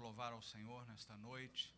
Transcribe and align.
louvar 0.00 0.32
ao 0.32 0.40
Senhor 0.40 0.86
nesta 0.86 1.14
noite. 1.18 1.74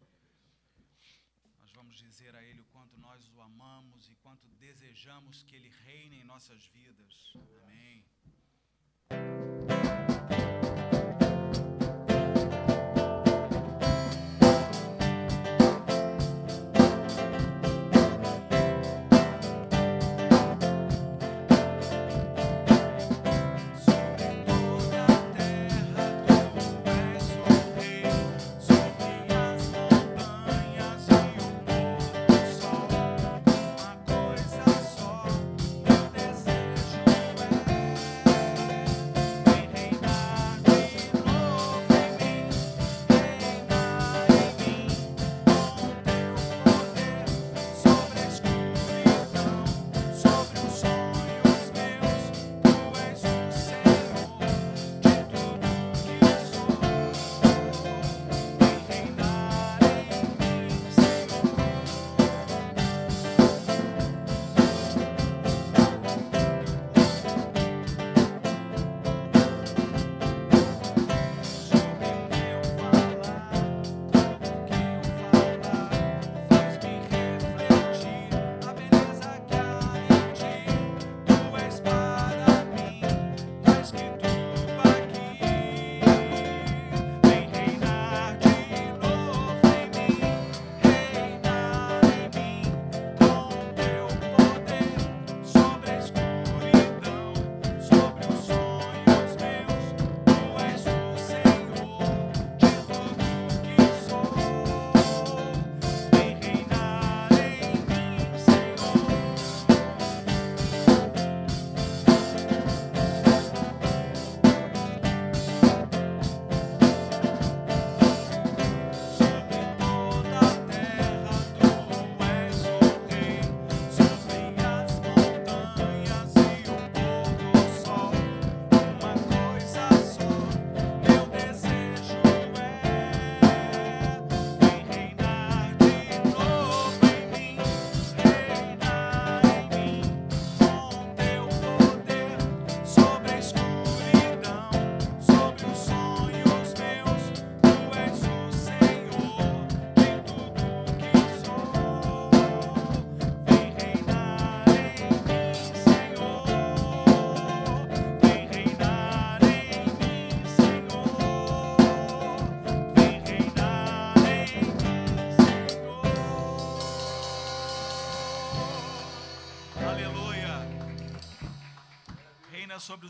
Nós 1.58 1.72
vamos 1.72 1.96
dizer 1.96 2.34
a 2.36 2.42
Ele 2.42 2.60
o 2.60 2.64
quanto 2.66 2.96
nós 2.96 3.28
o 3.30 3.40
amamos 3.40 4.08
e 4.08 4.14
quanto 4.16 4.46
desejamos 4.60 5.42
que 5.42 5.56
Ele 5.56 5.68
reine 5.68 6.20
em 6.20 6.24
nossas 6.24 6.64
vidas. 6.66 7.32
Amém. 7.64 8.04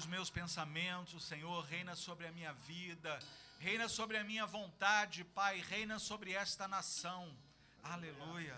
Os 0.03 0.07
meus 0.09 0.31
pensamentos, 0.31 1.25
Senhor, 1.25 1.65
reina 1.65 1.95
sobre 1.95 2.27
a 2.27 2.33
minha 2.33 2.53
vida, 2.53 3.21
reina 3.61 3.89
sobre 3.89 4.17
a 4.17 4.25
minha 4.25 4.45
vontade, 4.45 5.23
Pai, 5.23 5.61
reina 5.61 6.01
sobre 6.01 6.33
esta 6.33 6.67
nação. 6.67 7.33
Aleluia. 7.85 8.57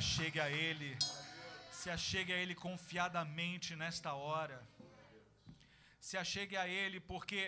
achegue 0.00 0.40
a 0.40 0.48
Ele. 0.50 0.90
Se 1.78 1.88
achegue 1.90 2.32
a 2.32 2.38
Ele 2.42 2.54
confiadamente 2.54 3.76
nesta 3.76 4.14
hora. 4.14 4.58
Se 6.00 6.16
achegue 6.16 6.56
a 6.56 6.66
Ele, 6.66 6.98
porque 6.98 7.42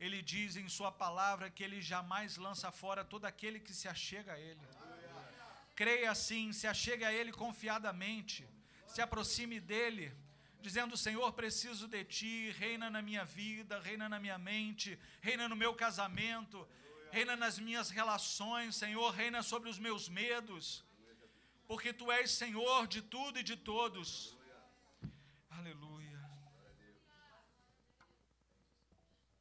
Ele 0.00 0.22
diz 0.22 0.56
em 0.56 0.68
Sua 0.76 0.90
palavra 0.90 1.50
que 1.50 1.62
Ele 1.62 1.82
jamais 1.82 2.38
lança 2.38 2.70
fora 2.72 3.04
todo 3.04 3.26
aquele 3.26 3.60
que 3.60 3.74
se 3.74 3.88
achega 3.94 4.32
a 4.32 4.40
Ele. 4.40 4.66
Creia 5.80 6.10
assim, 6.10 6.50
se 6.60 6.66
achegue 6.66 7.04
a 7.04 7.12
Ele 7.12 7.30
confiadamente. 7.30 8.48
Se 8.86 9.02
aproxime 9.02 9.60
dEle 9.60 10.10
dizendo: 10.62 10.96
Senhor, 10.96 11.30
preciso 11.34 11.86
de 11.86 12.04
ti, 12.04 12.50
reina 12.52 12.88
na 12.88 13.02
minha 13.02 13.24
vida, 13.26 13.78
reina 13.80 14.08
na 14.08 14.18
minha 14.18 14.38
mente, 14.38 14.98
reina 15.20 15.46
no 15.46 15.54
meu 15.54 15.74
casamento, 15.74 16.66
reina 17.12 17.36
nas 17.36 17.58
minhas 17.58 17.90
relações, 17.90 18.76
Senhor, 18.76 19.10
reina 19.10 19.42
sobre 19.42 19.68
os 19.68 19.78
meus 19.78 20.08
medos, 20.08 20.87
porque 21.68 21.92
tu 21.92 22.10
és 22.10 22.30
Senhor 22.30 22.86
de 22.88 23.02
tudo 23.02 23.38
e 23.38 23.42
de 23.42 23.54
todos. 23.54 24.34
Aleluia. 25.50 26.18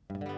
Aleluia. 0.09 0.36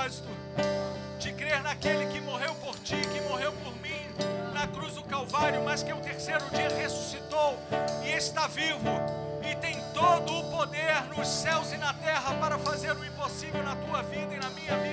Propósito, 0.00 0.28
de 1.18 1.32
crer 1.32 1.62
naquele 1.62 2.06
que 2.06 2.20
morreu 2.20 2.54
por 2.54 2.74
ti, 2.78 2.96
que 2.96 3.20
morreu 3.28 3.52
por 3.52 3.74
mim 3.76 4.00
na 4.54 4.66
cruz 4.66 4.94
do 4.94 5.02
Calvário, 5.04 5.62
mas 5.62 5.82
que 5.82 5.92
o 5.92 6.00
terceiro 6.00 6.44
dia 6.50 6.68
ressuscitou 6.70 7.58
e 8.02 8.10
está 8.10 8.46
vivo 8.46 8.88
e 9.42 9.54
tem 9.56 9.78
todo 9.92 10.32
o 10.32 10.50
poder 10.50 11.02
nos 11.14 11.28
céus 11.28 11.72
e 11.72 11.76
na 11.76 11.92
terra 11.94 12.34
para 12.34 12.58
fazer 12.58 12.92
o 12.92 13.04
impossível 13.04 13.62
na 13.62 13.76
tua 13.76 14.02
vida 14.02 14.34
e 14.34 14.38
na 14.38 14.50
minha 14.50 14.76
vida. 14.78 14.89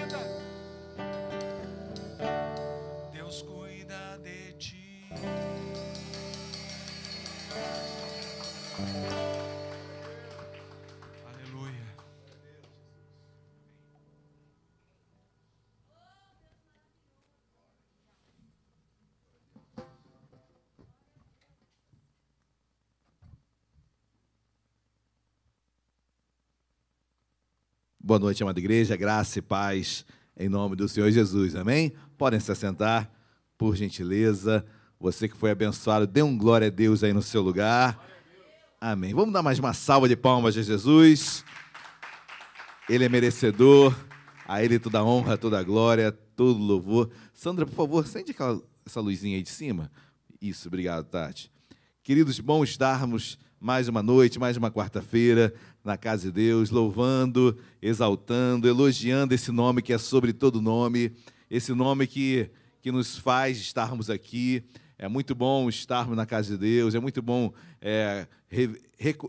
Boa 28.07 28.21
noite, 28.21 28.41
amada 28.41 28.57
igreja, 28.57 28.95
graça 28.95 29.37
e 29.37 29.41
paz 29.41 30.05
em 30.39 30.47
nome 30.47 30.77
do 30.77 30.87
Senhor 30.87 31.11
Jesus, 31.11 31.57
amém? 31.57 31.91
Podem 32.17 32.39
se 32.39 32.49
assentar, 32.49 33.11
por 33.57 33.75
gentileza. 33.75 34.65
Você 34.97 35.27
que 35.27 35.35
foi 35.35 35.51
abençoado, 35.51 36.07
dê 36.07 36.21
um 36.21 36.37
glória 36.37 36.67
a 36.67 36.69
Deus 36.69 37.03
aí 37.03 37.11
no 37.11 37.21
seu 37.21 37.41
lugar. 37.41 38.01
Amém. 38.79 39.13
Vamos 39.13 39.33
dar 39.33 39.43
mais 39.43 39.59
uma 39.59 39.73
salva 39.73 40.07
de 40.07 40.15
palmas 40.15 40.55
a 40.55 40.61
Jesus. 40.61 41.43
Ele 42.87 43.03
é 43.03 43.09
merecedor, 43.09 43.93
a 44.47 44.63
Ele 44.63 44.79
toda 44.79 44.99
a 44.99 45.03
honra, 45.03 45.37
toda 45.37 45.59
a 45.59 45.63
glória, 45.63 46.09
todo 46.09 46.57
louvor. 46.57 47.11
Sandra, 47.33 47.65
por 47.65 47.75
favor, 47.75 48.05
acende 48.05 48.31
aquela, 48.31 48.61
essa 48.85 49.01
luzinha 49.01 49.35
aí 49.35 49.43
de 49.43 49.49
cima. 49.49 49.91
Isso, 50.41 50.69
obrigado, 50.69 51.03
Tati. 51.07 51.51
Queridos, 52.03 52.39
bom 52.39 52.63
estarmos 52.63 53.37
mais 53.59 53.87
uma 53.87 54.03
noite, 54.03 54.37
mais 54.37 54.55
uma 54.55 54.69
quarta-feira 54.69 55.53
na 55.83 55.97
casa 55.97 56.27
de 56.27 56.31
Deus, 56.31 56.69
louvando, 56.69 57.57
exaltando, 57.81 58.67
elogiando 58.67 59.33
esse 59.33 59.51
nome 59.51 59.81
que 59.81 59.91
é 59.91 59.97
sobre 59.97 60.31
todo 60.31 60.61
nome, 60.61 61.11
esse 61.49 61.73
nome 61.73 62.05
que, 62.05 62.49
que 62.81 62.91
nos 62.91 63.17
faz 63.17 63.57
estarmos 63.57 64.09
aqui. 64.09 64.63
É 64.97 65.07
muito 65.07 65.33
bom 65.33 65.67
estarmos 65.69 66.15
na 66.15 66.25
casa 66.25 66.51
de 66.51 66.57
Deus, 66.57 66.93
é 66.93 66.99
muito 66.99 67.21
bom 67.21 67.51
é, 67.81 68.27
re, 68.47 68.79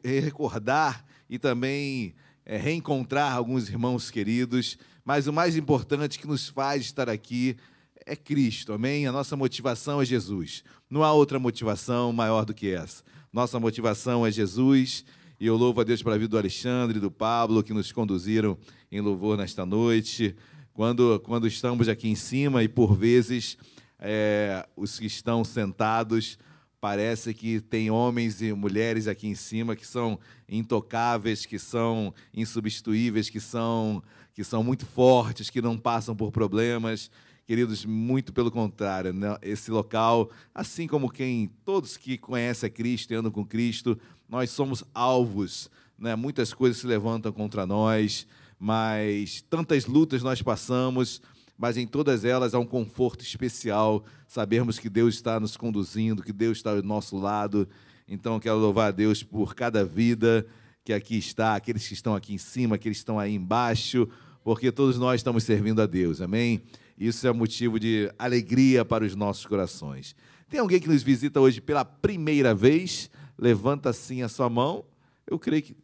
recordar 0.05 1.05
e 1.29 1.39
também 1.39 2.15
é, 2.45 2.57
reencontrar 2.57 3.35
alguns 3.35 3.69
irmãos 3.69 4.11
queridos, 4.11 4.79
mas 5.05 5.27
o 5.27 5.33
mais 5.33 5.57
importante 5.57 6.19
que 6.19 6.27
nos 6.27 6.49
faz 6.49 6.83
estar 6.83 7.09
aqui 7.09 7.57
é 8.05 8.17
Cristo, 8.17 8.73
amém? 8.73 9.07
A 9.07 9.13
nossa 9.13 9.37
motivação 9.37 10.01
é 10.01 10.05
Jesus. 10.05 10.65
Não 10.89 11.03
há 11.03 11.13
outra 11.13 11.39
motivação 11.39 12.13
maior 12.13 12.45
do 12.45 12.55
que 12.55 12.71
essa. 12.71 13.03
Nossa 13.33 13.61
motivação 13.61 14.27
é 14.27 14.31
Jesus. 14.31 15.05
E 15.39 15.47
eu 15.47 15.57
louvo 15.57 15.81
a 15.81 15.85
Deus 15.85 16.03
pela 16.03 16.19
vida 16.19 16.31
do 16.31 16.39
Alexandre 16.39 16.99
do 16.99 17.11
Pablo, 17.11 17.63
que 17.63 17.73
nos 17.73 17.93
conduziram 17.93 18.59
em 18.91 19.01
louvor 19.01 19.37
nesta 19.37 19.65
noite. 19.67 20.35
Quando, 20.73 21.21
quando 21.21 21.47
estamos 21.47 21.89
aqui 21.89 22.09
em 22.09 22.15
cima 22.15 22.63
e 22.63 22.69
por 22.69 22.95
vezes 22.95 23.59
é, 23.99 24.67
os 24.77 24.99
que 24.99 25.07
estão 25.07 25.45
sentados, 25.45 26.39
parece 26.81 27.35
que 27.35 27.61
tem 27.61 27.91
homens 27.91 28.41
e 28.41 28.53
mulheres 28.53 29.07
aqui 29.07 29.29
em 29.29 29.35
cima 29.35 29.77
que 29.77 29.87
são 29.87 30.19
intocáveis, 30.49 31.45
que 31.45 31.59
são 31.59 32.15
insubstituíveis, 32.33 33.29
que 33.29 33.41
são, 33.41 34.03
que 34.33 34.43
são 34.43 34.63
muito 34.65 34.87
fortes, 34.87 35.51
que 35.51 35.61
não 35.61 35.77
passam 35.77 36.17
por 36.17 36.33
problemas. 36.33 37.11
Queridos, 37.49 37.87
muito 37.87 38.31
pelo 38.31 38.51
contrário, 38.51 39.11
né? 39.11 39.39
esse 39.41 39.71
local, 39.71 40.31
assim 40.55 40.87
como 40.87 41.09
quem, 41.09 41.51
todos 41.65 41.97
que 41.97 42.19
conhecem 42.19 42.67
a 42.67 42.71
Cristo 42.71 43.11
e 43.11 43.17
andam 43.17 43.33
com 43.33 43.43
Cristo, 43.43 43.99
nós 44.29 44.51
somos 44.51 44.85
alvos, 44.93 45.71
né? 45.99 46.15
muitas 46.15 46.53
coisas 46.53 46.77
se 46.77 46.87
levantam 46.87 47.33
contra 47.33 47.65
nós, 47.65 48.27
mas 48.61 49.41
tantas 49.49 49.87
lutas 49.87 50.23
nós 50.23 50.43
passamos, 50.43 51.23
mas 51.57 51.79
em 51.79 51.87
todas 51.87 52.23
elas 52.23 52.53
há 52.53 52.59
um 52.59 52.67
conforto 52.67 53.23
especial, 53.23 54.05
sabermos 54.27 54.79
que 54.79 54.91
Deus 54.91 55.15
está 55.15 55.41
nos 55.41 55.57
conduzindo, 55.57 56.23
que 56.23 56.35
Deus 56.35 56.59
está 56.59 56.73
ao 56.73 56.83
nosso 56.83 57.17
lado. 57.17 57.67
Então, 58.07 58.39
quero 58.39 58.59
louvar 58.59 58.89
a 58.89 58.93
Deus 58.93 59.23
por 59.23 59.55
cada 59.55 59.87
vida 59.87 60.47
que 60.85 60.93
aqui 60.93 61.17
está, 61.17 61.55
aqueles 61.55 61.89
que 61.89 61.95
estão 61.95 62.15
aqui 62.15 62.35
em 62.35 62.39
cima, 62.39 62.75
aqueles 62.75 62.99
que 62.99 63.03
estão 63.05 63.19
aí 63.19 63.35
embaixo, 63.35 64.07
porque 64.45 64.71
todos 64.71 64.99
nós 64.99 65.21
estamos 65.21 65.45
servindo 65.45 65.81
a 65.81 65.87
Deus, 65.87 66.21
amém? 66.21 66.63
Isso 66.99 67.27
é 67.29 67.33
motivo 67.33 67.79
de 67.79 68.13
alegria 68.19 68.85
para 68.85 69.05
os 69.05 69.15
nossos 69.15 69.47
corações. 69.47 70.17
Tem 70.49 70.59
alguém 70.59 70.81
que 70.81 70.89
nos 70.89 71.03
visita 71.03 71.41
hoje 71.41 71.61
pela 71.61 71.85
primeira 71.85 72.55
vez? 72.55 73.09
Levanta 73.39 73.91
assim 73.91 74.23
a 74.23 74.29
sua 74.29 74.51
mão. 74.51 74.85
Eu 75.27 75.39
creio 75.39 75.63
que 75.63 75.77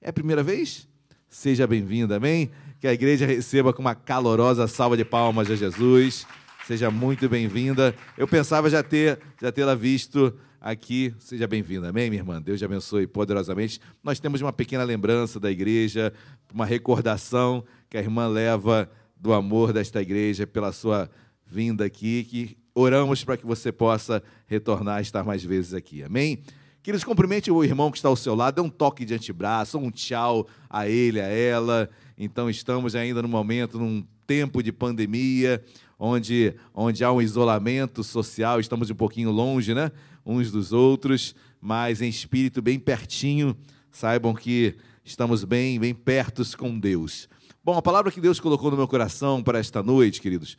é 0.00 0.08
a 0.08 0.12
primeira 0.12 0.42
vez? 0.42 0.88
Seja 1.28 1.66
bem-vindo, 1.66 2.14
amém? 2.14 2.50
Que 2.80 2.86
a 2.86 2.92
igreja 2.92 3.26
receba 3.26 3.72
com 3.72 3.82
uma 3.82 3.94
calorosa 3.94 4.66
salva 4.66 4.96
de 4.96 5.04
palmas 5.04 5.50
a 5.50 5.56
Jesus. 5.56 6.26
Seja 6.66 6.90
muito 6.90 7.28
bem-vinda. 7.28 7.94
Eu 8.16 8.26
pensava 8.26 8.70
já 8.70 8.82
ter 8.82 9.18
já 9.40 9.52
tê-la 9.52 9.74
visto 9.74 10.32
aqui. 10.60 11.14
Seja 11.18 11.46
bem-vinda, 11.46 11.90
amém, 11.90 12.08
minha 12.08 12.20
irmã? 12.20 12.40
Deus 12.40 12.58
te 12.58 12.64
abençoe 12.64 13.06
poderosamente. 13.06 13.80
Nós 14.02 14.20
temos 14.20 14.40
uma 14.40 14.52
pequena 14.52 14.84
lembrança 14.84 15.38
da 15.38 15.50
igreja, 15.50 16.14
uma 16.54 16.64
recordação 16.64 17.64
que 17.90 17.98
a 17.98 18.00
irmã 18.00 18.26
leva 18.26 18.88
do 19.22 19.32
amor 19.32 19.72
desta 19.72 20.02
igreja, 20.02 20.48
pela 20.48 20.72
sua 20.72 21.08
vinda 21.46 21.84
aqui, 21.84 22.24
que 22.24 22.56
oramos 22.74 23.22
para 23.22 23.36
que 23.36 23.46
você 23.46 23.70
possa 23.70 24.20
retornar 24.48 24.98
e 24.98 25.02
estar 25.02 25.22
mais 25.22 25.44
vezes 25.44 25.74
aqui. 25.74 26.02
Amém? 26.02 26.40
Que 26.82 26.90
eles 26.90 27.04
cumprimente 27.04 27.48
o 27.48 27.62
irmão 27.62 27.92
que 27.92 27.98
está 27.98 28.08
ao 28.08 28.16
seu 28.16 28.34
lado, 28.34 28.56
dê 28.56 28.60
um 28.60 28.68
toque 28.68 29.04
de 29.04 29.14
antebraço, 29.14 29.78
um 29.78 29.92
tchau 29.92 30.48
a 30.68 30.88
ele, 30.88 31.20
a 31.20 31.28
ela. 31.28 31.88
Então, 32.18 32.50
estamos 32.50 32.96
ainda 32.96 33.22
no 33.22 33.28
momento, 33.28 33.78
num 33.78 34.04
tempo 34.26 34.60
de 34.60 34.72
pandemia, 34.72 35.62
onde, 35.96 36.52
onde 36.74 37.04
há 37.04 37.12
um 37.12 37.22
isolamento 37.22 38.02
social, 38.02 38.58
estamos 38.58 38.90
um 38.90 38.94
pouquinho 38.96 39.30
longe, 39.30 39.72
né? 39.72 39.92
Uns 40.26 40.50
dos 40.50 40.72
outros, 40.72 41.36
mas 41.60 42.02
em 42.02 42.08
espírito 42.08 42.60
bem 42.60 42.80
pertinho. 42.80 43.56
Saibam 43.92 44.34
que 44.34 44.74
estamos 45.04 45.44
bem, 45.44 45.78
bem 45.78 45.94
pertos 45.94 46.54
com 46.54 46.78
Deus. 46.78 47.28
Bom, 47.64 47.76
a 47.76 47.82
palavra 47.82 48.10
que 48.10 48.20
Deus 48.20 48.40
colocou 48.40 48.70
no 48.70 48.76
meu 48.76 48.88
coração 48.88 49.42
para 49.42 49.58
esta 49.58 49.82
noite, 49.82 50.20
queridos. 50.20 50.56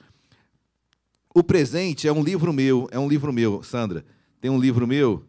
O 1.34 1.44
presente 1.44 2.08
é 2.08 2.14
um 2.14 2.24
livro 2.24 2.54
meu, 2.54 2.88
é 2.92 3.00
um 3.00 3.08
livro 3.08 3.34
meu, 3.34 3.64
Sandra. 3.64 4.06
Tem 4.40 4.52
um 4.52 4.60
livro 4.60 4.86
meu, 4.86 5.26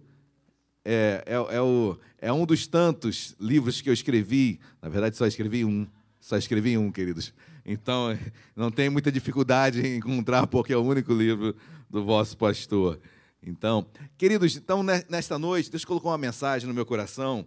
é, 0.84 1.24
é, 1.26 1.56
é, 1.56 1.60
o, 1.60 1.98
é 2.18 2.32
um 2.32 2.44
dos 2.44 2.66
tantos 2.66 3.34
livros 3.40 3.80
que 3.80 3.88
eu 3.88 3.94
escrevi. 3.94 4.60
Na 4.82 4.88
verdade, 4.88 5.16
só 5.16 5.26
escrevi 5.26 5.64
um. 5.64 5.86
Só 6.20 6.36
escrevi 6.36 6.76
um, 6.76 6.90
queridos. 6.90 7.32
Então, 7.64 8.18
não 8.54 8.70
tem 8.70 8.90
muita 8.90 9.10
dificuldade 9.10 9.80
em 9.80 9.96
encontrar, 9.96 10.46
porque 10.46 10.72
é 10.72 10.76
o 10.76 10.82
único 10.82 11.12
livro 11.12 11.54
do 11.88 12.04
vosso 12.04 12.36
pastor. 12.36 13.00
Então, 13.42 13.86
queridos, 14.16 14.56
então 14.56 14.82
nesta 14.82 15.38
noite, 15.38 15.70
Deus 15.70 15.84
colocou 15.84 16.10
uma 16.10 16.18
mensagem 16.18 16.66
no 16.66 16.74
meu 16.74 16.86
coração 16.86 17.46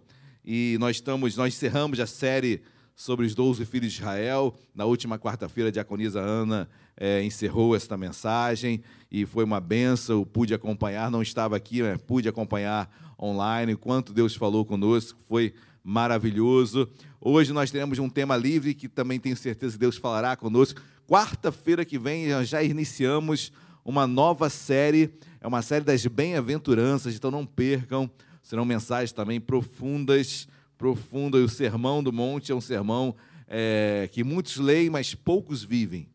e 0.50 0.78
nós 0.80 0.96
estamos, 0.96 1.36
nós 1.36 1.52
encerramos 1.52 2.00
a 2.00 2.06
série 2.06 2.62
sobre 2.96 3.26
os 3.26 3.34
doze 3.34 3.66
filhos 3.66 3.92
de 3.92 3.98
Israel. 3.98 4.54
Na 4.74 4.86
última 4.86 5.18
quarta-feira, 5.18 5.68
a 5.68 5.70
diaconisa 5.70 6.20
Ana 6.20 6.66
é, 6.96 7.22
encerrou 7.22 7.76
esta 7.76 7.98
mensagem 7.98 8.82
e 9.12 9.26
foi 9.26 9.44
uma 9.44 9.60
benção. 9.60 10.24
Pude 10.24 10.54
acompanhar, 10.54 11.10
não 11.10 11.20
estava 11.20 11.54
aqui, 11.54 11.82
mas 11.82 12.00
pude 12.00 12.30
acompanhar 12.30 12.90
online. 13.20 13.76
Quanto 13.76 14.14
Deus 14.14 14.34
falou 14.34 14.64
conosco, 14.64 15.20
foi 15.28 15.52
maravilhoso. 15.84 16.88
Hoje 17.20 17.52
nós 17.52 17.70
teremos 17.70 17.98
um 17.98 18.08
tema 18.08 18.34
livre 18.34 18.72
que 18.72 18.88
também 18.88 19.20
tenho 19.20 19.36
certeza 19.36 19.74
que 19.74 19.80
Deus 19.80 19.98
falará 19.98 20.34
conosco. 20.34 20.80
Quarta-feira 21.06 21.84
que 21.84 21.98
vem 21.98 22.42
já 22.46 22.62
iniciamos 22.62 23.52
uma 23.84 24.06
nova 24.06 24.48
série, 24.48 25.12
é 25.42 25.46
uma 25.46 25.60
série 25.60 25.84
das 25.84 26.06
bem-aventuranças, 26.06 27.14
então 27.14 27.30
não 27.30 27.44
percam. 27.44 28.10
Serão 28.48 28.64
mensagens 28.64 29.12
também 29.12 29.38
profundas 29.38 30.48
profunda. 30.78 31.36
E 31.36 31.42
o 31.42 31.48
Sermão 31.50 32.02
do 32.02 32.10
Monte 32.10 32.50
é 32.50 32.54
um 32.54 32.62
sermão 32.62 33.14
é, 33.46 34.08
que 34.10 34.24
muitos 34.24 34.56
leem, 34.56 34.88
mas 34.88 35.14
poucos 35.14 35.62
vivem. 35.62 36.08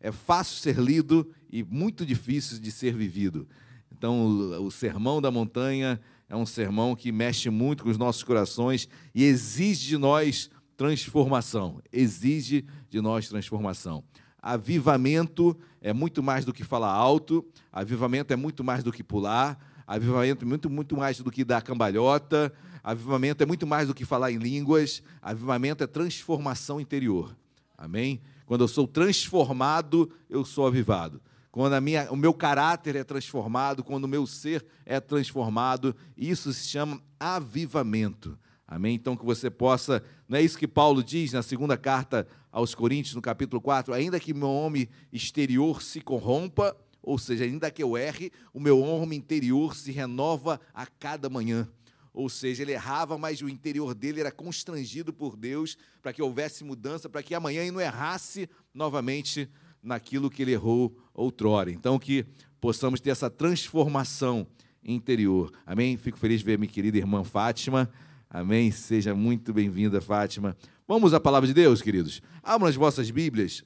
É 0.00 0.10
fácil 0.10 0.56
ser 0.56 0.80
lido 0.80 1.30
e 1.48 1.62
muito 1.62 2.04
difícil 2.04 2.58
de 2.58 2.72
ser 2.72 2.92
vivido. 2.92 3.46
Então, 3.92 4.26
o, 4.26 4.66
o 4.66 4.70
Sermão 4.72 5.22
da 5.22 5.30
Montanha 5.30 6.00
é 6.28 6.34
um 6.34 6.44
sermão 6.44 6.96
que 6.96 7.12
mexe 7.12 7.50
muito 7.50 7.84
com 7.84 7.88
os 7.88 7.96
nossos 7.96 8.24
corações 8.24 8.88
e 9.14 9.22
exige 9.22 9.86
de 9.86 9.96
nós 9.96 10.50
transformação. 10.76 11.80
Exige 11.92 12.64
de 12.90 13.00
nós 13.00 13.28
transformação. 13.28 14.02
Avivamento 14.42 15.56
é 15.80 15.92
muito 15.92 16.20
mais 16.20 16.44
do 16.44 16.52
que 16.52 16.64
falar 16.64 16.92
alto, 16.92 17.46
avivamento 17.70 18.32
é 18.32 18.36
muito 18.36 18.64
mais 18.64 18.82
do 18.82 18.90
que 18.90 19.04
pular, 19.04 19.56
avivamento 19.86 20.44
é 20.44 20.48
muito, 20.48 20.68
muito 20.68 20.96
mais 20.96 21.18
do 21.18 21.30
que 21.30 21.44
dar 21.44 21.62
cambalhota, 21.62 22.52
Avivamento 22.86 23.42
é 23.42 23.46
muito 23.46 23.66
mais 23.66 23.88
do 23.88 23.94
que 23.94 24.04
falar 24.04 24.30
em 24.30 24.36
línguas, 24.36 25.02
avivamento 25.20 25.82
é 25.82 25.88
transformação 25.88 26.80
interior. 26.80 27.36
Amém? 27.76 28.20
Quando 28.46 28.60
eu 28.60 28.68
sou 28.68 28.86
transformado, 28.86 30.08
eu 30.30 30.44
sou 30.44 30.68
avivado. 30.68 31.20
Quando 31.50 31.72
a 31.72 31.80
minha, 31.80 32.08
o 32.12 32.16
meu 32.16 32.32
caráter 32.32 32.94
é 32.94 33.02
transformado, 33.02 33.82
quando 33.82 34.04
o 34.04 34.08
meu 34.08 34.24
ser 34.24 34.64
é 34.84 35.00
transformado, 35.00 35.96
isso 36.16 36.52
se 36.52 36.68
chama 36.68 37.02
avivamento. 37.18 38.38
Amém? 38.68 38.94
Então 38.94 39.16
que 39.16 39.24
você 39.24 39.50
possa, 39.50 40.00
não 40.28 40.38
é 40.38 40.42
isso 40.42 40.56
que 40.56 40.68
Paulo 40.68 41.02
diz 41.02 41.32
na 41.32 41.42
segunda 41.42 41.76
carta 41.76 42.24
aos 42.52 42.72
Coríntios, 42.72 43.16
no 43.16 43.20
capítulo 43.20 43.60
4, 43.60 43.92
ainda 43.92 44.20
que 44.20 44.32
meu 44.32 44.48
homem 44.48 44.88
exterior 45.12 45.82
se 45.82 46.00
corrompa, 46.00 46.76
ou 47.06 47.18
seja, 47.18 47.44
ainda 47.44 47.70
que 47.70 47.80
eu 47.80 47.96
erre, 47.96 48.32
o 48.52 48.58
meu 48.58 48.80
homem 48.80 49.16
interior 49.16 49.76
se 49.76 49.92
renova 49.92 50.60
a 50.74 50.84
cada 50.86 51.30
manhã. 51.30 51.68
Ou 52.12 52.28
seja, 52.28 52.64
ele 52.64 52.72
errava, 52.72 53.16
mas 53.16 53.40
o 53.40 53.48
interior 53.48 53.94
dele 53.94 54.18
era 54.18 54.32
constrangido 54.32 55.12
por 55.12 55.36
Deus 55.36 55.78
para 56.02 56.12
que 56.12 56.20
houvesse 56.20 56.64
mudança, 56.64 57.08
para 57.08 57.22
que 57.22 57.32
amanhã 57.32 57.62
ele 57.62 57.70
não 57.70 57.80
errasse 57.80 58.50
novamente 58.74 59.48
naquilo 59.80 60.28
que 60.28 60.42
ele 60.42 60.50
errou 60.50 60.98
outrora. 61.14 61.70
Então, 61.70 61.96
que 61.96 62.26
possamos 62.60 63.00
ter 63.00 63.10
essa 63.10 63.30
transformação 63.30 64.44
interior. 64.82 65.52
Amém? 65.64 65.96
Fico 65.96 66.18
feliz 66.18 66.40
de 66.40 66.44
ver 66.44 66.58
minha 66.58 66.72
querida 66.72 66.98
irmã 66.98 67.22
Fátima. 67.22 67.88
Amém? 68.28 68.72
Seja 68.72 69.14
muito 69.14 69.54
bem-vinda, 69.54 70.00
Fátima. 70.00 70.56
Vamos 70.88 71.14
à 71.14 71.20
palavra 71.20 71.46
de 71.46 71.54
Deus, 71.54 71.80
queridos. 71.80 72.20
Abram 72.42 72.68
as 72.68 72.74
vossas 72.74 73.12
Bíblias. 73.12 73.62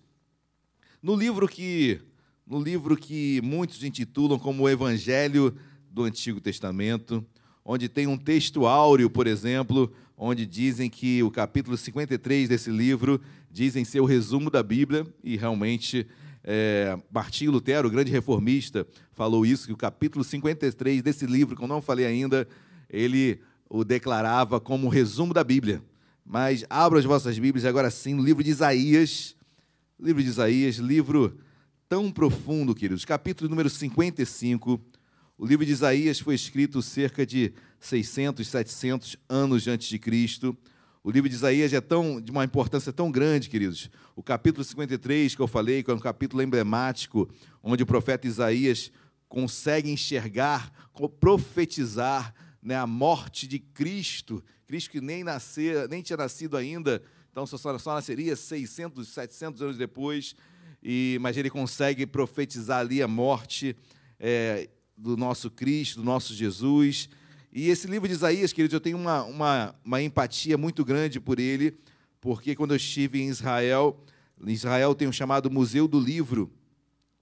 No 1.03 1.17
livro 1.17 1.49
que 1.49 2.03
no 2.51 2.61
livro 2.61 2.97
que 2.97 3.41
muitos 3.45 3.85
intitulam 3.85 4.37
como 4.37 4.65
o 4.65 4.69
Evangelho 4.69 5.55
do 5.89 6.03
Antigo 6.03 6.41
Testamento, 6.41 7.25
onde 7.65 7.89
tem 7.89 8.09
um 8.09 8.19
texto 8.19 8.67
áureo, 8.67 9.09
por 9.09 9.29
exemplo, 9.29 9.93
onde 10.17 10.45
dizem 10.45 10.91
que 10.91 11.23
o 11.23 11.31
capítulo 11.31 11.77
53 11.77 12.49
desse 12.49 12.69
livro 12.69 13.21
dizem 13.49 13.85
ser 13.85 14.01
o 14.01 14.05
resumo 14.05 14.51
da 14.51 14.65
Bíblia, 14.65 15.07
e 15.23 15.37
realmente 15.37 16.09
é, 16.43 16.99
Martinho 17.13 17.53
Lutero, 17.53 17.87
o 17.87 17.91
grande 17.91 18.11
reformista, 18.11 18.85
falou 19.13 19.47
isso, 19.47 19.69
que 19.69 19.73
o 19.73 19.77
capítulo 19.77 20.25
53 20.25 21.03
desse 21.03 21.27
livro, 21.27 21.55
que 21.55 21.63
eu 21.63 21.69
não 21.69 21.81
falei 21.81 22.05
ainda, 22.05 22.49
ele 22.89 23.39
o 23.69 23.85
declarava 23.85 24.59
como 24.59 24.89
o 24.89 24.91
resumo 24.91 25.33
da 25.33 25.45
Bíblia. 25.45 25.81
Mas 26.27 26.65
abram 26.69 26.99
as 26.99 27.05
vossas 27.05 27.39
Bíblias 27.39 27.65
agora 27.65 27.91
sim, 27.91 28.13
no 28.13 28.25
livro 28.25 28.43
de 28.43 28.51
Isaías, 28.51 29.37
livro 30.01 30.21
de 30.21 30.29
Isaías, 30.29 30.79
livro 30.79 31.39
tão 31.91 32.09
profundo, 32.09 32.73
queridos. 32.73 33.05
Capítulo 33.05 33.51
número 33.51 33.69
55. 33.69 34.81
O 35.37 35.45
livro 35.45 35.67
de 35.67 35.73
Isaías 35.73 36.21
foi 36.21 36.37
escrito 36.37 36.81
cerca 36.81 37.27
de 37.27 37.53
600, 37.81 38.47
700 38.47 39.17
anos 39.29 39.67
antes 39.67 39.89
de 39.89 39.99
Cristo. 39.99 40.57
O 41.03 41.11
livro 41.11 41.29
de 41.29 41.35
Isaías 41.35 41.73
é 41.73 41.81
tão, 41.81 42.21
de 42.21 42.31
uma 42.31 42.45
importância 42.45 42.93
tão 42.93 43.11
grande, 43.11 43.49
queridos. 43.51 43.91
O 44.15 44.23
capítulo 44.23 44.63
53 44.63 45.35
que 45.35 45.43
eu 45.43 45.49
falei, 45.49 45.83
que 45.83 45.91
é 45.91 45.95
um 45.95 45.99
capítulo 45.99 46.41
emblemático, 46.41 47.29
onde 47.61 47.83
o 47.83 47.87
profeta 47.87 48.25
Isaías 48.25 48.93
consegue 49.29 49.91
enxergar, 49.91 50.73
profetizar 51.19 52.33
né, 52.63 52.77
a 52.77 52.87
morte 52.87 53.49
de 53.49 53.59
Cristo. 53.59 54.45
Cristo 54.65 54.91
que 54.91 55.01
nem, 55.01 55.25
nascer, 55.25 55.89
nem 55.89 56.03
tinha 56.03 56.19
nascido 56.19 56.57
ainda, 56.57 57.03
então 57.33 57.45
só, 57.47 57.57
só 57.57 57.95
nasceria 57.95 58.37
600, 58.37 59.09
700 59.09 59.63
anos 59.63 59.77
depois 59.77 60.37
e, 60.83 61.19
mas 61.21 61.37
ele 61.37 61.51
consegue 61.51 62.07
profetizar 62.07 62.81
ali 62.81 63.03
a 63.03 63.09
morte 63.09 63.77
é, 64.19 64.69
do 64.97 65.17
nosso 65.17 65.51
Cristo, 65.51 65.97
do 66.01 66.05
nosso 66.05 66.35
Jesus. 66.35 67.09
E 67.53 67.69
esse 67.69 67.87
livro 67.87 68.09
de 68.09 68.15
Isaías, 68.15 68.53
queridos, 68.53 68.75
eu 68.75 68.81
tenho 68.81 68.97
uma, 68.97 69.23
uma, 69.25 69.75
uma 69.85 70.03
empatia 70.03 70.57
muito 70.57 70.85
grande 70.85 71.21
por 71.21 71.39
ele, 71.39 71.77
porque 72.21 72.55
quando 72.55 72.73
eu 72.73 72.77
estive 72.77 73.21
em 73.21 73.29
Israel, 73.29 74.03
em 74.45 74.53
Israel 74.53 74.95
tem 74.95 75.09
um 75.09 75.13
chamado 75.13 75.51
Museu 75.51 75.87
do 75.87 75.99
Livro. 75.99 76.51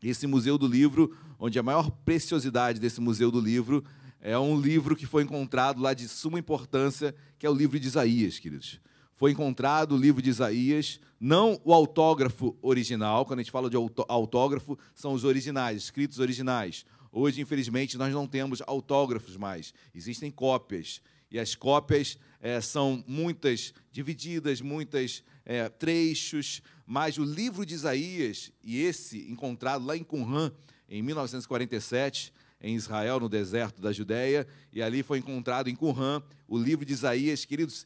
Esse 0.03 0.27
Museu 0.27 0.57
do 0.57 0.67
Livro, 0.67 1.17
onde 1.39 1.59
a 1.59 1.63
maior 1.63 1.91
preciosidade 1.91 2.79
desse 2.79 3.01
Museu 3.01 3.31
do 3.31 3.41
Livro 3.41 3.85
é 4.21 4.39
um 4.39 4.61
livro 4.61 4.97
que 4.97 5.07
foi 5.07 5.23
encontrado 5.23 5.81
lá 5.81 5.95
de 5.95 6.09
suma 6.09 6.39
importância, 6.39 7.15
que 7.39 7.47
é 7.47 7.51
o 7.51 7.55
livro 7.55 7.79
de 7.79 7.87
Isaías, 7.87 8.39
queridos 8.39 8.81
foi 9.19 9.33
encontrado 9.33 9.97
o 9.97 9.99
livro 9.99 10.23
de 10.23 10.31
Isaías, 10.31 11.01
não 11.19 11.61
o 11.65 11.75
autógrafo 11.75 12.57
original, 12.63 13.27
quando 13.27 13.41
a 13.41 13.43
gente 13.43 13.51
fala 13.51 13.69
de 13.69 13.77
autógrafo, 13.77 14.79
são 14.95 15.13
os 15.13 15.25
originais, 15.25 15.83
escritos 15.83 16.21
originais. 16.21 16.87
Hoje, 17.11 17.41
infelizmente, 17.41 17.99
nós 17.99 18.15
não 18.15 18.29
temos 18.29 18.63
autógrafos 18.65 19.37
mais, 19.37 19.75
existem 19.93 20.31
cópias. 20.31 21.03
E 21.33 21.37
as 21.37 21.57
cópias 21.57 22.17
é, 22.41 22.61
são 22.61 23.03
muitas 23.09 23.75
divididas, 23.91 24.61
muitas 24.61 25.25
é, 25.45 25.69
trechos, 25.69 26.63
mas 26.87 27.19
o 27.19 27.25
livro 27.25 27.67
de 27.67 27.75
Isaías, 27.75 28.53
e 28.63 28.81
esse 28.81 29.29
encontrado 29.29 29.85
lá 29.85 29.97
em 29.97 30.05
Qumran, 30.05 30.53
em 30.89 31.03
1947, 31.03 32.33
em 32.61 32.77
Israel, 32.77 33.19
no 33.19 33.29
deserto 33.29 33.83
da 33.83 33.93
Judéia, 33.93 34.47
e 34.73 34.81
ali 34.81 35.03
foi 35.03 35.19
encontrado 35.19 35.69
em 35.69 35.75
Qumran 35.75 36.23
o 36.47 36.57
livro 36.57 36.85
de 36.85 36.93
Isaías, 36.93 37.45
queridos, 37.45 37.85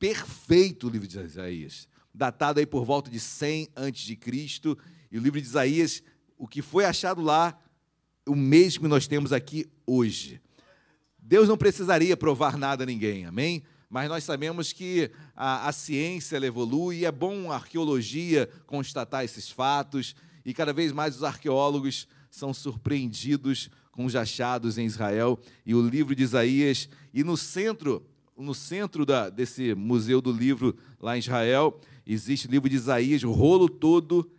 perfeito 0.00 0.86
o 0.86 0.90
livro 0.90 1.06
de 1.06 1.18
Isaías, 1.18 1.86
datado 2.12 2.58
aí 2.58 2.64
por 2.64 2.86
volta 2.86 3.10
de 3.10 3.20
100 3.20 3.68
antes 3.76 4.02
de 4.02 4.16
Cristo, 4.16 4.76
e 5.12 5.18
o 5.18 5.20
livro 5.20 5.38
de 5.38 5.46
Isaías, 5.46 6.02
o 6.38 6.48
que 6.48 6.62
foi 6.62 6.86
achado 6.86 7.20
lá, 7.20 7.56
o 8.26 8.34
mesmo 8.34 8.84
que 8.84 8.88
nós 8.88 9.06
temos 9.06 9.30
aqui 9.30 9.70
hoje. 9.86 10.40
Deus 11.18 11.48
não 11.48 11.56
precisaria 11.56 12.16
provar 12.16 12.56
nada 12.56 12.82
a 12.82 12.86
ninguém, 12.86 13.26
amém? 13.26 13.62
Mas 13.90 14.08
nós 14.08 14.24
sabemos 14.24 14.72
que 14.72 15.10
a, 15.36 15.68
a 15.68 15.72
ciência 15.72 16.38
evolui 16.38 17.00
e 17.00 17.04
é 17.04 17.12
bom 17.12 17.52
a 17.52 17.56
arqueologia 17.56 18.48
constatar 18.66 19.22
esses 19.22 19.50
fatos, 19.50 20.16
e 20.46 20.54
cada 20.54 20.72
vez 20.72 20.92
mais 20.92 21.16
os 21.16 21.24
arqueólogos 21.24 22.08
são 22.30 22.54
surpreendidos 22.54 23.68
com 23.92 24.06
os 24.06 24.16
achados 24.16 24.78
em 24.78 24.86
Israel 24.86 25.38
e 25.66 25.74
o 25.74 25.86
livro 25.86 26.14
de 26.14 26.22
Isaías, 26.22 26.88
e 27.12 27.22
no 27.22 27.36
centro 27.36 28.06
no 28.40 28.54
centro 28.54 29.04
da, 29.04 29.28
desse 29.28 29.74
Museu 29.74 30.20
do 30.20 30.32
Livro 30.32 30.76
lá 30.98 31.16
em 31.16 31.20
Israel, 31.20 31.78
existe 32.06 32.48
o 32.48 32.50
livro 32.50 32.68
de 32.68 32.76
Isaías, 32.76 33.22
o 33.22 33.30
rolo 33.30 33.68
todo, 33.68 34.30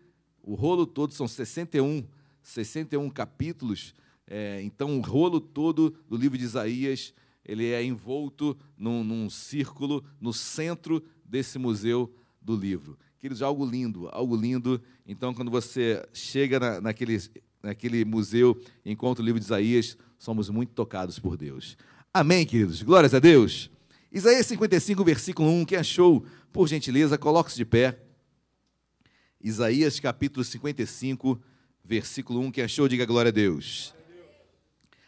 o 0.42 0.56
rolo 0.56 0.86
todo 0.86 1.14
são 1.14 1.28
61, 1.28 2.04
61 2.42 3.10
capítulos, 3.10 3.94
é, 4.28 4.62
então 4.64 4.98
o 4.98 5.02
rolo 5.02 5.40
todo 5.40 5.96
do 6.10 6.18
livro 6.18 6.38
de 6.38 6.44
Isaías, 6.44 7.14
ele 7.46 7.68
é 7.68 7.84
envolto 7.84 8.58
num, 8.78 9.04
num 9.04 9.30
círculo 9.30 10.04
no 10.20 10.34
centro 10.34 11.04
desse 11.24 11.60
Museu 11.60 12.14
do 12.42 12.56
Livro. 12.56 12.98
Queridos, 13.20 13.42
algo 13.42 13.66
lindo, 13.66 14.10
algo 14.12 14.36
lindo. 14.36 14.82
Então, 15.06 15.34
quando 15.34 15.52
você 15.52 16.04
chega 16.12 16.60
na, 16.60 16.82
naquele, 16.82 17.20
naquele 17.62 18.04
museu 18.04 18.60
e 18.84 18.92
encontra 18.92 19.22
o 19.22 19.26
livro 19.26 19.40
de 19.40 19.46
Isaías, 19.46 19.98
somos 20.18 20.50
muito 20.50 20.74
tocados 20.74 21.20
por 21.20 21.38
Deus. 21.38 21.78
Amém, 22.14 22.46
queridos? 22.46 22.82
Glórias 22.82 23.14
a 23.14 23.20
Deus. 23.20 23.70
Isaías 24.14 24.46
55, 24.48 25.06
versículo 25.06 25.50
1. 25.50 25.66
Quem 25.66 25.78
achou, 25.78 26.26
por 26.52 26.68
gentileza, 26.68 27.18
coloque-se 27.18 27.56
de 27.56 27.64
pé. 27.64 27.98
Isaías 29.40 30.02
capítulo 30.02 30.44
55, 30.44 31.42
versículo 31.82 32.42
1. 32.42 32.52
Quem 32.52 32.64
achou, 32.66 32.90
diga 32.90 33.06
glória 33.06 33.30
a 33.30 33.32
Deus. 33.32 33.94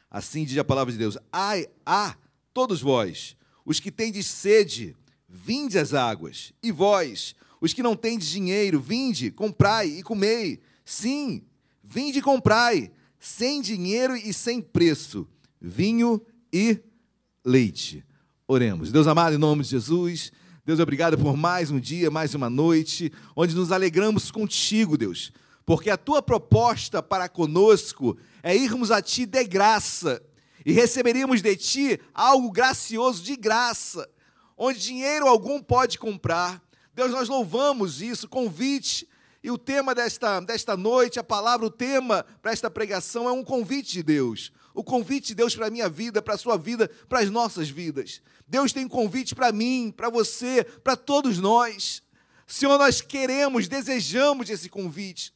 Assim 0.09 0.45
diz 0.45 0.57
a 0.57 0.63
palavra 0.63 0.93
de 0.93 0.97
Deus: 0.97 1.17
Ai, 1.33 1.67
ah, 1.85 2.15
todos 2.53 2.79
vós, 2.79 3.35
os 3.65 3.77
que 3.77 3.91
tendes 3.91 4.25
sede, 4.25 4.95
vinde 5.27 5.77
às 5.77 5.93
águas, 5.93 6.53
e 6.63 6.71
vós, 6.71 7.35
os 7.59 7.73
que 7.73 7.83
não 7.83 7.97
tendes 7.97 8.29
dinheiro, 8.29 8.79
vinde, 8.79 9.31
comprai 9.31 9.87
e 9.87 10.01
comei. 10.01 10.61
Sim, 10.85 11.43
vinde 11.83 12.19
e 12.19 12.21
comprai, 12.21 12.89
sem 13.19 13.61
dinheiro 13.61 14.15
e 14.15 14.33
sem 14.33 14.61
preço, 14.61 15.27
vinho 15.59 16.25
e 16.53 16.79
leite 17.43 18.05
Oremos. 18.45 18.91
Deus 18.91 19.07
amado, 19.07 19.35
em 19.35 19.37
nome 19.37 19.63
de 19.63 19.69
Jesus, 19.69 20.29
Deus, 20.65 20.77
obrigado 20.81 21.17
por 21.17 21.37
mais 21.37 21.71
um 21.71 21.79
dia, 21.79 22.11
mais 22.11 22.35
uma 22.35 22.49
noite, 22.49 23.09
onde 23.37 23.55
nos 23.55 23.71
alegramos 23.71 24.29
contigo, 24.31 24.97
Deus, 24.97 25.31
porque 25.65 25.89
a 25.89 25.95
tua 25.95 26.21
proposta 26.21 27.01
para 27.01 27.29
conosco 27.29 28.17
é 28.43 28.53
irmos 28.53 28.91
a 28.91 29.01
ti 29.01 29.25
de 29.25 29.45
graça 29.45 30.21
e 30.65 30.73
receberíamos 30.73 31.41
de 31.41 31.55
ti 31.55 31.99
algo 32.13 32.51
gracioso 32.51 33.23
de 33.23 33.37
graça, 33.37 34.09
onde 34.57 34.77
dinheiro 34.77 35.25
algum 35.25 35.61
pode 35.61 35.97
comprar. 35.97 36.61
Deus, 36.93 37.11
nós 37.11 37.29
louvamos 37.29 38.01
isso, 38.01 38.27
convite. 38.27 39.07
E 39.41 39.51
o 39.51 39.57
tema 39.57 39.95
desta, 39.95 40.41
desta 40.41 40.75
noite, 40.75 41.17
a 41.17 41.23
palavra, 41.23 41.65
o 41.65 41.71
tema 41.71 42.25
para 42.41 42.51
esta 42.51 42.69
pregação 42.69 43.27
é 43.27 43.31
um 43.31 43.43
convite 43.43 43.93
de 43.93 44.03
Deus 44.03 44.51
o 44.73 44.83
convite 44.83 45.27
de 45.27 45.35
Deus 45.35 45.55
para 45.55 45.67
a 45.67 45.69
minha 45.69 45.87
vida, 45.87 46.21
para 46.21 46.33
a 46.33 46.37
sua 46.37 46.57
vida, 46.57 46.89
para 47.07 47.19
as 47.19 47.29
nossas 47.29 47.69
vidas. 47.69 48.21
Deus 48.47 48.73
tem 48.73 48.87
convite 48.87 49.35
para 49.35 49.51
mim, 49.51 49.93
para 49.95 50.09
você, 50.09 50.63
para 50.63 50.95
todos 50.95 51.37
nós. 51.37 52.01
Senhor, 52.47 52.77
nós 52.77 53.01
queremos, 53.01 53.67
desejamos 53.67 54.49
esse 54.49 54.69
convite. 54.69 55.33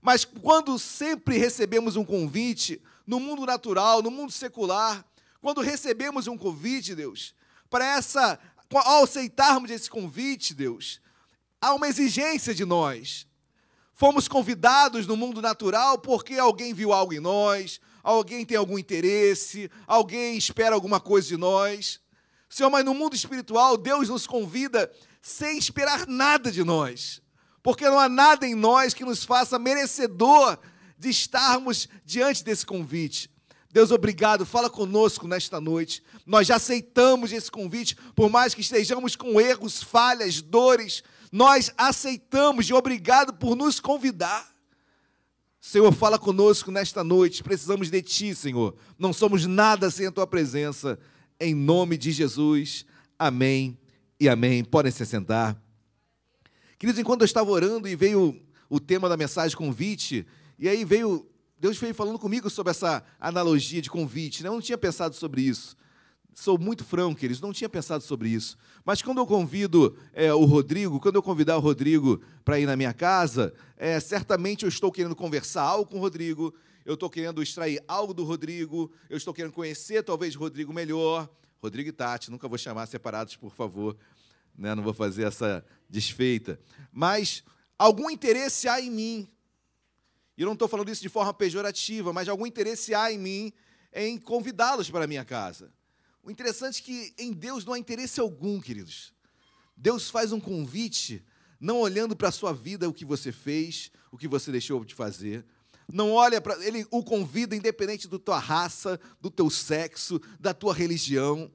Mas 0.00 0.24
quando 0.24 0.78
sempre 0.78 1.36
recebemos 1.36 1.96
um 1.96 2.04
convite, 2.04 2.80
no 3.06 3.20
mundo 3.20 3.46
natural, 3.46 4.02
no 4.02 4.10
mundo 4.10 4.32
secular, 4.32 5.04
quando 5.40 5.60
recebemos 5.60 6.26
um 6.26 6.36
convite, 6.36 6.94
Deus, 6.94 7.34
para 7.70 7.84
essa, 7.84 8.38
ao 8.72 9.04
aceitarmos 9.04 9.70
esse 9.70 9.88
convite, 9.88 10.54
Deus, 10.54 11.00
há 11.60 11.74
uma 11.74 11.88
exigência 11.88 12.54
de 12.54 12.64
nós. 12.64 13.26
Fomos 13.92 14.28
convidados 14.28 15.06
no 15.06 15.16
mundo 15.16 15.40
natural 15.40 15.98
porque 15.98 16.34
alguém 16.34 16.74
viu 16.74 16.92
algo 16.92 17.14
em 17.14 17.20
nós, 17.20 17.80
alguém 18.06 18.44
tem 18.44 18.56
algum 18.56 18.78
interesse, 18.78 19.68
alguém 19.84 20.38
espera 20.38 20.74
alguma 20.74 21.00
coisa 21.00 21.26
de 21.26 21.36
nós. 21.36 22.00
Senhor, 22.48 22.70
mas 22.70 22.84
no 22.84 22.94
mundo 22.94 23.16
espiritual, 23.16 23.76
Deus 23.76 24.08
nos 24.08 24.26
convida 24.28 24.90
sem 25.20 25.58
esperar 25.58 26.06
nada 26.06 26.52
de 26.52 26.62
nós, 26.62 27.20
porque 27.64 27.84
não 27.84 27.98
há 27.98 28.08
nada 28.08 28.46
em 28.46 28.54
nós 28.54 28.94
que 28.94 29.04
nos 29.04 29.24
faça 29.24 29.58
merecedor 29.58 30.56
de 30.96 31.10
estarmos 31.10 31.88
diante 32.04 32.44
desse 32.44 32.64
convite. 32.64 33.28
Deus, 33.72 33.90
obrigado, 33.90 34.46
fala 34.46 34.70
conosco 34.70 35.26
nesta 35.26 35.60
noite. 35.60 36.00
Nós 36.24 36.46
já 36.46 36.56
aceitamos 36.56 37.32
esse 37.32 37.50
convite, 37.50 37.96
por 38.14 38.30
mais 38.30 38.54
que 38.54 38.60
estejamos 38.60 39.16
com 39.16 39.40
erros, 39.40 39.82
falhas, 39.82 40.40
dores, 40.40 41.02
nós 41.32 41.72
aceitamos 41.76 42.70
e 42.70 42.72
obrigado 42.72 43.34
por 43.34 43.56
nos 43.56 43.80
convidar. 43.80 44.55
Senhor, 45.68 45.92
fala 45.92 46.16
conosco 46.16 46.70
nesta 46.70 47.02
noite. 47.02 47.42
Precisamos 47.42 47.90
de 47.90 48.00
Ti, 48.00 48.36
Senhor. 48.36 48.76
Não 48.96 49.12
somos 49.12 49.46
nada 49.46 49.90
sem 49.90 50.06
a 50.06 50.12
Tua 50.12 50.24
presença. 50.24 50.96
Em 51.40 51.56
nome 51.56 51.98
de 51.98 52.12
Jesus. 52.12 52.86
Amém 53.18 53.76
e 54.20 54.28
amém. 54.28 54.62
Podem 54.62 54.92
se 54.92 55.04
sentar. 55.04 55.60
Queridos, 56.78 57.00
enquanto 57.00 57.22
eu 57.22 57.24
estava 57.24 57.50
orando 57.50 57.88
e 57.88 57.96
veio 57.96 58.40
o 58.70 58.78
tema 58.78 59.08
da 59.08 59.16
mensagem 59.16 59.56
convite, 59.56 60.24
e 60.56 60.68
aí 60.68 60.84
veio, 60.84 61.26
Deus 61.58 61.76
veio 61.76 61.92
falando 61.92 62.20
comigo 62.20 62.48
sobre 62.48 62.70
essa 62.70 63.02
analogia 63.18 63.82
de 63.82 63.90
convite. 63.90 64.44
Né? 64.44 64.48
Eu 64.48 64.52
não 64.52 64.60
tinha 64.60 64.78
pensado 64.78 65.16
sobre 65.16 65.42
isso. 65.42 65.76
Sou 66.38 66.58
muito 66.58 66.84
franco, 66.84 67.18
queridos, 67.18 67.40
não 67.40 67.50
tinha 67.50 67.66
pensado 67.66 68.04
sobre 68.04 68.28
isso. 68.28 68.58
Mas 68.84 69.00
quando 69.00 69.16
eu 69.16 69.26
convido 69.26 69.96
é, 70.12 70.34
o 70.34 70.44
Rodrigo, 70.44 71.00
quando 71.00 71.14
eu 71.14 71.22
convidar 71.22 71.56
o 71.56 71.60
Rodrigo 71.60 72.20
para 72.44 72.60
ir 72.60 72.66
na 72.66 72.76
minha 72.76 72.92
casa, 72.92 73.54
é, 73.74 73.98
certamente 73.98 74.62
eu 74.62 74.68
estou 74.68 74.92
querendo 74.92 75.16
conversar 75.16 75.62
algo 75.62 75.90
com 75.90 75.96
o 75.96 76.00
Rodrigo, 76.00 76.54
eu 76.84 76.92
estou 76.92 77.08
querendo 77.08 77.42
extrair 77.42 77.82
algo 77.88 78.12
do 78.12 78.22
Rodrigo, 78.22 78.92
eu 79.08 79.16
estou 79.16 79.32
querendo 79.32 79.52
conhecer 79.52 80.02
talvez 80.02 80.36
o 80.36 80.38
Rodrigo 80.38 80.74
melhor. 80.74 81.26
Rodrigo 81.58 81.88
e 81.88 81.92
Tati, 81.92 82.30
nunca 82.30 82.46
vou 82.46 82.58
chamar 82.58 82.84
separados, 82.84 83.34
por 83.34 83.54
favor. 83.54 83.96
Né? 84.54 84.74
Não 84.74 84.82
vou 84.82 84.92
fazer 84.92 85.22
essa 85.24 85.64
desfeita. 85.88 86.60
Mas 86.92 87.42
algum 87.78 88.10
interesse 88.10 88.68
há 88.68 88.78
em 88.78 88.90
mim. 88.90 89.28
E 90.36 90.42
eu 90.42 90.46
não 90.46 90.52
estou 90.52 90.68
falando 90.68 90.90
isso 90.90 91.00
de 91.00 91.08
forma 91.08 91.32
pejorativa, 91.32 92.12
mas 92.12 92.28
algum 92.28 92.46
interesse 92.46 92.94
há 92.94 93.10
em 93.10 93.18
mim 93.18 93.52
em 93.90 94.18
convidá-los 94.18 94.90
para 94.90 95.04
a 95.04 95.08
minha 95.08 95.24
casa. 95.24 95.72
O 96.26 96.30
interessante 96.32 96.82
é 96.82 96.84
que 96.84 97.14
em 97.16 97.32
Deus 97.32 97.64
não 97.64 97.72
há 97.72 97.78
interesse 97.78 98.18
algum, 98.18 98.60
queridos. 98.60 99.14
Deus 99.76 100.10
faz 100.10 100.32
um 100.32 100.40
convite, 100.40 101.24
não 101.60 101.78
olhando 101.78 102.16
para 102.16 102.30
a 102.30 102.32
sua 102.32 102.52
vida, 102.52 102.88
o 102.88 102.92
que 102.92 103.04
você 103.04 103.30
fez, 103.30 103.92
o 104.10 104.18
que 104.18 104.26
você 104.26 104.50
deixou 104.50 104.84
de 104.84 104.92
fazer. 104.92 105.46
Não 105.86 106.10
olha 106.10 106.40
para. 106.40 106.60
Ele 106.66 106.84
o 106.90 107.04
convida, 107.04 107.54
independente 107.54 108.08
da 108.08 108.18
tua 108.18 108.40
raça, 108.40 108.98
do 109.20 109.30
teu 109.30 109.48
sexo, 109.48 110.20
da 110.40 110.52
tua 110.52 110.74
religião, 110.74 111.48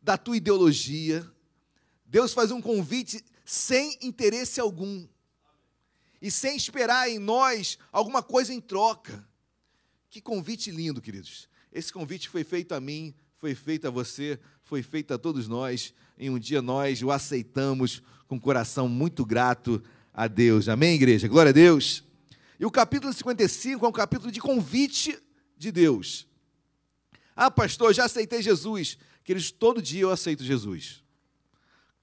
da 0.00 0.16
tua 0.16 0.38
ideologia. 0.38 1.30
Deus 2.06 2.32
faz 2.32 2.50
um 2.50 2.62
convite 2.62 3.22
sem 3.44 3.98
interesse 4.00 4.62
algum. 4.62 5.06
E 6.22 6.30
sem 6.30 6.56
esperar 6.56 7.10
em 7.10 7.18
nós 7.18 7.78
alguma 7.92 8.22
coisa 8.22 8.54
em 8.54 8.62
troca. 8.62 9.28
Que 10.08 10.22
convite 10.22 10.70
lindo, 10.70 11.02
queridos. 11.02 11.50
Esse 11.70 11.92
convite 11.92 12.30
foi 12.30 12.44
feito 12.44 12.74
a 12.74 12.80
mim, 12.80 13.14
foi 13.40 13.54
feita 13.54 13.88
a 13.88 13.90
você, 13.90 14.38
foi 14.62 14.82
feita 14.82 15.14
a 15.14 15.18
todos 15.18 15.48
nós. 15.48 15.94
Em 16.18 16.28
um 16.28 16.38
dia 16.38 16.60
nós 16.60 17.02
o 17.02 17.10
aceitamos 17.10 18.02
com 18.28 18.34
um 18.34 18.38
coração 18.38 18.86
muito 18.86 19.24
grato 19.24 19.82
a 20.12 20.28
Deus. 20.28 20.68
Amém, 20.68 20.94
igreja? 20.94 21.26
Glória 21.26 21.48
a 21.48 21.52
Deus. 21.52 22.04
E 22.58 22.66
o 22.66 22.70
capítulo 22.70 23.10
55 23.10 23.86
é 23.86 23.88
um 23.88 23.92
capítulo 23.92 24.30
de 24.30 24.42
convite 24.42 25.18
de 25.56 25.72
Deus. 25.72 26.28
Ah, 27.34 27.50
pastor, 27.50 27.94
já 27.94 28.04
aceitei 28.04 28.42
Jesus. 28.42 28.98
Queridos, 29.24 29.50
todo 29.50 29.80
dia 29.80 30.02
eu 30.02 30.10
aceito 30.10 30.44
Jesus. 30.44 31.02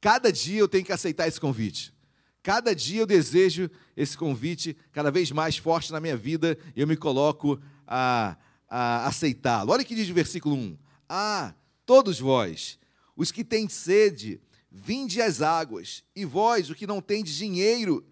Cada 0.01 0.31
dia 0.33 0.57
eu 0.57 0.67
tenho 0.67 0.85
que 0.85 0.91
aceitar 0.91 1.27
esse 1.27 1.39
convite. 1.39 1.93
Cada 2.41 2.73
dia 2.73 3.01
eu 3.01 3.05
desejo 3.05 3.69
esse 3.95 4.17
convite 4.17 4.75
cada 4.91 5.11
vez 5.11 5.29
mais 5.29 5.55
forte 5.55 5.91
na 5.91 5.99
minha 5.99 6.17
vida 6.17 6.57
e 6.75 6.81
eu 6.81 6.87
me 6.87 6.97
coloco 6.97 7.61
a, 7.85 8.35
a 8.67 9.05
aceitá-lo. 9.05 9.71
Olha 9.71 9.83
o 9.83 9.85
que 9.85 9.93
diz 9.93 10.09
o 10.09 10.15
versículo 10.15 10.55
1. 10.55 10.86
Ah, 11.09 11.53
todos 11.85 12.19
vós, 12.19 12.79
os 13.15 13.31
que 13.31 13.43
têm 13.43 13.69
sede, 13.69 14.41
vinde 14.69 15.21
às 15.21 15.41
águas, 15.41 16.03
e 16.15 16.25
vós, 16.25 16.69
o 16.69 16.75
que 16.75 16.85
não 16.85 17.01
tendes 17.01 17.35
dinheiro, 17.35 18.05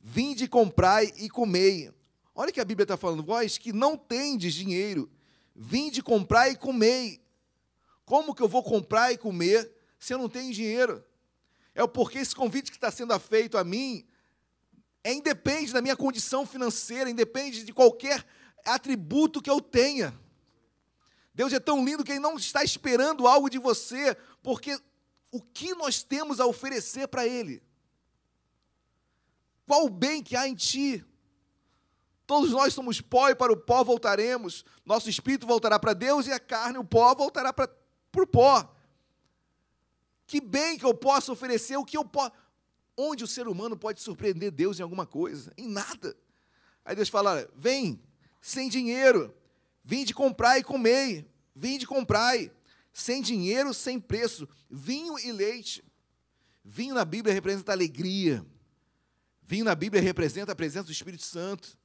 vinde 0.00 0.46
comprai 0.48 1.12
e 1.16 1.28
comei. 1.28 1.92
Olha 2.34 2.52
que 2.52 2.60
a 2.60 2.64
Bíblia 2.64 2.84
está 2.84 2.96
falando, 2.96 3.22
vós 3.22 3.58
que 3.58 3.72
não 3.72 3.96
tendes 3.96 4.54
dinheiro, 4.54 5.10
vinde 5.54 6.02
comprai 6.02 6.52
e 6.52 6.56
comei. 6.56 7.20
Como 8.04 8.34
que 8.34 8.42
eu 8.42 8.48
vou 8.48 8.62
comprar 8.62 9.12
e 9.12 9.18
comer 9.18 9.70
se 9.98 10.14
eu 10.14 10.18
não 10.18 10.28
tenho 10.28 10.52
dinheiro? 10.52 11.04
É 11.74 11.86
porque 11.86 12.18
esse 12.18 12.34
convite 12.34 12.70
que 12.70 12.76
está 12.76 12.90
sendo 12.90 13.18
feito 13.18 13.58
a 13.58 13.64
mim 13.64 14.06
é 15.04 15.12
independe 15.12 15.72
da 15.72 15.82
minha 15.82 15.96
condição 15.96 16.46
financeira, 16.46 17.10
independe 17.10 17.64
de 17.64 17.72
qualquer 17.72 18.24
atributo 18.64 19.42
que 19.42 19.50
eu 19.50 19.60
tenha. 19.60 20.18
Deus 21.38 21.52
é 21.52 21.60
tão 21.60 21.84
lindo 21.84 22.02
que 22.02 22.10
Ele 22.10 22.18
não 22.18 22.36
está 22.36 22.64
esperando 22.64 23.28
algo 23.28 23.48
de 23.48 23.60
você, 23.60 24.16
porque 24.42 24.76
o 25.30 25.40
que 25.40 25.72
nós 25.76 26.02
temos 26.02 26.40
a 26.40 26.46
oferecer 26.46 27.06
para 27.06 27.28
Ele? 27.28 27.62
Qual 29.64 29.84
o 29.84 29.88
bem 29.88 30.20
que 30.20 30.34
há 30.34 30.48
em 30.48 30.56
ti? 30.56 31.06
Todos 32.26 32.50
nós 32.50 32.74
somos 32.74 33.00
pó 33.00 33.28
e 33.28 33.36
para 33.36 33.52
o 33.52 33.56
pó 33.56 33.84
voltaremos. 33.84 34.64
Nosso 34.84 35.08
espírito 35.08 35.46
voltará 35.46 35.78
para 35.78 35.92
Deus 35.92 36.26
e 36.26 36.32
a 36.32 36.40
carne, 36.40 36.76
o 36.76 36.84
pó, 36.84 37.14
voltará 37.14 37.52
para, 37.52 37.70
o 38.16 38.26
pó. 38.26 38.74
Que 40.26 40.40
bem 40.40 40.76
que 40.76 40.84
eu 40.84 40.92
posso 40.92 41.30
oferecer? 41.30 41.76
O 41.76 41.84
que 41.84 41.96
eu 41.96 42.04
posso. 42.04 42.32
Onde 42.96 43.22
o 43.22 43.28
ser 43.28 43.46
humano 43.46 43.78
pode 43.78 44.00
surpreender 44.00 44.50
Deus 44.50 44.80
em 44.80 44.82
alguma 44.82 45.06
coisa? 45.06 45.52
Em 45.56 45.68
nada. 45.68 46.16
Aí 46.84 46.96
Deus 46.96 47.08
fala: 47.08 47.48
vem, 47.54 48.02
sem 48.40 48.68
dinheiro, 48.68 49.32
Vinde 49.90 50.12
comprar 50.12 50.58
e 50.58 50.62
comei, 50.62 51.26
vinde 51.54 51.86
comprai, 51.86 52.52
sem 52.92 53.22
dinheiro, 53.22 53.72
sem 53.72 53.98
preço, 53.98 54.46
vinho 54.68 55.18
e 55.18 55.32
leite. 55.32 55.82
Vinho 56.62 56.94
na 56.94 57.06
Bíblia 57.06 57.32
representa 57.32 57.72
alegria. 57.72 58.44
Vinho 59.40 59.64
na 59.64 59.74
Bíblia 59.74 60.02
representa 60.02 60.52
a 60.52 60.54
presença 60.54 60.84
do 60.84 60.92
Espírito 60.92 61.22
Santo. 61.22 61.78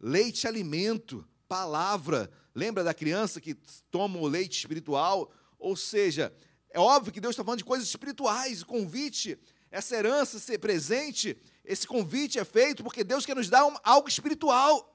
Leite, 0.00 0.48
alimento, 0.48 1.28
palavra. 1.46 2.30
Lembra 2.54 2.82
da 2.82 2.94
criança 2.94 3.42
que 3.42 3.54
toma 3.90 4.18
o 4.18 4.26
leite 4.26 4.60
espiritual? 4.60 5.30
Ou 5.58 5.76
seja, 5.76 6.34
é 6.70 6.80
óbvio 6.80 7.12
que 7.12 7.20
Deus 7.20 7.34
está 7.34 7.44
falando 7.44 7.58
de 7.58 7.64
coisas 7.66 7.86
espirituais. 7.86 8.62
O 8.62 8.66
convite, 8.66 9.38
essa 9.70 9.94
herança 9.94 10.38
ser 10.38 10.56
presente, 10.56 11.36
esse 11.62 11.86
convite 11.86 12.38
é 12.38 12.44
feito 12.46 12.82
porque 12.82 13.04
Deus 13.04 13.26
quer 13.26 13.36
nos 13.36 13.50
dar 13.50 13.70
algo 13.84 14.08
espiritual. 14.08 14.93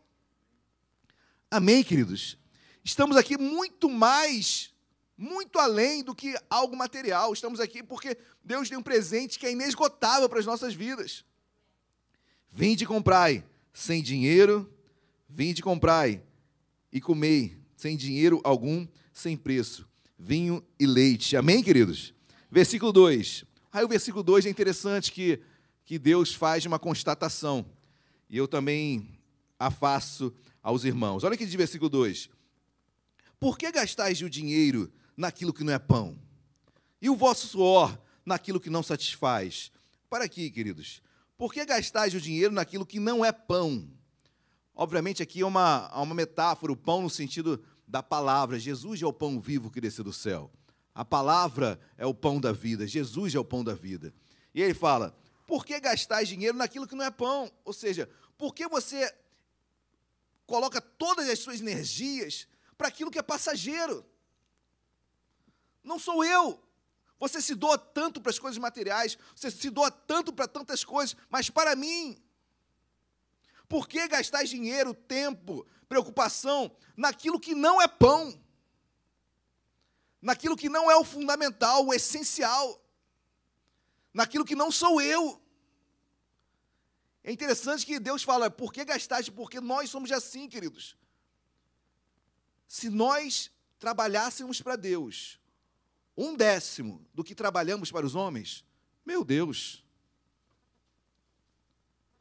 Amém, 1.52 1.84
queridos? 1.84 2.38
Estamos 2.84 3.18
aqui 3.18 3.36
muito 3.36 3.90
mais, 3.90 4.72
muito 5.18 5.58
além 5.58 6.04
do 6.04 6.14
que 6.14 6.36
algo 6.48 6.78
material. 6.78 7.34
Estamos 7.34 7.60
aqui 7.60 7.82
porque 7.82 8.16
Deus 8.44 8.70
tem 8.70 8.78
um 8.78 8.84
presente 8.84 9.40
que 9.40 9.48
é 9.48 9.52
inesgotável 9.52 10.30
para 10.30 10.38
as 10.38 10.46
nossas 10.46 10.76
vidas. 10.76 11.26
Vinde 12.52 12.84
e 12.84 12.88
comprai, 12.88 13.44
sem 13.74 14.04
dinheiro, 14.04 14.72
vinde 15.28 15.62
e 15.62 15.64
comprai 15.64 16.22
e 16.92 17.02
comei, 17.02 17.58
sem 17.76 17.98
dinheiro 17.98 18.40
algum, 18.44 18.88
sem 19.12 19.36
preço, 19.36 19.90
vinho 20.20 20.64
e 20.80 20.86
leite. 20.86 21.36
Amém, 21.36 21.64
queridos? 21.64 22.14
Versículo 22.52 22.94
2. 22.94 23.44
Aí 23.72 23.84
o 23.84 23.88
versículo 23.90 24.22
2 24.22 24.46
é 24.46 24.50
interessante 24.50 25.12
que, 25.12 25.42
que 25.84 25.98
Deus 25.98 26.32
faz 26.32 26.64
uma 26.68 26.78
constatação. 26.78 27.66
E 28.30 28.38
eu 28.38 28.48
também 28.48 29.20
a 29.58 29.72
faço 29.72 30.32
aos 30.70 30.84
irmãos. 30.84 31.24
Olha 31.24 31.34
aqui 31.34 31.46
de 31.46 31.58
versículo 31.58 31.90
2: 31.90 32.30
Por 33.40 33.58
que 33.58 33.72
gastais 33.72 34.22
o 34.22 34.30
dinheiro 34.30 34.92
naquilo 35.18 35.52
que 35.52 35.64
não 35.64 35.74
é 35.74 35.80
pão? 35.80 36.18
E 37.02 37.10
o 37.10 37.16
vosso 37.16 37.48
suor 37.48 37.98
naquilo 38.26 38.60
que 38.60 38.70
não 38.70 38.84
satisfaz? 38.84 39.72
Para 40.10 40.26
aqui, 40.26 40.50
queridos. 40.50 41.02
Por 41.38 41.54
que 41.54 41.66
gastais 41.66 42.14
o 42.14 42.22
dinheiro 42.22 42.54
naquilo 42.54 42.86
que 42.86 43.00
não 43.00 43.24
é 43.26 43.32
pão? 43.32 43.90
Obviamente, 44.76 45.24
aqui 45.24 45.42
é 45.42 45.46
uma, 45.46 45.90
uma 46.02 46.14
metáfora, 46.14 46.72
o 46.72 46.78
pão 46.78 47.02
no 47.02 47.10
sentido 47.10 47.62
da 47.88 48.04
palavra. 48.04 48.60
Jesus 48.60 49.02
é 49.02 49.06
o 49.06 49.14
pão 49.14 49.40
vivo 49.40 49.72
que 49.72 49.82
desceu 49.82 50.04
do 50.04 50.14
céu. 50.14 50.52
A 50.94 51.04
palavra 51.04 51.80
é 51.98 52.06
o 52.06 52.14
pão 52.14 52.40
da 52.40 52.52
vida. 52.52 52.86
Jesus 52.86 53.34
é 53.34 53.40
o 53.40 53.46
pão 53.46 53.64
da 53.64 53.74
vida. 53.74 54.14
E 54.54 54.62
ele 54.62 54.74
fala: 54.74 55.18
por 55.48 55.66
que 55.66 55.80
gastais 55.80 56.28
dinheiro 56.28 56.58
naquilo 56.58 56.86
que 56.86 56.96
não 56.96 57.06
é 57.06 57.10
pão? 57.10 57.52
Ou 57.66 57.74
seja, 57.74 58.08
por 58.38 58.54
que 58.54 58.68
você 58.68 59.12
coloca 60.50 60.82
todas 60.82 61.30
as 61.30 61.40
suas 61.40 61.62
energias 61.62 62.48
para 62.76 62.88
aquilo 62.88 63.12
que 63.12 63.20
é 63.20 63.22
passageiro. 63.22 64.04
Não 65.84 66.00
sou 66.00 66.24
eu. 66.24 66.62
Você 67.20 67.40
se 67.42 67.54
doa 67.54 67.78
tanto 67.78 68.20
para 68.20 68.32
as 68.32 68.40
coisas 68.40 68.58
materiais, 68.58 69.18
você 69.36 69.52
se 69.52 69.70
doa 69.70 69.92
tanto 69.92 70.34
para 70.34 70.48
tantas 70.48 70.84
coisas, 70.84 71.16
mas 71.30 71.50
para 71.50 71.76
mim, 71.76 72.20
Por 73.70 73.88
que 73.88 74.08
gastar 74.08 74.44
dinheiro, 74.46 74.96
tempo, 74.96 75.64
preocupação 75.88 76.76
naquilo 76.98 77.40
que 77.40 77.54
não 77.54 77.80
é 77.80 77.88
pão? 77.88 78.44
Naquilo 80.20 80.58
que 80.58 80.68
não 80.68 80.90
é 80.90 80.96
o 80.96 81.04
fundamental, 81.04 81.86
o 81.86 81.94
essencial? 81.94 82.84
Naquilo 84.12 84.44
que 84.44 84.56
não 84.56 84.72
sou 84.72 85.00
eu? 85.00 85.40
É 87.30 87.32
interessante 87.32 87.86
que 87.86 88.00
Deus 88.00 88.24
fala, 88.24 88.50
por 88.50 88.74
que 88.74 88.84
gastaste? 88.84 89.32
Porque 89.32 89.62
nós 89.62 89.92
somos 89.92 90.12
assim, 90.12 90.50
queridos. 90.50 90.98
Se 92.68 92.90
nós 92.90 93.52
trabalhássemos 93.78 94.64
para 94.64 94.76
Deus 94.76 95.40
um 96.18 96.36
décimo 96.36 97.06
do 97.14 97.24
que 97.24 97.36
trabalhamos 97.36 97.92
para 97.92 98.04
os 98.04 98.16
homens, 98.16 98.66
meu 99.06 99.24
Deus, 99.24 99.86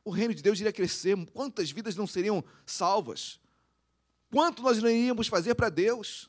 o 0.05 0.11
reino 0.11 0.35
de 0.35 0.43
Deus 0.43 0.61
iria 0.61 0.75
crescer, 0.75 1.17
quantas 1.33 1.71
vidas 1.71 1.97
não 1.97 2.07
seriam 2.07 2.45
salvas? 2.67 3.41
Quanto 4.31 4.61
nós 4.61 4.77
não 4.83 4.91
iríamos 4.91 5.27
fazer 5.27 5.55
para 5.55 5.71
Deus? 5.71 6.29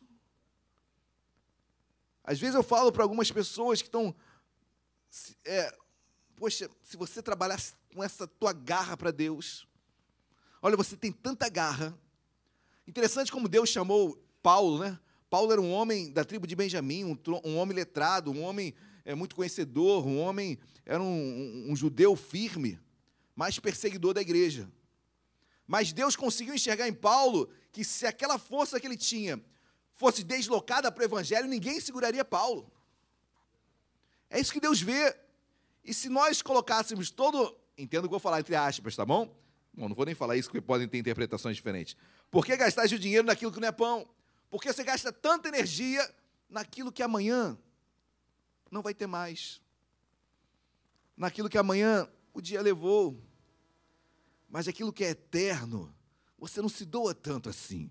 Às 2.24 2.40
vezes 2.40 2.56
eu 2.56 2.64
falo 2.64 2.94
para 2.94 3.04
algumas 3.04 3.30
pessoas 3.30 3.82
que 3.82 3.90
estão. 3.90 4.16
É, 5.44 5.78
poxa, 6.38 6.72
se 6.82 6.96
você 6.96 7.22
trabalhasse 7.22 7.74
com 7.94 8.04
essa 8.04 8.28
tua 8.28 8.54
garra 8.54 8.96
para 8.96 9.12
Deus, 9.12 9.68
olha, 10.62 10.78
você 10.78 10.96
tem 10.96 11.12
tanta 11.12 11.50
garra. 11.50 11.98
Interessante 12.88 13.32
como 13.32 13.48
Deus 13.48 13.70
chamou 13.70 14.18
Paulo, 14.42 14.80
né? 14.80 15.00
Paulo 15.30 15.52
era 15.52 15.62
um 15.62 15.72
homem 15.72 16.12
da 16.12 16.26
tribo 16.26 16.48
de 16.48 16.56
Benjamim, 16.56 17.04
um, 17.04 17.18
um 17.44 17.58
homem 17.58 17.76
letrado, 17.76 18.32
um 18.32 18.42
homem 18.42 18.74
é, 19.06 19.14
muito 19.14 19.36
conhecedor, 19.36 20.06
um 20.06 20.20
homem, 20.20 20.58
era 20.86 21.02
um, 21.02 21.06
um, 21.06 21.72
um 21.72 21.76
judeu 21.76 22.16
firme, 22.16 22.80
mas 23.36 23.60
perseguidor 23.60 24.14
da 24.14 24.22
igreja. 24.22 24.70
Mas 25.68 25.94
Deus 25.94 26.16
conseguiu 26.16 26.56
enxergar 26.56 26.88
em 26.88 26.94
Paulo 26.94 27.48
que 27.72 27.84
se 27.84 28.08
aquela 28.08 28.40
força 28.40 28.80
que 28.80 28.88
ele 28.88 28.98
tinha 28.98 29.40
fosse 29.92 30.24
deslocada 30.24 30.92
para 30.92 31.02
o 31.02 31.06
evangelho, 31.06 31.48
ninguém 31.48 31.80
seguraria 31.80 32.26
Paulo. 32.26 32.72
É 34.30 34.40
isso 34.40 34.54
que 34.54 34.60
Deus 34.60 34.82
vê. 34.82 35.16
E 35.84 35.94
se 35.94 36.10
nós 36.10 36.42
colocássemos 36.42 37.12
todo. 37.12 37.56
Entendo 37.82 38.06
o 38.06 38.08
que 38.08 38.08
eu 38.08 38.12
vou 38.12 38.20
falar 38.20 38.42
entre 38.42 38.56
aspas, 38.56 38.96
tá 38.96 39.06
bom? 39.06 39.34
Bom, 39.74 39.88
não 39.88 39.96
vou 39.96 40.06
nem 40.06 40.14
falar 40.14 40.36
isso, 40.36 40.50
porque 40.50 40.60
podem 40.60 40.88
ter 40.88 40.98
interpretações 40.98 41.56
diferentes. 41.56 41.96
Por 42.30 42.46
que 42.46 42.58
gastar 42.58 42.86
o 42.86 43.00
dinheiro 43.00 43.26
naquilo 43.26 43.52
que 43.52 43.60
não 43.60 43.68
é 43.68 43.72
pão? 43.72 44.08
Porque 44.50 44.72
você 44.72 44.84
gasta 44.84 45.12
tanta 45.12 45.48
energia 45.48 46.08
naquilo 46.50 46.92
que 46.92 47.02
amanhã 47.02 47.58
não 48.70 48.82
vai 48.82 48.94
ter 48.94 49.08
mais. 49.08 49.62
Naquilo 51.16 51.48
que 51.48 51.58
amanhã 51.58 52.10
o 52.34 52.42
dia 52.42 52.62
levou. 52.62 53.18
Mas 54.50 54.68
aquilo 54.68 54.92
que 54.92 55.04
é 55.04 55.12
eterno, 55.12 55.96
você 56.38 56.62
não 56.62 56.70
se 56.70 56.84
doa 56.84 57.14
tanto 57.14 57.48
assim. 57.48 57.90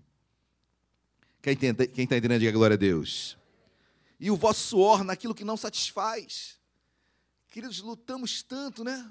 Quem 1.41 1.53
está 1.53 2.15
entendendo, 2.17 2.39
diga 2.39 2.51
glória 2.51 2.73
a 2.73 2.77
Deus. 2.77 3.37
E 4.19 4.29
o 4.29 4.35
vosso 4.35 4.61
suor 4.67 5.03
naquilo 5.03 5.33
que 5.33 5.45
não 5.45 5.55
satisfaz. 5.55 6.59
Queridos, 7.47 7.79
lutamos 7.79 8.43
tanto, 8.43 8.83
né? 8.83 9.09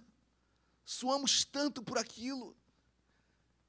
Suamos 0.91 1.45
tanto 1.45 1.83
por 1.83 1.99
aquilo. 1.99 2.57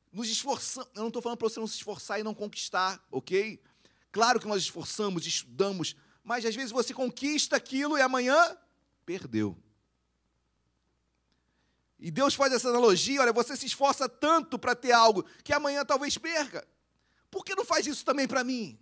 Nos 0.09 0.29
esforçamos. 0.29 0.89
Eu 0.95 1.01
não 1.01 1.09
estou 1.09 1.21
falando 1.21 1.37
para 1.37 1.49
você 1.49 1.59
não 1.59 1.67
se 1.67 1.75
esforçar 1.75 2.17
e 2.17 2.23
não 2.23 2.33
conquistar, 2.33 3.05
ok? 3.11 3.61
Claro 4.09 4.39
que 4.39 4.47
nós 4.47 4.61
esforçamos, 4.61 5.27
estudamos, 5.27 5.97
mas 6.23 6.45
às 6.45 6.55
vezes 6.55 6.71
você 6.71 6.93
conquista 6.93 7.57
aquilo 7.57 7.97
e 7.97 8.01
amanhã 8.01 8.57
perdeu. 9.05 9.61
E 11.99 12.09
Deus 12.09 12.35
faz 12.35 12.53
essa 12.53 12.69
analogia: 12.69 13.19
olha, 13.19 13.33
você 13.33 13.53
se 13.57 13.65
esforça 13.65 14.07
tanto 14.07 14.57
para 14.57 14.73
ter 14.73 14.93
algo 14.93 15.25
que 15.43 15.51
amanhã 15.51 15.83
talvez 15.83 16.17
perca. 16.17 16.65
Por 17.29 17.43
que 17.43 17.53
não 17.53 17.65
faz 17.65 17.85
isso 17.85 18.05
também 18.05 18.29
para 18.29 18.45
mim? 18.45 18.79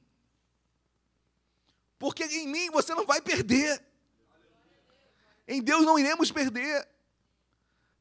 Porque 1.97 2.23
em 2.23 2.47
mim 2.47 2.69
você 2.69 2.93
não 2.93 3.03
vai 3.03 3.19
perder. 3.19 3.83
Em 5.47 5.59
Deus 5.59 5.83
não 5.83 5.97
iremos 5.97 6.31
perder. 6.31 6.87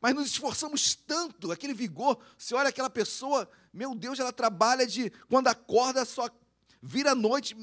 Mas 0.01 0.15
nos 0.15 0.27
esforçamos 0.27 0.95
tanto, 0.95 1.51
aquele 1.51 1.75
vigor. 1.75 2.19
Você 2.37 2.55
olha 2.55 2.69
aquela 2.69 2.91
pessoa, 2.91 3.51
meu 3.73 3.95
Deus, 3.95 4.19
ela 4.19 4.33
trabalha 4.33 4.87
de. 4.87 5.11
Quando 5.29 5.49
acorda, 5.49 6.05
só 6.05 6.29
vira 6.83 7.15
noite, 7.15 7.57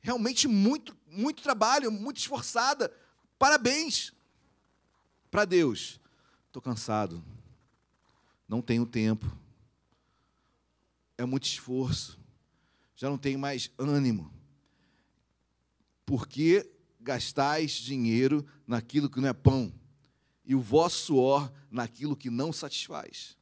realmente 0.00 0.48
muito, 0.48 0.96
muito 1.06 1.42
trabalho, 1.42 1.92
muito 1.92 2.18
esforçada. 2.18 2.92
Parabéns 3.38 4.12
para 5.30 5.44
Deus. 5.44 6.00
Estou 6.46 6.62
cansado, 6.62 7.22
não 8.48 8.62
tenho 8.62 8.86
tempo, 8.86 9.30
é 11.18 11.24
muito 11.24 11.44
esforço, 11.44 12.18
já 12.96 13.08
não 13.10 13.18
tenho 13.18 13.38
mais 13.38 13.70
ânimo. 13.78 14.32
Por 16.06 16.26
que 16.26 16.68
gastais 16.98 17.72
dinheiro 17.72 18.46
naquilo 18.66 19.10
que 19.10 19.20
não 19.20 19.28
é 19.28 19.32
pão 19.34 19.72
e 20.48 20.54
o 20.54 20.60
vosso 20.60 21.04
suor 21.04 21.52
naquilo 21.70 22.16
que 22.16 22.30
não 22.30 22.54
satisfaz? 22.54 23.36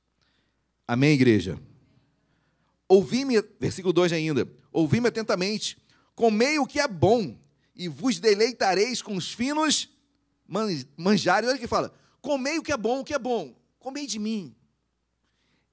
Amém, 0.89 1.13
igreja? 1.13 1.57
Ouvi-me, 2.89 3.41
versículo 3.61 3.93
2 3.93 4.13
ainda, 4.13 4.49
ouvi-me 4.73 5.07
atentamente, 5.07 5.79
comei 6.17 6.59
o 6.59 6.67
que 6.67 6.81
é 6.81 6.89
bom, 6.89 7.39
e 7.77 7.89
vos 7.89 8.19
deleitareis 8.19 9.01
com 9.01 9.17
os 9.17 9.33
finos 9.33 9.89
manjares. 10.97 11.49
Olha 11.49 11.59
que 11.59 11.69
fala, 11.69 11.95
comei 12.21 12.59
o 12.59 12.63
que 12.63 12.73
é 12.73 12.77
bom, 12.77 13.01
o 13.01 13.05
que 13.05 13.15
é 13.15 13.19
bom, 13.19 13.57
comei 13.79 14.07
de 14.07 14.19
mim, 14.19 14.55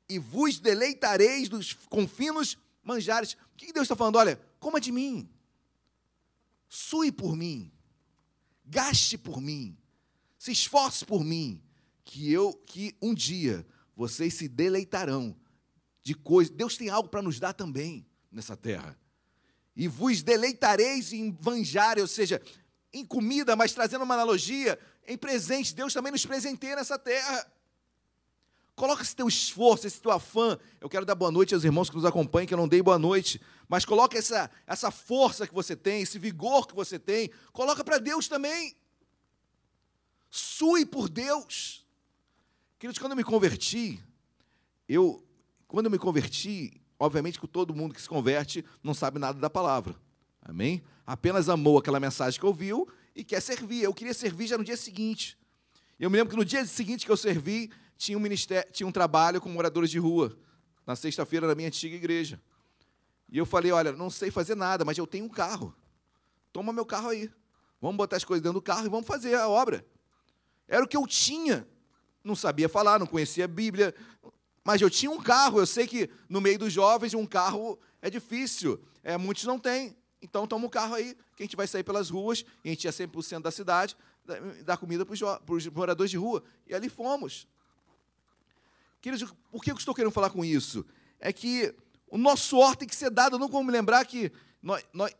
e 0.07 0.19
vos 0.19 0.59
deleitareis 0.59 1.49
dos, 1.49 1.73
com 1.73 2.07
finos 2.07 2.59
manjares. 2.83 3.33
O 3.53 3.57
que 3.57 3.73
Deus 3.73 3.85
está 3.85 3.95
falando? 3.95 4.17
Olha, 4.17 4.39
coma 4.59 4.79
de 4.79 4.91
mim, 4.91 5.27
sue 6.69 7.11
por 7.11 7.35
mim, 7.35 7.71
gaste 8.65 9.17
por 9.17 9.41
mim, 9.41 9.75
se 10.43 10.51
esforce 10.51 11.05
por 11.05 11.23
mim, 11.23 11.63
que 12.03 12.29
eu, 12.29 12.51
que 12.65 12.93
um 13.01 13.13
dia 13.13 13.65
vocês 13.95 14.33
se 14.33 14.49
deleitarão 14.49 15.33
de 16.03 16.13
coisas. 16.13 16.53
Deus 16.53 16.75
tem 16.75 16.89
algo 16.89 17.07
para 17.07 17.21
nos 17.21 17.39
dar 17.39 17.53
também 17.53 18.05
nessa 18.29 18.57
terra. 18.57 18.99
E 19.73 19.87
vos 19.87 20.21
deleitareis 20.21 21.13
em 21.13 21.31
vanjar, 21.31 21.97
ou 21.97 22.07
seja, 22.07 22.41
em 22.91 23.05
comida, 23.05 23.55
mas 23.55 23.71
trazendo 23.71 24.03
uma 24.03 24.15
analogia, 24.15 24.77
em 25.07 25.17
presente. 25.17 25.73
Deus 25.73 25.93
também 25.93 26.11
nos 26.11 26.25
presenteia 26.25 26.75
nessa 26.75 26.99
terra. 26.99 27.49
Coloca 28.75 29.01
esse 29.01 29.15
teu 29.15 29.29
esforço, 29.29 29.87
esse 29.87 30.01
teu 30.01 30.11
afã. 30.11 30.59
Eu 30.81 30.89
quero 30.89 31.05
dar 31.05 31.15
boa 31.15 31.31
noite 31.31 31.53
aos 31.53 31.63
irmãos 31.63 31.89
que 31.89 31.95
nos 31.95 32.03
acompanham, 32.03 32.47
que 32.47 32.53
eu 32.53 32.57
não 32.57 32.67
dei 32.67 32.81
boa 32.81 32.99
noite. 32.99 33.39
Mas 33.69 33.85
coloca 33.85 34.17
essa, 34.17 34.51
essa 34.67 34.91
força 34.91 35.47
que 35.47 35.53
você 35.53 35.73
tem, 35.73 36.01
esse 36.01 36.19
vigor 36.19 36.67
que 36.67 36.75
você 36.75 36.99
tem. 36.99 37.31
Coloca 37.53 37.81
para 37.81 37.97
Deus 37.97 38.27
também. 38.27 38.75
Sue 40.35 40.83
por 40.83 41.09
Deus. 41.09 41.85
Queridos, 42.79 42.97
quando 42.97 43.11
eu 43.11 43.15
me 43.15 43.23
converti, 43.23 44.03
eu 44.89 45.23
quando 45.67 45.85
eu 45.85 45.91
me 45.91 45.99
converti, 45.99 46.81
obviamente 46.97 47.39
que 47.39 47.47
todo 47.47 47.75
mundo 47.75 47.93
que 47.93 48.01
se 48.01 48.09
converte 48.09 48.65
não 48.81 48.95
sabe 48.95 49.19
nada 49.19 49.39
da 49.39 49.47
palavra. 49.47 49.95
Amém? 50.41 50.81
Apenas 51.05 51.49
amou 51.49 51.77
aquela 51.77 51.99
mensagem 51.99 52.39
que 52.39 52.45
ouviu 52.47 52.87
e 53.15 53.23
quer 53.23 53.43
servir. 53.43 53.83
Eu 53.83 53.93
queria 53.93 54.13
servir 54.13 54.47
já 54.47 54.57
no 54.57 54.63
dia 54.63 54.75
seguinte. 54.75 55.37
Eu 55.99 56.09
me 56.09 56.17
lembro 56.17 56.31
que 56.31 56.35
no 56.35 56.43
dia 56.43 56.65
seguinte 56.65 57.05
que 57.05 57.11
eu 57.11 57.17
servi, 57.17 57.71
tinha 57.95 58.17
um, 58.17 58.21
ministério, 58.21 58.71
tinha 58.71 58.87
um 58.87 58.91
trabalho 58.91 59.39
com 59.39 59.49
moradores 59.49 59.91
de 59.91 59.99
rua, 59.99 60.35
na 60.83 60.95
sexta-feira 60.95 61.45
na 61.45 61.53
minha 61.53 61.67
antiga 61.67 61.95
igreja. 61.95 62.41
E 63.29 63.37
eu 63.37 63.45
falei: 63.45 63.71
olha, 63.71 63.91
não 63.91 64.09
sei 64.09 64.31
fazer 64.31 64.55
nada, 64.55 64.83
mas 64.83 64.97
eu 64.97 65.05
tenho 65.05 65.25
um 65.25 65.29
carro. 65.29 65.75
Toma 66.51 66.73
meu 66.73 66.87
carro 66.87 67.09
aí. 67.09 67.29
Vamos 67.79 67.97
botar 67.97 68.17
as 68.17 68.25
coisas 68.25 68.41
dentro 68.41 68.59
do 68.59 68.63
carro 68.63 68.87
e 68.87 68.89
vamos 68.89 69.05
fazer 69.05 69.35
a 69.35 69.47
obra. 69.47 69.85
Era 70.73 70.83
o 70.83 70.87
que 70.87 70.97
eu 70.97 71.05
tinha. 71.05 71.67
Não 72.23 72.35
sabia 72.35 72.67
falar, 72.67 72.97
não 72.97 73.05
conhecia 73.05 73.45
a 73.45 73.47
Bíblia, 73.47 73.93
mas 74.63 74.81
eu 74.81 74.89
tinha 74.89 75.11
um 75.11 75.21
carro, 75.21 75.59
eu 75.59 75.67
sei 75.67 75.85
que 75.85 76.09
no 76.27 76.41
meio 76.41 76.57
dos 76.57 76.73
jovens 76.73 77.13
um 77.13 77.27
carro 77.27 77.77
é 78.01 78.09
difícil, 78.09 78.81
é, 79.03 79.15
muitos 79.15 79.43
não 79.43 79.59
têm. 79.59 79.95
Então 80.19 80.47
toma 80.47 80.65
um 80.65 80.69
carro 80.69 80.95
aí, 80.95 81.15
que 81.35 81.43
a 81.43 81.45
gente 81.45 81.55
vai 81.55 81.67
sair 81.67 81.83
pelas 81.83 82.09
ruas, 82.09 82.43
e 82.63 82.69
a 82.69 82.71
gente 82.71 82.85
ia 82.85 82.91
100% 82.91 83.41
da 83.41 83.51
cidade, 83.51 83.95
dar 84.65 84.77
comida 84.77 85.05
para 85.05 85.13
os 85.53 85.67
moradores 85.67 86.09
de 86.09 86.17
rua. 86.17 86.43
E 86.65 86.73
ali 86.73 86.89
fomos. 86.89 87.47
Queridos, 88.99 89.31
por 89.51 89.63
que 89.63 89.69
eu 89.69 89.75
estou 89.75 89.93
querendo 89.93 90.11
falar 90.11 90.31
com 90.31 90.43
isso? 90.43 90.83
É 91.19 91.31
que 91.31 91.75
o 92.07 92.17
nosso 92.17 92.47
suor 92.47 92.75
tem 92.75 92.87
que 92.87 92.95
ser 92.95 93.11
dado, 93.11 93.35
eu 93.35 93.39
não 93.39 93.47
vou 93.47 93.63
me 93.63 93.71
lembrar 93.71 94.03
que 94.07 94.31
nós, 94.59 94.83
nós, 94.91 95.13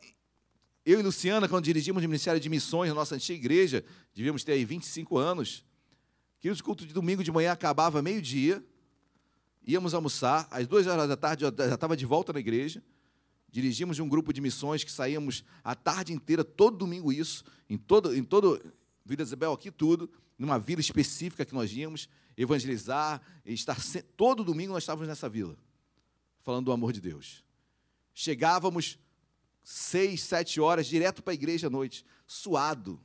eu 0.86 1.00
e 1.00 1.04
Luciana, 1.04 1.48
quando 1.48 1.64
dirigimos 1.64 2.04
o 2.04 2.08
Ministério 2.08 2.40
de 2.40 2.50
Missões 2.50 2.90
na 2.90 2.96
nossa 2.96 3.16
antiga 3.16 3.38
igreja, 3.38 3.86
devíamos 4.14 4.44
ter 4.44 4.54
aí 4.54 4.66
25 4.66 5.18
anos, 5.18 5.66
queridos, 6.40 6.60
o 6.60 6.64
culto 6.64 6.86
de 6.86 6.94
domingo 6.94 7.24
de 7.24 7.32
manhã 7.32 7.54
acabava 7.54 8.02
meio-dia, 8.02 8.64
íamos 9.66 9.94
almoçar, 9.94 10.48
às 10.52 10.68
duas 10.68 10.86
horas 10.86 11.08
da 11.08 11.16
tarde 11.16 11.46
eu 11.46 11.54
já 11.58 11.76
estava 11.76 11.96
de 11.96 12.06
volta 12.06 12.34
na 12.34 12.40
igreja, 12.40 12.84
dirigimos 13.50 13.98
um 14.00 14.10
grupo 14.10 14.34
de 14.34 14.42
missões 14.42 14.84
que 14.84 14.92
saíamos 14.92 15.46
a 15.64 15.74
tarde 15.74 16.12
inteira, 16.12 16.44
todo 16.44 16.76
domingo 16.76 17.14
isso, 17.14 17.46
em 17.70 17.78
todo, 17.78 18.14
em 18.14 18.24
todo 18.24 18.62
Vida 19.06 19.24
Isabel 19.24 19.54
aqui 19.54 19.72
tudo, 19.72 20.10
numa 20.38 20.58
vila 20.58 20.82
específica 20.82 21.46
que 21.46 21.54
nós 21.54 21.72
íamos 21.72 22.10
evangelizar, 22.36 23.22
estar 23.46 23.78
todo 24.18 24.44
domingo 24.44 24.74
nós 24.74 24.84
estávamos 24.84 25.08
nessa 25.08 25.30
vila, 25.30 25.58
falando 26.40 26.66
do 26.66 26.72
amor 26.72 26.92
de 26.92 27.00
Deus. 27.00 27.44
Chegávamos 28.14 28.98
seis, 29.64 30.22
sete 30.22 30.60
horas 30.60 30.88
direto 30.88 31.24
para 31.24 31.34
a 31.34 31.36
igreja 31.36 31.68
à 31.68 31.70
noite, 31.70 32.06
suado, 32.28 33.00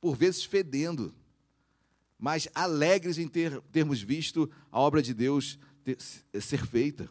por 0.00 0.16
vezes 0.16 0.44
fedendo, 0.44 1.14
mas 2.18 2.48
alegres 2.54 3.18
em 3.18 3.28
ter, 3.28 3.60
termos 3.72 4.00
visto 4.02 4.50
a 4.70 4.80
obra 4.80 5.02
de 5.02 5.14
Deus 5.14 5.58
ter, 5.82 5.98
ser 6.40 6.66
feita. 6.66 7.10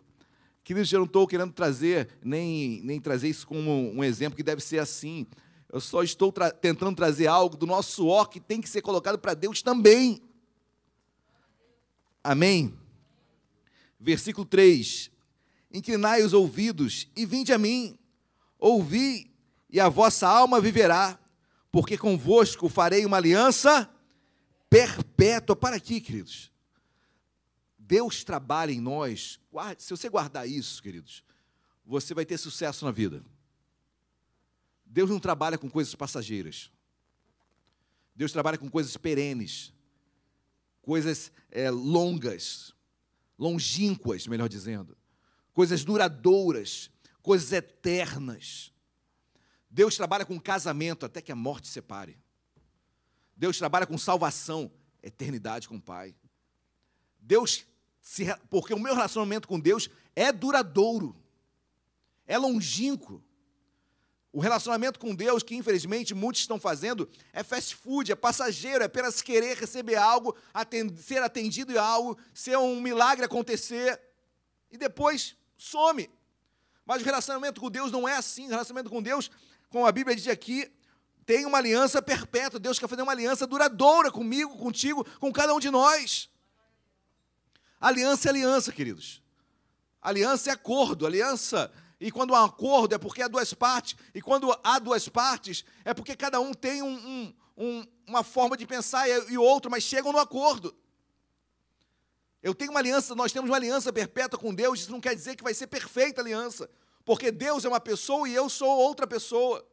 Queridos, 0.64 0.92
eu 0.92 1.00
não 1.00 1.06
estou 1.06 1.28
querendo 1.28 1.54
trazer, 1.54 2.10
nem, 2.24 2.82
nem 2.82 3.00
trazer 3.00 3.30
isso 3.30 3.46
como 3.46 3.92
um 3.94 4.04
exemplo 4.04 4.36
que 4.36 4.44
deve 4.44 4.62
ser 4.62 4.80
assim. 4.80 5.28
Eu 5.72 5.80
só 5.80 6.02
estou 6.02 6.32
tra 6.32 6.52
tentando 6.52 6.96
trazer 6.96 7.28
algo 7.28 7.56
do 7.56 7.68
nosso 7.68 7.92
suor 7.92 8.30
que 8.30 8.40
tem 8.40 8.62
que 8.62 8.70
ser 8.70 8.82
colocado 8.82 9.20
para 9.20 9.34
Deus 9.34 9.62
também. 9.62 10.22
Amém? 12.24 12.74
Versículo 14.00 14.46
3: 14.46 15.12
Inclinai 15.72 16.24
os 16.24 16.34
ouvidos 16.34 17.08
e 17.16 17.26
vinde 17.26 17.54
a 17.54 17.58
mim, 17.60 17.98
ouvi, 18.70 19.32
e 19.70 19.80
a 19.80 19.90
vossa 19.90 20.28
alma 20.28 20.60
viverá, 20.60 21.20
porque 21.72 21.98
convosco 21.98 22.68
farei 22.68 23.06
uma 23.06 23.18
aliança 23.18 23.90
perpétua. 24.70 25.56
Para 25.56 25.76
aqui, 25.76 26.02
queridos. 26.02 26.52
Deus 27.78 28.24
trabalha 28.24 28.72
em 28.72 28.82
nós. 28.82 29.40
se 29.78 29.90
você 29.92 30.10
guardar 30.10 30.48
isso, 30.48 30.82
queridos, 30.82 31.24
você 31.86 32.14
vai 32.14 32.26
ter 32.26 32.38
sucesso 32.38 32.86
na 32.86 32.92
vida. 32.92 33.24
Deus 34.86 35.10
não 35.10 35.20
trabalha 35.20 35.58
com 35.58 35.70
coisas 35.70 35.94
passageiras. 35.94 36.72
Deus 38.16 38.32
trabalha 38.32 38.58
com 38.58 38.70
coisas 38.70 38.96
perenes, 38.96 39.74
coisas 40.82 41.32
é, 41.52 41.70
longas, 41.70 42.74
longínquas, 43.38 44.26
melhor 44.26 44.48
dizendo, 44.48 44.98
coisas 45.54 45.84
duradouras, 45.84 46.90
coisas 47.26 47.52
eternas. 47.52 48.72
Deus 49.68 49.96
trabalha 49.96 50.24
com 50.24 50.40
casamento 50.40 51.08
até 51.08 51.24
que 51.24 51.32
a 51.32 51.36
morte 51.36 51.68
separe. 51.68 52.20
Deus 53.36 53.58
trabalha 53.58 53.88
com 53.88 53.98
salvação, 53.98 54.72
eternidade 55.02 55.68
com 55.68 55.78
o 55.78 55.82
Pai. 55.82 56.16
Deus, 57.20 57.66
se, 58.00 58.26
porque 58.48 58.76
o 58.76 58.80
meu 58.80 58.94
relacionamento 58.94 59.48
com 59.48 59.60
Deus 59.60 59.90
é 60.16 60.32
duradouro, 60.32 61.16
é 62.28 62.38
longínquo. 62.38 63.24
O 64.32 64.40
relacionamento 64.40 65.00
com 65.00 65.16
Deus, 65.16 65.42
que 65.42 65.56
infelizmente 65.56 66.14
muitos 66.14 66.44
estão 66.44 66.60
fazendo, 66.60 67.10
é 67.34 67.42
fast 67.42 67.76
food, 67.76 68.12
é 68.12 68.16
passageiro, 68.16 68.84
é 68.84 68.86
apenas 68.86 69.24
querer 69.24 69.58
receber 69.58 69.96
algo, 69.96 70.36
atend 70.54 70.96
ser 71.02 71.24
atendido 71.24 71.78
a 71.80 71.84
algo, 71.84 72.16
ser 72.36 72.56
um 72.58 72.80
milagre 72.80 73.26
acontecer 73.26 74.00
e 74.70 74.78
depois 74.78 75.36
some. 75.58 76.08
Mas 76.86 77.02
o 77.02 77.06
relacionamento 77.06 77.60
com 77.60 77.70
Deus 77.70 77.92
não 77.92 78.08
é 78.08 78.16
assim. 78.16 78.48
O 78.48 78.50
relacionamento 78.50 78.90
com 78.90 79.02
Deus, 79.02 79.32
como 79.70 79.86
a 79.86 79.92
Bíblia 79.92 80.16
diz 80.16 80.28
aqui, 80.28 80.72
tem 81.26 81.46
uma 81.46 81.58
aliança 81.58 82.02
perpétua. 82.02 82.60
Deus 82.60 82.78
quer 82.78 82.88
fazer 82.88 83.02
uma 83.02 83.12
aliança 83.12 83.48
duradoura 83.48 84.12
comigo, 84.12 84.58
contigo, 84.58 85.06
com 85.20 85.32
cada 85.32 85.54
um 85.54 85.60
de 85.60 85.70
nós. 85.70 86.30
Aliança 87.80 88.28
é 88.28 88.30
aliança, 88.30 88.72
queridos. 88.72 89.22
Aliança 90.02 90.50
é 90.50 90.54
acordo, 90.54 91.06
aliança 91.06 91.72
e 92.00 92.12
quando 92.12 92.36
há 92.36 92.44
acordo 92.44 92.94
é 92.94 92.98
porque 92.98 93.22
há 93.22 93.28
duas 93.28 93.54
partes. 93.54 93.96
E 94.14 94.22
quando 94.22 94.56
há 94.64 94.80
duas 94.80 95.08
partes 95.08 95.64
é 95.84 95.94
porque 95.94 96.16
cada 96.16 96.40
um 96.40 96.54
tem 96.54 96.82
um, 96.82 96.94
um, 96.94 97.34
um, 97.58 97.88
uma 98.08 98.24
forma 98.24 98.58
de 98.58 98.66
pensar 98.68 99.08
e, 99.10 99.38
o 99.38 99.42
outro, 99.42 99.72
mas 99.72 99.84
chegam 99.84 100.12
no 100.12 100.20
acordo. 100.20 100.76
Eu 102.46 102.54
tenho 102.54 102.70
uma 102.70 102.80
aliança, 102.80 103.16
nós 103.16 103.32
temos 103.32 103.50
uma 103.50 103.56
aliança 103.56 103.92
perpétua 103.92 104.38
com 104.38 104.54
Deus, 104.54 104.82
isso 104.82 104.92
não 104.92 105.02
quer 105.02 105.16
dizer 105.16 105.36
que 105.36 105.44
vai 105.44 105.52
ser 105.52 105.66
perfeita 105.66 106.22
aliança. 106.22 106.70
Porque 107.04 107.32
Deus 107.32 107.66
é 107.66 107.68
uma 107.68 107.80
pessoa 107.80 108.30
e 108.30 108.36
eu 108.36 108.48
sou 108.52 108.70
outra 108.70 109.08
pessoa. 109.08 109.68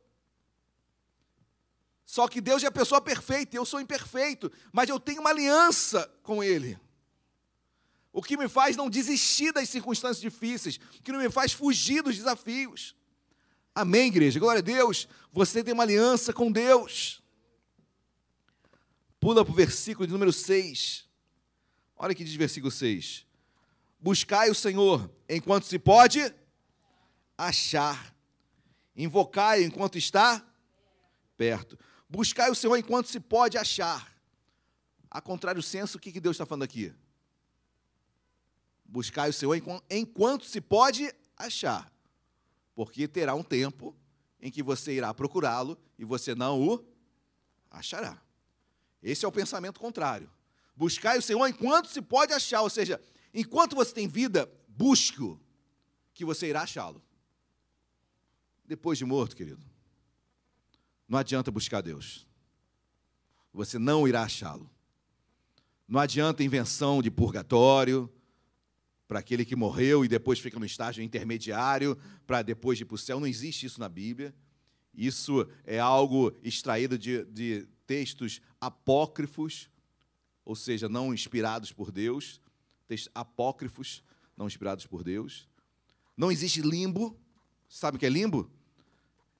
Só 2.07 2.27
que 2.27 2.41
Deus 2.41 2.63
é 2.65 2.69
a 2.69 2.73
pessoa 2.73 2.99
perfeita 2.99 3.55
eu 3.55 3.67
sou 3.67 3.79
imperfeito, 3.79 4.51
mas 4.73 4.89
eu 4.89 4.99
tenho 4.99 5.21
uma 5.21 5.29
aliança 5.29 6.11
com 6.23 6.43
Ele. 6.43 6.81
O 8.11 8.23
que 8.23 8.39
me 8.39 8.49
faz 8.49 8.75
não 8.75 8.89
desistir 8.89 9.53
das 9.53 9.69
circunstâncias 9.69 10.23
difíceis, 10.23 10.77
o 10.99 11.03
que 11.03 11.13
não 11.13 11.19
me 11.19 11.31
faz 11.31 11.53
fugir 11.53 12.03
dos 12.03 12.17
desafios. 12.17 12.97
Amém, 13.75 14.07
igreja? 14.07 14.41
Glória 14.41 14.61
a 14.61 14.63
Deus. 14.63 15.07
Você 15.31 15.63
tem 15.63 15.75
uma 15.75 15.83
aliança 15.83 16.33
com 16.33 16.51
Deus. 16.51 17.23
Pula 19.21 19.45
para 19.45 19.53
o 19.53 19.55
versículo 19.55 20.07
de 20.07 20.13
número 20.15 20.33
6. 20.33 21.12
Olha 22.03 22.17
que 22.17 22.25
diz 22.25 22.35
versículo 22.35 22.73
6. 22.73 23.25
Buscai 24.01 24.51
o 24.51 24.55
Senhor 24.57 25.09
enquanto 25.29 25.67
se 25.67 25.79
pode 25.79 26.35
achar. 27.39 28.13
Invocai 28.97 29.63
enquanto 29.63 29.97
está 29.97 30.45
perto. 31.37 31.79
Buscai 32.09 32.51
o 32.51 32.57
Senhor 32.57 32.77
enquanto 32.77 33.07
se 33.07 33.21
pode 33.21 33.57
achar. 33.57 34.13
A 35.09 35.21
contrário 35.21 35.63
senso, 35.63 35.97
o 35.97 36.01
que 36.01 36.19
Deus 36.19 36.35
está 36.35 36.45
falando 36.45 36.65
aqui? 36.65 36.93
Buscai 38.85 39.31
o 39.31 39.33
Senhor 39.33 39.55
enquanto 39.89 40.45
se 40.45 40.61
pode 40.61 41.09
achar, 41.37 41.89
porque 42.75 43.07
terá 43.07 43.33
um 43.37 43.45
tempo 43.45 43.95
em 44.41 44.51
que 44.51 44.61
você 44.61 44.93
irá 44.93 45.15
procurá-lo 45.15 45.79
e 45.97 46.05
você 46.05 46.35
não 46.35 46.61
o 46.61 46.85
achará. 47.71 48.21
Esse 49.01 49.25
é 49.25 49.29
o 49.29 49.33
pensamento 49.33 49.79
contrário. 49.79 50.29
Buscai 50.75 51.19
o 51.19 51.23
Senhor 51.23 51.47
enquanto 51.47 51.89
se 51.89 52.01
pode 52.01 52.33
achar, 52.33 52.63
ou 52.63 52.71
seja, 52.71 53.01
enquanto 53.33 53.77
você 53.77 53.93
tem 53.93 54.09
vida, 54.09 54.51
busque-o, 54.69 55.41
que 56.15 56.25
você 56.25 56.49
irá 56.49 56.63
achá-lo. 56.63 57.03
Depois 58.65 58.99
de 58.99 59.05
morto, 59.05 59.37
querido, 59.37 59.65
não 61.09 61.19
adianta 61.19 61.51
buscar 61.51 61.81
Deus. 61.81 62.27
Você 63.53 63.79
não 63.79 64.09
irá 64.09 64.23
achá-lo. 64.23 64.71
Não 65.87 66.01
adianta 66.01 66.43
invenção 66.43 67.03
de 67.03 67.11
purgatório, 67.11 68.11
para 69.13 69.19
aquele 69.19 69.45
que 69.45 69.55
morreu 69.55 70.07
e 70.07 70.09
depois 70.09 70.41
fica 70.41 70.59
no 70.59 70.65
estágio 70.65 71.05
intermediário 71.05 71.99
para 72.27 72.41
depois 72.41 72.81
ir 72.81 72.87
para 72.87 72.95
o 72.95 72.99
céu. 72.99 73.21
Não 73.21 73.27
existe 73.27 73.67
isso 73.67 73.79
na 73.79 73.87
Bíblia. 73.87 74.35
Isso 74.95 75.47
é 75.65 75.79
algo 75.79 76.33
extraído 76.43 76.97
de, 76.99 77.23
de 77.27 77.69
textos 77.87 78.41
apócrifos, 78.59 79.69
ou 80.45 80.55
seja, 80.55 80.89
não 80.89 81.13
inspirados 81.13 81.73
por 81.73 81.91
Deus, 81.91 82.41
textos 82.87 83.11
apócrifos, 83.15 84.03
não 84.37 84.47
inspirados 84.47 84.87
por 84.87 85.05
Deus. 85.05 85.49
Não 86.17 86.31
existe 86.31 86.61
limbo. 86.61 87.19
Sabe 87.69 87.97
o 87.97 88.01
que 88.01 88.07
é 88.07 88.09
limbo? 88.09 88.51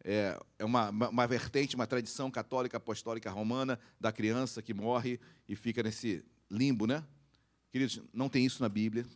É, 0.05 0.39
é 0.59 0.65
uma, 0.65 0.91
uma 0.91 1.27
vertente, 1.27 1.75
uma 1.75 1.87
tradição 1.87 2.31
católica, 2.31 2.77
apostólica, 2.77 3.31
romana, 3.31 3.79
da 4.01 4.11
criança 4.11 4.63
que 4.63 4.75
morre 4.75 5.21
e 5.49 5.55
fica 5.55 5.83
nesse 5.83 6.25
limbo, 6.51 6.87
né? 6.87 7.05
Queridos, 7.71 8.01
não 8.13 8.29
tem 8.29 8.45
isso 8.45 8.63
na 8.63 8.69
Bíblia. 8.69 9.07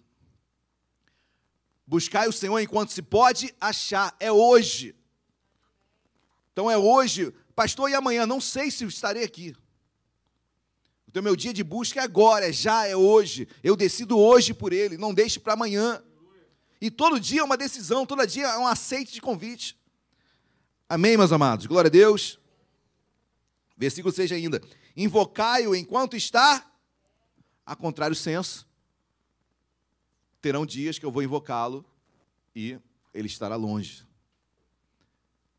Buscai 1.87 2.29
o 2.29 2.33
Senhor 2.33 2.59
enquanto 2.59 2.91
se 2.91 3.03
pode 3.03 3.55
achar. 3.61 4.15
É 4.19 4.31
hoje. 4.33 4.95
Então 6.53 6.71
é 6.71 6.77
hoje. 6.77 7.33
Pastor, 7.55 7.91
e 7.91 7.95
amanhã? 7.95 8.27
Não 8.27 8.41
sei 8.41 8.71
se 8.71 8.85
estarei 8.85 9.25
aqui. 9.25 9.55
Então, 11.17 11.25
meu 11.25 11.35
dia 11.35 11.55
de 11.55 11.65
busca 11.65 11.99
é 11.99 12.03
agora, 12.03 12.51
é 12.51 12.53
já, 12.53 12.87
é 12.87 12.95
hoje. 12.95 13.49
Eu 13.65 13.75
decido 13.75 14.19
hoje 14.19 14.53
por 14.53 14.71
ele, 14.71 14.99
não 14.99 15.15
deixe 15.15 15.41
para 15.41 15.55
amanhã. 15.55 16.05
E 16.79 16.91
todo 16.91 17.19
dia 17.19 17.41
é 17.41 17.43
uma 17.43 17.57
decisão, 17.57 18.05
todo 18.05 18.27
dia 18.27 18.49
é 18.49 18.59
um 18.59 18.67
aceite 18.67 19.15
de 19.15 19.23
convite. 19.23 19.79
Amém, 20.87 21.17
meus 21.17 21.33
amados? 21.33 21.65
Glória 21.65 21.89
a 21.89 21.91
Deus. 21.91 22.39
Versículo 23.79 24.13
6 24.13 24.31
ainda. 24.33 24.61
Invocai-o 24.95 25.75
enquanto 25.75 26.19
está, 26.19 26.71
a 27.65 27.75
contrário 27.75 28.15
senso, 28.15 28.69
terão 30.43 30.67
dias 30.67 30.99
que 30.99 31.07
eu 31.07 31.11
vou 31.11 31.23
invocá-lo 31.23 31.83
e 32.55 32.79
ele 33.15 33.27
estará 33.27 33.57
longe. 33.57 34.07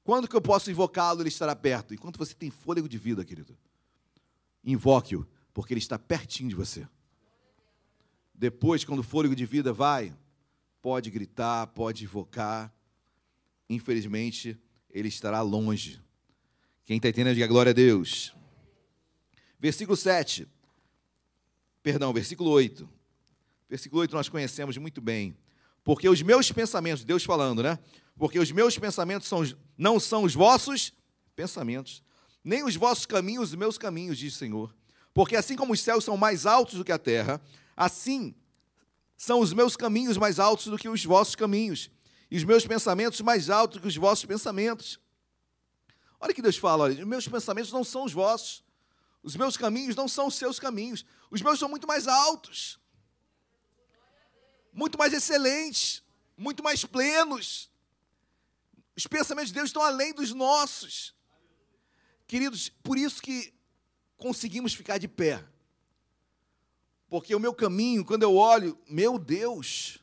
Quando 0.03 0.27
que 0.27 0.35
eu 0.35 0.41
posso 0.41 0.69
invocá-lo, 0.69 1.23
ele 1.23 1.29
estará 1.29 1.55
perto? 1.55 1.95
Enquanto 1.95 2.19
você 2.19 2.35
tem 2.35 2.51
fôlego 2.51 2.87
de 2.87 2.99
vida, 2.99 3.25
querido. 3.25 3.57
Invoque-o, 4.63 5.25
porque 5.57 5.73
ele 5.73 5.79
está 5.79 5.97
pertinho 5.97 6.49
de 6.49 6.53
você. 6.55 6.87
Depois, 8.31 8.85
quando 8.85 8.99
o 8.99 9.03
fôlego 9.03 9.35
de 9.35 9.43
vida 9.43 9.73
vai, 9.73 10.15
pode 10.83 11.09
gritar, 11.09 11.65
pode 11.65 12.03
invocar. 12.03 12.71
Infelizmente, 13.67 14.55
ele 14.87 15.07
estará 15.07 15.41
longe. 15.41 15.99
Quem 16.85 16.97
está 16.97 17.09
entendendo, 17.09 17.33
diga 17.33 17.47
glória 17.47 17.71
a 17.71 17.73
Deus. 17.73 18.35
Versículo 19.57 19.97
7. 19.97 20.47
Perdão, 21.81 22.13
versículo 22.13 22.51
8. 22.51 22.87
Versículo 23.67 24.01
8 24.01 24.13
nós 24.13 24.29
conhecemos 24.29 24.77
muito 24.77 25.01
bem. 25.01 25.35
Porque 25.83 26.07
os 26.07 26.21
meus 26.21 26.51
pensamentos, 26.51 27.03
Deus 27.03 27.23
falando, 27.23 27.63
né? 27.63 27.79
Porque 28.15 28.37
os 28.37 28.51
meus 28.51 28.77
pensamentos 28.77 29.27
são, 29.27 29.41
não 29.75 29.99
são 29.99 30.21
os 30.21 30.35
vossos 30.35 30.93
pensamentos, 31.35 32.03
nem 32.43 32.63
os 32.63 32.75
vossos 32.75 33.07
caminhos 33.07 33.49
os 33.49 33.55
meus 33.55 33.79
caminhos, 33.79 34.19
diz 34.19 34.35
o 34.35 34.37
Senhor. 34.37 34.77
Porque 35.17 35.35
assim 35.35 35.55
como 35.55 35.73
os 35.73 35.81
céus 35.81 36.03
são 36.03 36.15
mais 36.15 36.45
altos 36.45 36.75
do 36.75 36.85
que 36.85 36.91
a 36.91 36.99
terra, 36.99 37.41
assim 37.75 38.35
são 39.17 39.39
os 39.39 39.51
meus 39.51 39.75
caminhos 39.75 40.15
mais 40.15 40.37
altos 40.37 40.67
do 40.67 40.77
que 40.77 40.87
os 40.87 41.03
vossos 41.03 41.35
caminhos, 41.35 41.89
e 42.29 42.37
os 42.37 42.43
meus 42.43 42.67
pensamentos 42.67 43.19
mais 43.21 43.49
altos 43.49 43.77
do 43.77 43.81
que 43.81 43.87
os 43.87 43.95
vossos 43.95 44.25
pensamentos. 44.25 44.99
Olha 46.19 46.35
que 46.35 46.41
Deus 46.43 46.55
fala, 46.55 46.83
olha, 46.83 47.01
os 47.01 47.07
meus 47.07 47.27
pensamentos 47.27 47.71
não 47.71 47.83
são 47.83 48.03
os 48.03 48.13
vossos, 48.13 48.63
os 49.23 49.35
meus 49.35 49.57
caminhos 49.57 49.95
não 49.95 50.07
são 50.07 50.27
os 50.27 50.35
seus 50.35 50.59
caminhos, 50.59 51.03
os 51.31 51.41
meus 51.41 51.57
são 51.57 51.67
muito 51.67 51.87
mais 51.87 52.07
altos, 52.07 52.79
muito 54.71 54.99
mais 54.99 55.13
excelentes, 55.13 56.03
muito 56.37 56.61
mais 56.61 56.85
plenos. 56.85 57.71
Os 58.95 59.07
pensamentos 59.07 59.49
de 59.49 59.55
Deus 59.55 59.69
estão 59.69 59.81
além 59.81 60.13
dos 60.13 60.31
nossos. 60.31 61.15
Queridos, 62.27 62.69
por 62.69 62.99
isso 62.99 63.19
que 63.19 63.56
conseguimos 64.17 64.73
ficar 64.73 64.97
de 64.97 65.07
pé. 65.07 65.43
Porque 67.09 67.33
o 67.33 67.39
meu 67.39 67.53
caminho, 67.53 68.03
quando 68.03 68.23
eu 68.23 68.35
olho, 68.35 68.77
meu 68.89 69.17
Deus, 69.17 69.99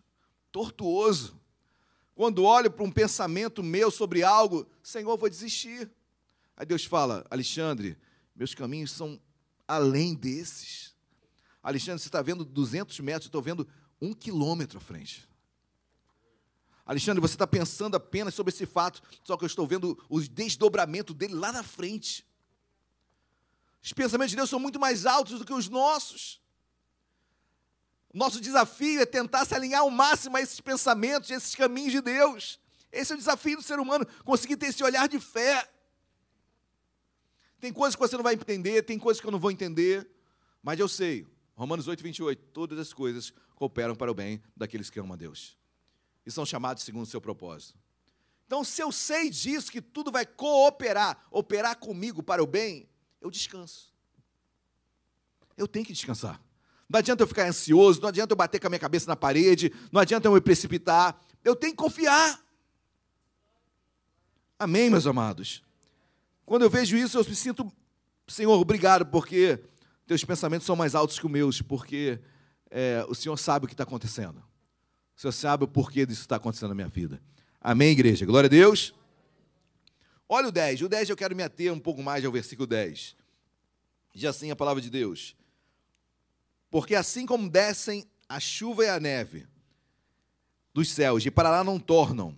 tortuoso. 0.50 1.38
Quando 2.14 2.44
olho 2.44 2.70
para 2.70 2.84
um 2.84 2.90
pensamento 2.90 3.62
meu 3.62 3.90
sobre 3.90 4.22
algo, 4.22 4.66
Senhor, 4.82 5.16
vou 5.16 5.28
desistir. 5.28 5.90
Aí 6.56 6.64
Deus 6.64 6.84
fala, 6.84 7.26
Alexandre, 7.28 7.98
meus 8.34 8.54
caminhos 8.54 8.92
são 8.92 9.20
além 9.66 10.14
desses. 10.14 10.94
Alexandre, 11.62 12.00
você 12.00 12.08
está 12.08 12.22
vendo 12.22 12.44
200 12.44 12.98
metros, 13.00 13.26
eu 13.26 13.28
estou 13.28 13.42
vendo 13.42 13.68
um 14.00 14.12
quilômetro 14.12 14.78
à 14.78 14.80
frente. 14.80 15.28
Alexandre, 16.86 17.20
você 17.20 17.34
está 17.34 17.46
pensando 17.46 17.96
apenas 17.96 18.34
sobre 18.34 18.52
esse 18.52 18.66
fato, 18.66 19.02
só 19.22 19.36
que 19.36 19.44
eu 19.44 19.46
estou 19.46 19.66
vendo 19.66 19.98
os 20.08 20.28
desdobramentos 20.28 21.16
dele 21.16 21.34
lá 21.34 21.50
na 21.50 21.62
frente. 21.62 22.26
Os 23.84 23.92
pensamentos 23.92 24.30
de 24.30 24.36
Deus 24.36 24.48
são 24.48 24.58
muito 24.58 24.80
mais 24.80 25.04
altos 25.04 25.38
do 25.38 25.44
que 25.44 25.52
os 25.52 25.68
nossos. 25.68 26.40
Nosso 28.14 28.40
desafio 28.40 29.02
é 29.02 29.04
tentar 29.04 29.44
se 29.44 29.54
alinhar 29.54 29.82
ao 29.82 29.90
máximo 29.90 30.38
a 30.38 30.40
esses 30.40 30.58
pensamentos, 30.58 31.30
a 31.30 31.34
esses 31.34 31.54
caminhos 31.54 31.92
de 31.92 32.00
Deus. 32.00 32.58
Esse 32.90 33.12
é 33.12 33.14
o 33.14 33.18
desafio 33.18 33.58
do 33.58 33.62
ser 33.62 33.78
humano, 33.78 34.06
conseguir 34.24 34.56
ter 34.56 34.66
esse 34.66 34.82
olhar 34.82 35.06
de 35.06 35.20
fé. 35.20 35.70
Tem 37.60 37.74
coisas 37.74 37.94
que 37.94 38.00
você 38.00 38.16
não 38.16 38.24
vai 38.24 38.32
entender, 38.32 38.82
tem 38.84 38.98
coisas 38.98 39.20
que 39.20 39.26
eu 39.26 39.32
não 39.32 39.38
vou 39.38 39.50
entender, 39.50 40.08
mas 40.62 40.80
eu 40.80 40.88
sei, 40.88 41.26
Romanos 41.54 41.86
8, 41.86 42.02
28, 42.02 42.42
todas 42.52 42.78
as 42.78 42.92
coisas 42.92 43.34
cooperam 43.54 43.94
para 43.94 44.10
o 44.10 44.14
bem 44.14 44.42
daqueles 44.56 44.88
que 44.88 44.98
amam 44.98 45.12
a 45.12 45.16
Deus 45.16 45.58
e 46.24 46.30
são 46.30 46.46
chamados 46.46 46.84
segundo 46.84 47.02
o 47.02 47.06
seu 47.06 47.20
propósito. 47.20 47.78
Então, 48.46 48.64
se 48.64 48.80
eu 48.80 48.90
sei 48.90 49.28
disso, 49.28 49.70
que 49.70 49.82
tudo 49.82 50.10
vai 50.10 50.24
cooperar, 50.24 51.26
operar 51.30 51.76
comigo 51.76 52.22
para 52.22 52.42
o 52.42 52.46
bem, 52.46 52.88
eu 53.24 53.30
descanso. 53.30 53.90
Eu 55.56 55.66
tenho 55.66 55.86
que 55.86 55.94
descansar. 55.94 56.38
Não 56.86 56.98
adianta 56.98 57.22
eu 57.22 57.26
ficar 57.26 57.48
ansioso, 57.48 58.00
não 58.02 58.10
adianta 58.10 58.34
eu 58.34 58.36
bater 58.36 58.60
com 58.60 58.66
a 58.66 58.70
minha 58.70 58.78
cabeça 58.78 59.06
na 59.06 59.16
parede, 59.16 59.72
não 59.90 59.98
adianta 59.98 60.28
eu 60.28 60.32
me 60.32 60.40
precipitar. 60.42 61.18
Eu 61.42 61.56
tenho 61.56 61.72
que 61.72 61.78
confiar. 61.78 62.38
Amém, 64.58 64.90
meus 64.90 65.06
amados? 65.06 65.62
Quando 66.44 66.62
eu 66.62 66.70
vejo 66.70 66.98
isso, 66.98 67.18
eu 67.18 67.24
me 67.24 67.34
sinto, 67.34 67.72
Senhor, 68.28 68.60
obrigado, 68.60 69.06
porque 69.06 69.58
teus 70.06 70.22
pensamentos 70.22 70.66
são 70.66 70.76
mais 70.76 70.94
altos 70.94 71.18
que 71.18 71.24
os 71.24 71.32
meus, 71.32 71.62
porque 71.62 72.20
é, 72.70 73.06
o 73.08 73.14
Senhor 73.14 73.38
sabe 73.38 73.64
o 73.64 73.68
que 73.68 73.74
está 73.74 73.84
acontecendo. 73.84 74.44
O 75.16 75.20
Senhor 75.20 75.32
sabe 75.32 75.64
o 75.64 75.68
porquê 75.68 76.04
disso 76.04 76.20
está 76.20 76.36
acontecendo 76.36 76.68
na 76.68 76.74
minha 76.74 76.88
vida. 76.88 77.22
Amém, 77.58 77.92
igreja? 77.92 78.26
Glória 78.26 78.48
a 78.48 78.50
Deus. 78.50 78.94
Olha 80.28 80.48
o 80.48 80.52
10. 80.52 80.82
O 80.82 80.88
10 80.88 81.10
eu 81.10 81.16
quero 81.16 81.36
me 81.36 81.42
ater 81.42 81.72
um 81.72 81.78
pouco 81.78 82.02
mais 82.02 82.24
ao 82.24 82.32
versículo 82.32 82.66
10. 82.66 83.16
Diz 84.12 84.24
assim 84.24 84.50
a 84.50 84.56
palavra 84.56 84.80
de 84.80 84.90
Deus. 84.90 85.36
Porque 86.70 86.94
assim 86.94 87.26
como 87.26 87.48
descem 87.48 88.06
a 88.28 88.40
chuva 88.40 88.84
e 88.84 88.88
a 88.88 88.98
neve 88.98 89.46
dos 90.72 90.90
céus, 90.90 91.24
e 91.24 91.30
para 91.30 91.48
lá 91.48 91.62
não 91.62 91.78
tornam, 91.78 92.36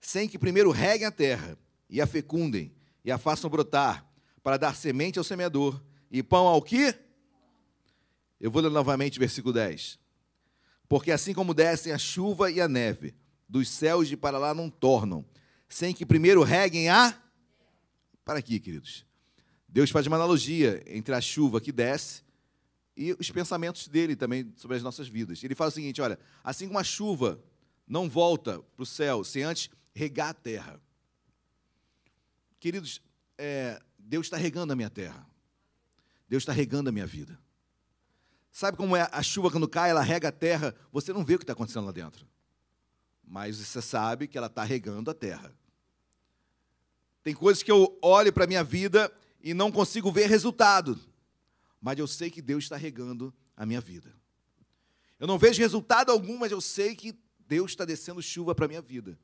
sem 0.00 0.28
que 0.28 0.36
primeiro 0.36 0.72
reguem 0.72 1.06
a 1.06 1.12
terra, 1.12 1.56
e 1.88 2.00
a 2.00 2.06
fecundem, 2.06 2.74
e 3.04 3.12
a 3.12 3.16
façam 3.16 3.48
brotar, 3.48 4.04
para 4.42 4.56
dar 4.56 4.74
semente 4.74 5.18
ao 5.18 5.24
semeador, 5.24 5.80
e 6.10 6.20
pão 6.20 6.48
ao 6.48 6.60
que? 6.60 6.92
Eu 8.40 8.50
vou 8.50 8.60
ler 8.60 8.70
novamente 8.70 9.18
o 9.18 9.20
versículo 9.20 9.54
10. 9.54 10.00
Porque 10.88 11.12
assim 11.12 11.32
como 11.32 11.54
descem 11.54 11.92
a 11.92 11.98
chuva 11.98 12.50
e 12.50 12.60
a 12.60 12.66
neve, 12.66 13.14
dos 13.48 13.68
céus 13.68 14.08
de 14.08 14.16
para 14.16 14.38
lá 14.38 14.52
não 14.52 14.68
tornam, 14.68 15.24
sem 15.70 15.94
que 15.94 16.04
primeiro 16.04 16.42
reguem 16.42 16.90
a. 16.90 17.18
Para 18.24 18.40
aqui, 18.40 18.60
queridos. 18.60 19.06
Deus 19.66 19.88
faz 19.88 20.06
uma 20.06 20.16
analogia 20.16 20.82
entre 20.86 21.14
a 21.14 21.20
chuva 21.20 21.60
que 21.60 21.72
desce 21.72 22.22
e 22.96 23.12
os 23.18 23.30
pensamentos 23.30 23.88
dele 23.88 24.14
também 24.14 24.52
sobre 24.56 24.76
as 24.76 24.82
nossas 24.82 25.08
vidas. 25.08 25.42
Ele 25.42 25.54
fala 25.54 25.68
o 25.68 25.72
seguinte: 25.72 26.02
olha, 26.02 26.18
assim 26.42 26.66
como 26.66 26.78
a 26.78 26.84
chuva 26.84 27.42
não 27.86 28.10
volta 28.10 28.60
para 28.76 28.82
o 28.82 28.86
céu 28.86 29.24
sem 29.24 29.42
antes 29.42 29.70
regar 29.94 30.30
a 30.30 30.34
terra. 30.34 30.80
Queridos, 32.58 33.00
é, 33.38 33.80
Deus 33.98 34.26
está 34.26 34.36
regando 34.36 34.72
a 34.72 34.76
minha 34.76 34.90
terra. 34.90 35.26
Deus 36.28 36.42
está 36.42 36.52
regando 36.52 36.90
a 36.90 36.92
minha 36.92 37.06
vida. 37.06 37.38
Sabe 38.52 38.76
como 38.76 38.96
é 38.96 39.08
a 39.10 39.22
chuva 39.22 39.50
quando 39.50 39.68
cai, 39.68 39.90
ela 39.90 40.02
rega 40.02 40.28
a 40.28 40.32
terra, 40.32 40.74
você 40.92 41.12
não 41.12 41.24
vê 41.24 41.36
o 41.36 41.38
que 41.38 41.44
está 41.44 41.52
acontecendo 41.52 41.86
lá 41.86 41.92
dentro. 41.92 42.26
Mas 43.24 43.56
você 43.58 43.80
sabe 43.80 44.26
que 44.26 44.36
ela 44.36 44.48
está 44.48 44.64
regando 44.64 45.10
a 45.10 45.14
terra. 45.14 45.54
Tem 47.22 47.34
coisas 47.34 47.62
que 47.62 47.70
eu 47.70 47.98
olho 48.02 48.32
para 48.32 48.44
a 48.44 48.46
minha 48.46 48.64
vida 48.64 49.12
e 49.42 49.52
não 49.52 49.70
consigo 49.70 50.10
ver 50.10 50.28
resultado. 50.28 50.98
Mas 51.80 51.98
eu 51.98 52.06
sei 52.06 52.30
que 52.30 52.42
Deus 52.42 52.64
está 52.64 52.76
regando 52.76 53.32
a 53.56 53.64
minha 53.66 53.80
vida. 53.80 54.14
Eu 55.18 55.26
não 55.26 55.38
vejo 55.38 55.60
resultado 55.60 56.10
algum, 56.10 56.38
mas 56.38 56.50
eu 56.50 56.60
sei 56.60 56.94
que 56.94 57.14
Deus 57.40 57.72
está 57.72 57.84
descendo 57.84 58.22
chuva 58.22 58.54
para 58.54 58.64
a 58.64 58.68
minha 58.68 58.80
vida. 58.80 59.18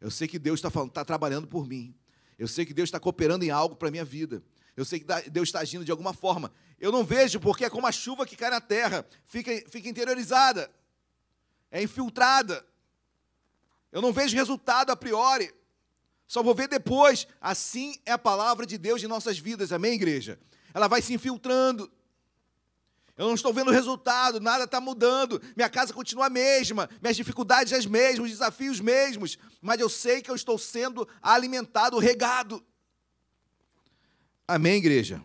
Eu 0.00 0.10
sei 0.10 0.28
que 0.28 0.38
Deus 0.38 0.58
está, 0.62 0.68
está 0.84 1.04
trabalhando 1.04 1.46
por 1.46 1.66
mim. 1.66 1.94
Eu 2.38 2.48
sei 2.48 2.64
que 2.66 2.74
Deus 2.74 2.88
está 2.88 3.00
cooperando 3.00 3.44
em 3.44 3.50
algo 3.50 3.76
para 3.76 3.88
a 3.88 3.90
minha 3.90 4.04
vida. 4.04 4.42
Eu 4.76 4.84
sei 4.84 5.00
que 5.00 5.30
Deus 5.30 5.48
está 5.48 5.60
agindo 5.60 5.84
de 5.84 5.90
alguma 5.90 6.12
forma. 6.12 6.52
Eu 6.78 6.90
não 6.90 7.04
vejo 7.04 7.38
porque 7.38 7.64
é 7.64 7.70
como 7.70 7.86
a 7.86 7.92
chuva 7.92 8.26
que 8.26 8.36
cai 8.36 8.50
na 8.50 8.60
terra, 8.60 9.06
fica, 9.24 9.52
fica 9.70 9.88
interiorizada, 9.88 10.70
é 11.70 11.82
infiltrada. 11.82 12.64
Eu 13.92 14.02
não 14.02 14.12
vejo 14.12 14.36
resultado 14.36 14.90
a 14.90 14.96
priori, 14.96 15.52
só 16.32 16.42
vou 16.42 16.54
ver 16.54 16.66
depois. 16.66 17.26
Assim 17.42 18.00
é 18.06 18.12
a 18.12 18.18
palavra 18.18 18.64
de 18.64 18.78
Deus 18.78 19.02
em 19.02 19.06
nossas 19.06 19.38
vidas, 19.38 19.70
amém, 19.70 19.92
igreja? 19.92 20.40
Ela 20.72 20.88
vai 20.88 21.02
se 21.02 21.12
infiltrando. 21.12 21.92
Eu 23.18 23.26
não 23.26 23.34
estou 23.34 23.52
vendo 23.52 23.70
resultado, 23.70 24.40
nada 24.40 24.64
está 24.64 24.80
mudando, 24.80 25.42
minha 25.54 25.68
casa 25.68 25.92
continua 25.92 26.28
a 26.28 26.30
mesma, 26.30 26.88
minhas 27.02 27.18
dificuldades 27.18 27.74
as 27.74 27.84
mesmas, 27.84 28.24
os 28.24 28.30
desafios 28.30 28.80
mesmos, 28.80 29.38
mas 29.60 29.78
eu 29.78 29.90
sei 29.90 30.22
que 30.22 30.30
eu 30.30 30.34
estou 30.34 30.56
sendo 30.56 31.06
alimentado, 31.20 31.98
regado. 31.98 32.64
Amém, 34.48 34.76
igreja? 34.76 35.22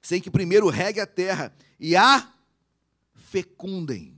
Sem 0.00 0.20
que 0.20 0.30
primeiro 0.30 0.68
regue 0.68 1.00
a 1.00 1.06
terra 1.08 1.52
e 1.80 1.96
a 1.96 2.32
fecundem. 3.16 4.16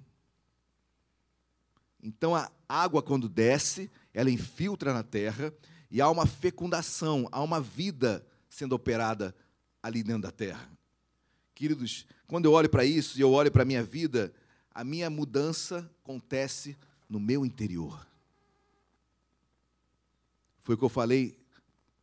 Então 2.02 2.36
a 2.36 2.52
água, 2.68 3.02
quando 3.02 3.30
desce, 3.30 3.90
ela 4.12 4.30
infiltra 4.30 4.92
na 4.92 5.02
terra 5.02 5.52
e 5.90 6.00
há 6.00 6.08
uma 6.08 6.26
fecundação, 6.26 7.28
há 7.32 7.42
uma 7.42 7.60
vida 7.60 8.24
sendo 8.48 8.74
operada 8.74 9.34
ali 9.82 10.02
dentro 10.02 10.22
da 10.22 10.30
terra. 10.30 10.68
Queridos, 11.54 12.06
quando 12.26 12.44
eu 12.46 12.52
olho 12.52 12.68
para 12.68 12.84
isso 12.84 13.18
e 13.18 13.20
eu 13.20 13.30
olho 13.32 13.50
para 13.50 13.62
a 13.62 13.66
minha 13.66 13.82
vida, 13.82 14.32
a 14.72 14.84
minha 14.84 15.10
mudança 15.10 15.90
acontece 16.02 16.76
no 17.08 17.20
meu 17.20 17.44
interior. 17.44 18.06
Foi 20.62 20.74
o 20.74 20.78
que 20.78 20.84
eu 20.84 20.88
falei 20.88 21.38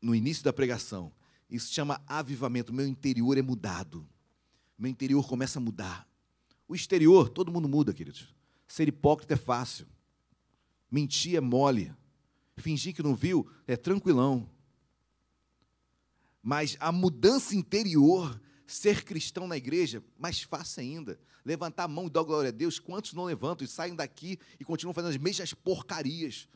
no 0.01 0.13
início 0.13 0.43
da 0.43 0.51
pregação. 0.51 1.11
Isso 1.49 1.73
chama 1.73 2.01
avivamento. 2.05 2.73
Meu 2.73 2.85
interior 2.85 3.37
é 3.37 3.41
mudado. 3.41 4.07
Meu 4.77 4.91
interior 4.91 5.25
começa 5.27 5.59
a 5.59 5.61
mudar. 5.61 6.07
O 6.67 6.75
exterior, 6.75 7.29
todo 7.29 7.51
mundo 7.51 7.69
muda, 7.69 7.93
queridos. 7.93 8.35
Ser 8.67 8.87
hipócrita 8.89 9.33
é 9.33 9.37
fácil. 9.37 9.87
Mentir 10.89 11.35
é 11.35 11.41
mole. 11.41 11.93
Fingir 12.55 12.95
que 12.95 13.03
não 13.03 13.15
viu 13.15 13.49
é 13.67 13.75
tranquilão. 13.75 14.49
Mas 16.41 16.77
a 16.79 16.91
mudança 16.91 17.55
interior, 17.55 18.39
ser 18.65 19.03
cristão 19.03 19.47
na 19.47 19.57
igreja, 19.57 20.03
mais 20.17 20.41
fácil 20.41 20.81
ainda. 20.81 21.19
Levantar 21.43 21.83
a 21.83 21.87
mão 21.87 22.07
e 22.07 22.09
dar 22.09 22.23
glória 22.23 22.49
a 22.49 22.51
Deus. 22.51 22.79
Quantos 22.79 23.13
não 23.13 23.25
levantam 23.25 23.65
e 23.65 23.67
saem 23.67 23.95
daqui 23.95 24.39
e 24.59 24.65
continuam 24.65 24.93
fazendo 24.93 25.11
as 25.11 25.17
mesmas 25.17 25.53
porcarias? 25.53 26.47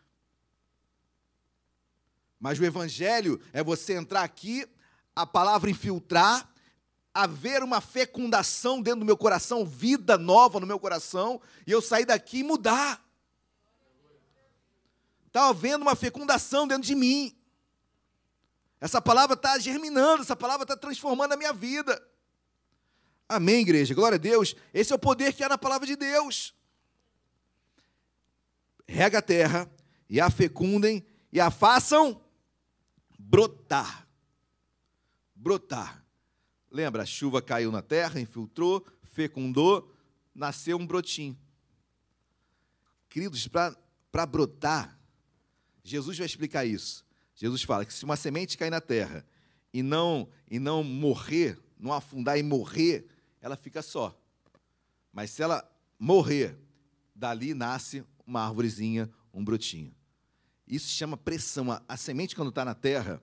Mas 2.39 2.59
o 2.59 2.65
evangelho 2.65 3.39
é 3.53 3.63
você 3.63 3.93
entrar 3.93 4.23
aqui, 4.23 4.65
a 5.15 5.27
palavra 5.27 5.69
infiltrar, 5.69 6.49
haver 7.13 7.61
uma 7.61 7.79
fecundação 7.79 8.81
dentro 8.81 9.01
do 9.01 9.05
meu 9.05 9.17
coração, 9.17 9.65
vida 9.65 10.17
nova 10.17 10.59
no 10.59 10.65
meu 10.65 10.79
coração, 10.79 11.39
e 11.67 11.71
eu 11.71 11.81
sair 11.81 12.05
daqui 12.05 12.39
e 12.39 12.43
mudar. 12.43 13.05
Está 15.31 15.47
havendo 15.47 15.83
uma 15.83 15.95
fecundação 15.95 16.67
dentro 16.67 16.83
de 16.83 16.93
mim. 16.93 17.33
Essa 18.81 19.01
palavra 19.01 19.33
está 19.33 19.57
germinando, 19.57 20.23
essa 20.23 20.35
palavra 20.35 20.65
está 20.65 20.75
transformando 20.75 21.31
a 21.31 21.37
minha 21.37 21.53
vida. 21.53 22.05
Amém, 23.29 23.61
igreja? 23.61 23.93
Glória 23.93 24.17
a 24.17 24.19
Deus. 24.19 24.53
Esse 24.73 24.91
é 24.91 24.95
o 24.95 24.99
poder 24.99 25.31
que 25.31 25.41
há 25.41 25.47
na 25.47 25.57
palavra 25.57 25.87
de 25.87 25.95
Deus. 25.95 26.53
Rega 28.85 29.19
a 29.19 29.21
terra 29.21 29.71
e 30.09 30.19
a 30.19 30.29
fecundem 30.29 31.05
e 31.31 31.39
a 31.39 31.49
façam 31.49 32.21
brotar. 33.17 34.05
Brotar. 35.33 36.05
Lembra, 36.69 37.03
a 37.03 37.05
chuva 37.05 37.41
caiu 37.41 37.71
na 37.71 37.81
terra, 37.81 38.19
infiltrou, 38.19 38.85
fecundou, 39.01 39.95
nasceu 40.35 40.77
um 40.77 40.85
brotinho. 40.85 41.39
Queridos, 43.07 43.47
para 43.47 44.25
brotar, 44.25 45.00
Jesus 45.83 46.17
vai 46.17 46.25
explicar 46.25 46.65
isso. 46.65 47.05
Jesus 47.35 47.63
fala 47.63 47.85
que 47.85 47.93
se 47.93 48.03
uma 48.05 48.15
semente 48.15 48.57
cair 48.57 48.69
na 48.69 48.81
terra 48.81 49.25
e 49.73 49.81
não 49.81 50.29
e 50.49 50.59
não 50.59 50.83
morrer, 50.83 51.59
não 51.79 51.91
afundar 51.91 52.37
e 52.37 52.43
morrer, 52.43 53.07
ela 53.41 53.55
fica 53.55 53.81
só. 53.81 54.17
Mas 55.11 55.31
se 55.31 55.41
ela 55.41 55.67
morrer, 55.97 56.57
dali 57.15 57.53
nasce 57.53 58.03
uma 58.25 58.41
árvorezinha, 58.41 59.09
um 59.33 59.43
brotinho. 59.43 59.93
Isso 60.67 60.87
se 60.87 60.93
chama 60.93 61.17
pressão. 61.17 61.71
A, 61.71 61.81
a 61.87 61.97
semente, 61.97 62.35
quando 62.35 62.49
está 62.49 62.63
na 62.63 62.73
terra, 62.73 63.21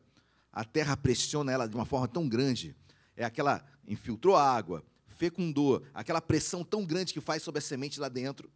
a 0.53 0.65
terra 0.65 0.97
pressiona 0.97 1.53
ela 1.53 1.67
de 1.67 1.75
uma 1.75 1.87
forma 1.87 2.09
tão 2.09 2.29
grande. 2.29 2.77
É 3.17 3.25
aquela. 3.25 3.65
infiltrou 3.87 4.37
água, 4.37 4.85
fecundou, 5.07 5.83
aquela 5.95 6.21
pressão 6.21 6.63
tão 6.63 6.85
grande 6.85 7.13
que 7.13 7.21
faz 7.21 7.43
sobre 7.43 7.59
a 7.59 7.63
semente 7.63 7.99
lá 7.99 8.09
dentro. 8.09 8.51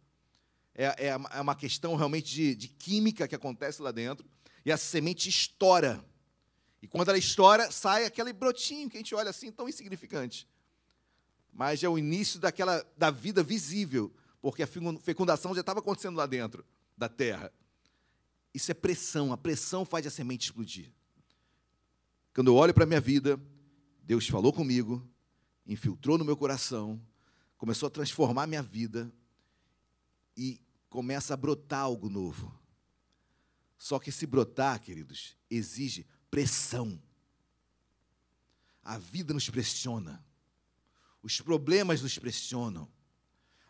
É, 0.75 0.85
é, 0.85 1.07
é 1.09 1.41
uma 1.41 1.55
questão 1.55 1.95
realmente 1.95 2.33
de, 2.33 2.55
de 2.55 2.67
química 2.67 3.27
que 3.27 3.35
acontece 3.35 3.81
lá 3.81 3.91
dentro. 3.91 4.25
E 4.65 4.71
a 4.71 4.77
semente 4.77 5.29
estoura. 5.29 6.03
E 6.81 6.87
quando 6.87 7.09
ela 7.09 7.17
estoura, 7.17 7.71
sai 7.71 8.05
aquele 8.05 8.33
brotinho 8.33 8.89
que 8.89 8.97
a 8.97 8.99
gente 8.99 9.13
olha 9.13 9.29
assim, 9.29 9.51
tão 9.51 9.69
insignificante. 9.69 10.47
Mas 11.51 11.83
é 11.83 11.89
o 11.89 11.97
início 11.97 12.39
daquela 12.39 12.83
da 12.97 13.11
vida 13.11 13.43
visível, 13.43 14.11
porque 14.41 14.63
a 14.63 14.67
fecundação 14.67 15.53
já 15.53 15.61
estava 15.61 15.79
acontecendo 15.79 16.15
lá 16.15 16.25
dentro 16.25 16.65
da 16.97 17.07
terra. 17.07 17.51
Isso 18.53 18.71
é 18.71 18.73
pressão, 18.73 19.31
a 19.31 19.37
pressão 19.37 19.85
faz 19.85 20.05
a 20.07 20.09
semente 20.09 20.45
explodir. 20.45 20.91
Quando 22.33 22.47
eu 22.47 22.55
olho 22.55 22.73
para 22.73 22.83
a 22.83 22.87
minha 22.87 23.01
vida, 23.01 23.39
Deus 24.01 24.27
falou 24.27 24.51
comigo, 24.51 25.07
infiltrou 25.65 26.17
no 26.17 26.25
meu 26.25 26.35
coração, 26.35 26.99
começou 27.57 27.87
a 27.87 27.89
transformar 27.91 28.43
a 28.43 28.47
minha 28.47 28.63
vida 28.63 29.11
e 30.35 30.59
começa 30.89 31.33
a 31.33 31.37
brotar 31.37 31.81
algo 31.81 32.09
novo. 32.09 32.53
Só 33.77 33.99
que 33.99 34.11
se 34.11 34.25
brotar, 34.25 34.79
queridos, 34.79 35.35
exige 35.49 36.05
pressão. 36.29 37.01
A 38.83 38.97
vida 38.97 39.33
nos 39.33 39.49
pressiona. 39.49 40.23
Os 41.21 41.39
problemas 41.39 42.01
nos 42.01 42.17
pressionam. 42.17 42.87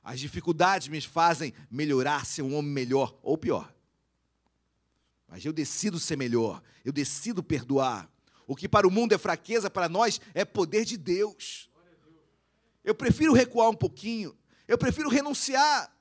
As 0.03 0.19
dificuldades 0.19 0.87
me 0.87 0.99
fazem 0.99 1.53
melhorar, 1.69 2.25
ser 2.25 2.41
um 2.41 2.55
homem 2.55 2.71
melhor 2.71 3.17
ou 3.21 3.37
pior. 3.37 3.73
Mas 5.27 5.45
eu 5.45 5.53
decido 5.53 5.99
ser 5.99 6.17
melhor, 6.17 6.61
eu 6.83 6.91
decido 6.91 7.41
perdoar. 7.41 8.09
O 8.45 8.55
que 8.55 8.67
para 8.67 8.87
o 8.87 8.91
mundo 8.91 9.13
é 9.13 9.17
fraqueza, 9.17 9.69
para 9.69 9.87
nós 9.87 10.19
é 10.33 10.43
poder 10.43 10.83
de 10.83 10.97
Deus. 10.97 11.69
Eu 12.83 12.93
prefiro 12.93 13.33
recuar 13.33 13.69
um 13.69 13.75
pouquinho, 13.75 14.37
eu 14.67 14.77
prefiro 14.77 15.09
renunciar. 15.09 15.92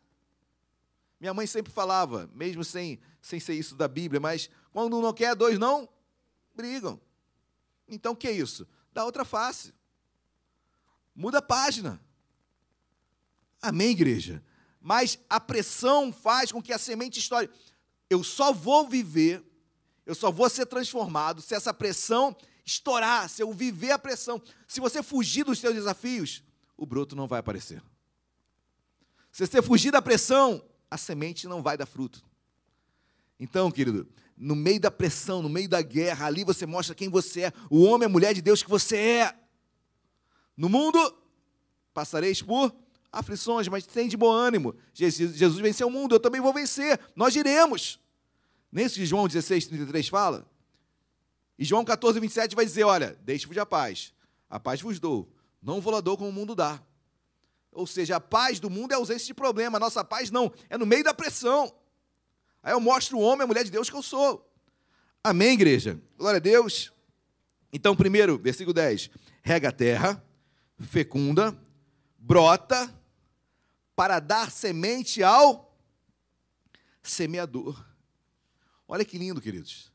Minha 1.22 1.32
mãe 1.32 1.46
sempre 1.46 1.72
falava, 1.72 2.28
mesmo 2.34 2.64
sem, 2.64 2.98
sem 3.20 3.38
ser 3.38 3.54
isso 3.54 3.76
da 3.76 3.86
Bíblia, 3.86 4.18
mas 4.18 4.50
quando 4.72 4.98
um 4.98 5.00
não 5.00 5.12
quer, 5.12 5.36
dois 5.36 5.56
não 5.56 5.88
brigam. 6.52 7.00
Então 7.86 8.12
o 8.12 8.16
que 8.16 8.26
é 8.26 8.32
isso? 8.32 8.66
Dá 8.92 9.04
outra 9.04 9.24
face. 9.24 9.72
Muda 11.14 11.38
a 11.38 11.42
página. 11.42 12.02
Amém, 13.62 13.90
igreja? 13.90 14.42
Mas 14.80 15.16
a 15.30 15.38
pressão 15.38 16.12
faz 16.12 16.50
com 16.50 16.60
que 16.60 16.72
a 16.72 16.78
semente 16.78 17.20
estoure. 17.20 17.48
Eu 18.10 18.24
só 18.24 18.52
vou 18.52 18.88
viver, 18.88 19.44
eu 20.04 20.16
só 20.16 20.28
vou 20.28 20.50
ser 20.50 20.66
transformado 20.66 21.40
se 21.40 21.54
essa 21.54 21.72
pressão 21.72 22.36
estourar, 22.64 23.28
se 23.28 23.40
eu 23.44 23.52
viver 23.52 23.92
a 23.92 23.98
pressão. 23.98 24.42
Se 24.66 24.80
você 24.80 25.04
fugir 25.04 25.44
dos 25.44 25.60
seus 25.60 25.74
desafios, 25.74 26.42
o 26.76 26.84
broto 26.84 27.14
não 27.14 27.28
vai 27.28 27.38
aparecer. 27.38 27.80
Se 29.30 29.46
você 29.46 29.62
fugir 29.62 29.92
da 29.92 30.02
pressão, 30.02 30.60
a 30.92 30.98
semente 30.98 31.48
não 31.48 31.62
vai 31.62 31.74
dar 31.74 31.86
fruto. 31.86 32.22
Então, 33.40 33.70
querido, 33.70 34.06
no 34.36 34.54
meio 34.54 34.78
da 34.78 34.90
pressão, 34.90 35.40
no 35.40 35.48
meio 35.48 35.66
da 35.66 35.80
guerra, 35.80 36.26
ali 36.26 36.44
você 36.44 36.66
mostra 36.66 36.94
quem 36.94 37.08
você 37.08 37.44
é, 37.44 37.52
o 37.70 37.82
homem 37.82 38.02
e 38.02 38.10
a 38.10 38.12
mulher 38.12 38.34
de 38.34 38.42
Deus 38.42 38.62
que 38.62 38.68
você 38.68 38.96
é. 38.98 39.34
No 40.54 40.68
mundo 40.68 40.98
passareis 41.94 42.42
por 42.42 42.74
aflições, 43.10 43.68
mas 43.68 43.86
tem 43.86 44.06
de 44.06 44.18
bom 44.18 44.30
ânimo. 44.30 44.74
Jesus, 44.92 45.34
Jesus 45.34 45.60
venceu 45.60 45.88
o 45.88 45.90
mundo, 45.90 46.14
eu 46.14 46.20
também 46.20 46.42
vou 46.42 46.52
vencer. 46.52 47.00
Nós 47.16 47.34
iremos. 47.34 47.98
Nesse 48.70 48.96
que 48.96 49.06
João 49.06 49.26
16, 49.26 49.68
33 49.68 50.08
fala. 50.08 50.46
E 51.58 51.64
João 51.64 51.86
14, 51.86 52.20
27 52.20 52.54
vai 52.54 52.66
dizer: 52.66 52.84
Olha, 52.84 53.18
deixe-vos 53.24 53.56
a 53.56 53.64
paz. 53.64 54.12
A 54.48 54.60
paz 54.60 54.82
vos 54.82 55.00
dou. 55.00 55.32
Não 55.62 55.80
vou 55.80 55.90
lá 55.90 56.02
dou 56.02 56.18
como 56.18 56.28
o 56.28 56.32
mundo 56.32 56.54
dá. 56.54 56.82
Ou 57.72 57.86
seja, 57.86 58.16
a 58.16 58.20
paz 58.20 58.60
do 58.60 58.68
mundo 58.68 58.92
é 58.92 58.94
ausência 58.94 59.26
de 59.26 59.34
problema. 59.34 59.78
A 59.78 59.80
nossa 59.80 60.04
paz 60.04 60.30
não. 60.30 60.52
É 60.68 60.76
no 60.76 60.86
meio 60.86 61.02
da 61.02 61.14
pressão. 61.14 61.74
Aí 62.62 62.72
eu 62.72 62.80
mostro 62.80 63.18
o 63.18 63.20
homem, 63.20 63.44
a 63.44 63.46
mulher 63.46 63.64
de 63.64 63.70
Deus 63.70 63.88
que 63.88 63.96
eu 63.96 64.02
sou. 64.02 64.48
Amém, 65.24 65.54
igreja? 65.54 66.00
Glória 66.16 66.36
a 66.36 66.40
Deus. 66.40 66.92
Então, 67.72 67.96
primeiro, 67.96 68.38
versículo 68.38 68.74
10. 68.74 69.10
Rega 69.42 69.70
a 69.70 69.72
terra, 69.72 70.24
fecunda, 70.78 71.56
brota, 72.18 72.92
para 73.96 74.20
dar 74.20 74.50
semente 74.50 75.22
ao 75.22 75.76
semeador. 77.02 77.84
Olha 78.86 79.04
que 79.04 79.18
lindo, 79.18 79.40
queridos. 79.40 79.90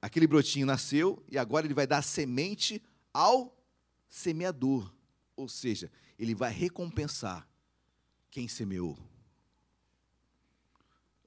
Aquele 0.00 0.26
brotinho 0.26 0.66
nasceu 0.66 1.22
e 1.28 1.36
agora 1.36 1.66
ele 1.66 1.74
vai 1.74 1.86
dar 1.86 2.02
semente 2.02 2.82
ao 3.12 3.56
semeador. 4.08 4.92
Ou 5.38 5.48
seja, 5.48 5.88
ele 6.18 6.34
vai 6.34 6.52
recompensar 6.52 7.48
quem 8.28 8.48
semeou. 8.48 8.98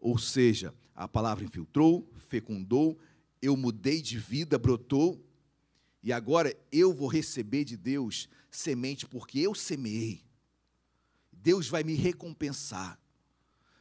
Ou 0.01 0.17
seja, 0.17 0.75
a 0.93 1.07
palavra 1.07 1.45
infiltrou, 1.45 2.05
fecundou, 2.27 2.99
eu 3.41 3.55
mudei 3.55 4.01
de 4.01 4.17
vida, 4.17 4.59
brotou, 4.59 5.25
e 6.03 6.11
agora 6.11 6.53
eu 6.73 6.93
vou 6.93 7.07
receber 7.07 7.63
de 7.63 7.77
Deus 7.77 8.27
semente 8.49 9.07
porque 9.07 9.39
eu 9.39 9.55
semeei. 9.55 10.21
Deus 11.31 11.69
vai 11.69 11.81
me 11.81 11.95
recompensar. 11.95 12.99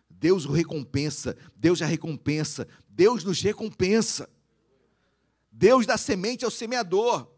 Deus 0.09 0.45
o 0.45 0.53
recompensa, 0.53 1.37
Deus 1.57 1.81
já 1.81 1.87
recompensa, 1.87 2.69
Deus 2.89 3.25
nos 3.25 3.43
recompensa. 3.43 4.31
Deus 5.51 5.87
dá 5.87 5.99
semente 5.99 6.45
ao 6.45 6.53
semeador. 6.53 7.29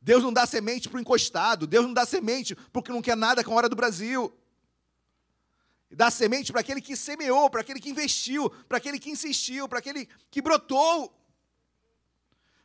Deus 0.00 0.22
não 0.22 0.32
dá 0.32 0.46
semente 0.46 0.88
para 0.88 0.98
o 0.98 1.00
encostado, 1.00 1.66
Deus 1.66 1.84
não 1.84 1.92
dá 1.92 2.06
semente 2.06 2.54
porque 2.72 2.92
não 2.92 3.02
quer 3.02 3.16
nada 3.16 3.42
com 3.42 3.52
a 3.52 3.56
hora 3.56 3.68
do 3.68 3.76
Brasil. 3.76 4.32
Dá 5.90 6.10
semente 6.10 6.52
para 6.52 6.60
aquele 6.60 6.80
que 6.80 6.94
semeou, 6.94 7.48
para 7.48 7.62
aquele 7.62 7.80
que 7.80 7.90
investiu, 7.90 8.50
para 8.68 8.78
aquele 8.78 8.98
que 8.98 9.10
insistiu, 9.10 9.68
para 9.68 9.78
aquele 9.78 10.08
que 10.30 10.42
brotou 10.42 11.18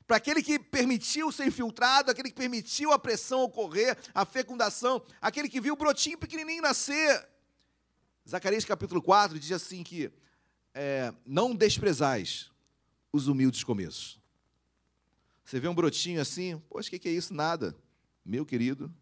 para 0.06 0.18
aquele 0.18 0.44
que 0.44 0.60
permitiu 0.60 1.32
ser 1.32 1.48
infiltrado, 1.48 2.12
aquele 2.12 2.30
que 2.30 2.36
permitiu 2.36 2.92
a 2.92 3.00
pressão 3.00 3.42
ocorrer, 3.42 3.98
a 4.14 4.26
fecundação, 4.26 5.02
aquele 5.22 5.50
que 5.50 5.62
viu 5.62 5.74
o 5.74 5.78
brotinho 5.78 6.18
pequenininho 6.18 6.62
nascer. 6.62 7.28
Zacarias 8.30 8.66
capítulo 8.66 9.02
4 9.02 9.40
diz 9.40 9.52
assim 9.52 9.84
que 9.84 10.12
é, 10.74 11.14
não 11.26 11.56
desprezais 11.56 12.52
os 13.12 13.28
humildes 13.28 13.64
começos. 13.64 14.20
Você 15.44 15.60
vê 15.60 15.68
um 15.68 15.76
brotinho 15.76 16.22
assim, 16.22 16.62
poxa, 16.70 16.88
o 16.88 16.92
que, 16.92 17.00
que 17.00 17.10
é 17.10 17.12
isso? 17.12 17.34
Nada. 17.34 17.76
Meu 18.26 18.46
querido, 18.46 18.94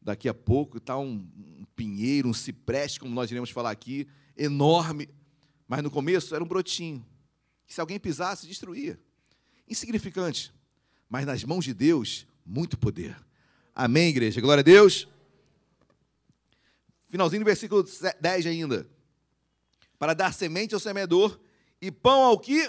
daqui 0.00 0.28
a 0.28 0.34
pouco 0.34 0.78
está 0.78 0.98
um, 0.98 1.26
um 1.36 1.64
pinheiro, 1.74 2.28
um 2.28 2.34
cipreste, 2.34 3.00
como 3.00 3.14
nós 3.14 3.30
iremos 3.30 3.50
falar 3.50 3.70
aqui, 3.70 4.06
enorme. 4.36 5.08
Mas 5.66 5.82
no 5.82 5.90
começo 5.90 6.34
era 6.34 6.44
um 6.44 6.48
brotinho, 6.48 7.04
que 7.66 7.72
se 7.72 7.80
alguém 7.80 7.98
pisasse, 7.98 8.46
destruía 8.46 8.98
insignificante, 9.70 10.52
mas 11.08 11.24
nas 11.24 11.44
mãos 11.44 11.64
de 11.64 11.72
Deus, 11.72 12.26
muito 12.44 12.76
poder. 12.76 13.16
Amém, 13.72 14.08
igreja? 14.08 14.40
Glória 14.40 14.60
a 14.60 14.64
Deus. 14.64 15.06
Finalzinho 17.08 17.42
do 17.42 17.46
versículo 17.46 17.84
10 18.20 18.46
ainda. 18.46 18.86
Para 19.96 20.12
dar 20.12 20.34
semente 20.34 20.74
ao 20.74 20.80
semeador 20.80 21.38
e 21.80 21.90
pão 21.90 22.22
ao 22.22 22.38
que? 22.38 22.68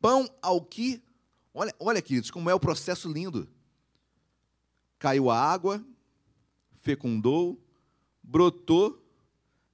Pão 0.00 0.28
ao 0.40 0.64
que? 0.64 1.02
Olha, 1.52 1.74
olha, 1.78 2.00
queridos, 2.00 2.30
como 2.30 2.48
é 2.48 2.54
o 2.54 2.60
processo 2.60 3.10
lindo. 3.10 3.48
Caiu 4.98 5.30
a 5.30 5.38
água, 5.38 5.84
fecundou, 6.82 7.62
brotou, 8.22 9.04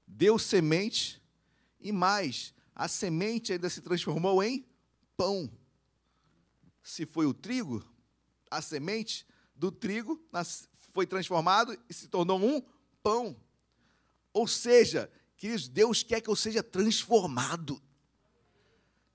deu 0.06 0.38
semente 0.38 1.22
e 1.80 1.92
mais, 1.92 2.54
a 2.74 2.88
semente 2.88 3.52
ainda 3.52 3.70
se 3.70 3.80
transformou 3.80 4.42
em 4.42 4.66
pão. 5.16 5.50
Se 6.82 7.06
foi 7.06 7.26
o 7.26 7.34
trigo, 7.34 7.84
a 8.50 8.60
semente 8.60 9.26
do 9.54 9.70
trigo 9.70 10.20
foi 10.92 11.06
transformado 11.06 11.78
e 11.88 11.94
se 11.94 12.08
tornou 12.08 12.38
um 12.38 12.62
pão. 13.02 13.36
Ou 14.32 14.46
seja, 14.46 15.10
queridos, 15.36 15.68
Deus 15.68 16.02
quer 16.02 16.20
que 16.20 16.28
eu 16.28 16.36
seja 16.36 16.62
transformado 16.62 17.80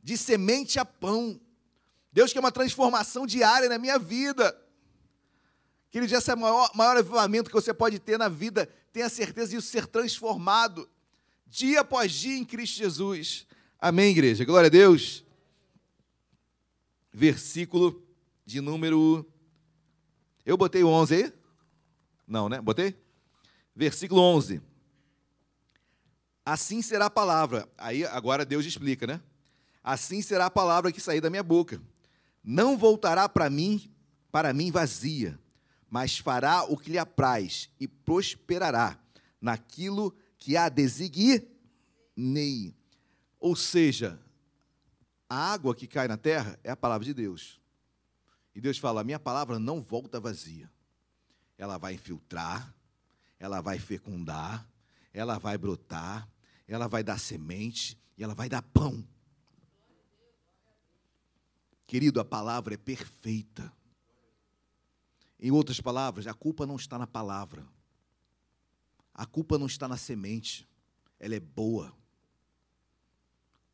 de 0.04 0.18
semente 0.18 0.80
a 0.80 0.86
pão. 0.86 1.40
Deus 2.12 2.34
quer 2.34 2.40
uma 2.40 2.52
transformação 2.52 3.26
diária 3.26 3.70
na 3.70 3.78
minha 3.78 3.98
vida. 3.98 4.58
Queridos, 5.90 6.14
esse 6.14 6.32
é 6.32 6.34
o 6.34 6.40
maior, 6.40 6.72
maior 6.74 6.98
avivamento 6.98 7.50
que 7.50 7.56
você 7.56 7.74
pode 7.74 8.00
ter 8.00 8.18
na 8.18 8.30
vida. 8.30 8.68
Tenha 8.92 9.10
certeza 9.10 9.52
disso 9.52 9.68
ser 9.68 9.88
transformado 9.88 10.90
dia 11.48 11.82
após 11.82 12.12
dia 12.12 12.38
em 12.38 12.46
Cristo 12.46 12.78
Jesus. 12.78 13.46
Amém, 13.78 14.12
igreja? 14.12 14.46
Glória 14.46 14.68
a 14.68 14.72
Deus. 14.72 15.24
Versículo 17.12 18.02
de 18.46 18.62
número. 18.62 19.26
Eu 20.46 20.56
botei 20.56 20.84
o 20.84 20.88
11 20.88 21.16
aí? 21.16 21.34
Não, 22.26 22.48
né? 22.48 22.62
Botei? 22.62 22.96
Versículo 23.76 24.22
11. 24.22 24.62
Assim 26.46 26.82
será 26.82 27.08
a 27.08 27.10
palavra. 27.10 27.68
Aí 27.78 28.06
agora 28.06 28.46
Deus 28.46 28.66
explica, 28.66 29.06
né? 29.06 29.22
Assim 29.84 30.22
será 30.22 30.46
a 30.48 30.52
palavra 30.52 30.92
que 30.92 31.02
sair 31.02 31.22
da 31.22 31.30
minha 31.30 31.44
boca. 31.44 31.82
Não 32.44 32.78
voltará 32.78 33.28
para 33.28 33.50
mim, 33.50 33.92
para 34.32 34.54
mim 34.54 34.72
vazia, 34.72 35.40
mas 35.90 36.18
fará 36.18 36.64
o 36.64 36.78
que 36.78 36.92
lhe 36.92 36.98
apraz 36.98 37.70
e 37.80 37.88
prosperará 37.88 39.00
naquilo 39.40 40.16
que 40.38 40.56
a 40.56 40.70
designei. 40.70 41.46
Ou 43.40 43.56
seja, 43.56 44.20
a 45.30 45.54
água 45.54 45.76
que 45.76 45.88
cai 45.88 46.08
na 46.08 46.18
terra 46.18 46.60
é 46.64 46.72
a 46.72 46.76
palavra 46.76 47.06
de 47.06 47.14
Deus. 47.14 47.60
E 48.54 48.62
Deus 48.62 48.78
fala: 48.78 49.02
a 49.02 49.04
minha 49.04 49.20
palavra 49.20 49.58
não 49.58 49.82
volta 49.82 50.20
vazia. 50.20 50.70
Ela 51.58 51.78
vai 51.78 51.94
infiltrar, 51.94 52.74
ela 53.40 53.62
vai 53.62 53.80
fecundar, 53.80 54.68
ela 55.14 55.38
vai 55.38 55.58
brotar, 55.58 56.28
ela 56.68 56.88
vai 56.88 57.04
dar 57.04 57.20
semente 57.20 58.00
e 58.18 58.24
ela 58.24 58.34
vai 58.34 58.50
dar 58.50 58.62
pão. 58.62 59.04
Querido, 61.92 62.22
a 62.22 62.26
palavra 62.26 62.76
é 62.76 62.78
perfeita. 62.78 63.70
Em 65.38 65.52
outras 65.52 65.82
palavras, 65.82 66.26
a 66.28 66.34
culpa 66.34 66.66
não 66.66 66.78
está 66.78 66.98
na 66.98 67.06
palavra. 67.06 67.68
A 69.14 69.26
culpa 69.26 69.58
não 69.58 69.66
está 69.66 69.90
na 69.90 69.98
semente. 69.98 70.66
Ela 71.20 71.36
é 71.36 71.40
boa 71.40 71.94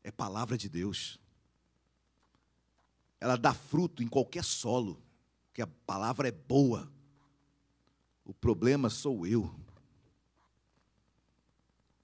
é 0.08 0.10
palavra 0.10 0.56
de 0.56 0.70
Deus. 0.70 1.20
Ela 3.20 3.36
dá 3.36 3.52
fruto 3.52 4.02
em 4.02 4.08
qualquer 4.08 4.42
solo, 4.42 5.02
porque 5.46 5.60
a 5.60 5.66
palavra 5.66 6.28
é 6.28 6.32
boa. 6.32 6.90
O 8.24 8.32
problema 8.32 8.88
sou 8.88 9.26
eu. 9.26 9.44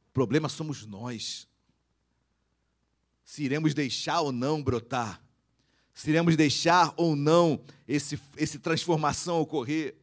O 0.09 0.13
problema 0.13 0.51
somos 0.51 0.85
nós. 0.85 1.49
Se 3.25 3.43
iremos 3.43 3.73
deixar 3.73 4.21
ou 4.21 4.31
não 4.31 4.63
brotar. 4.63 5.24
Se 5.95 6.11
iremos 6.11 6.37
deixar 6.37 6.93
ou 6.97 7.15
não 7.15 7.61
esse, 7.87 8.21
esse 8.37 8.59
transformação 8.59 9.41
ocorrer. 9.41 9.95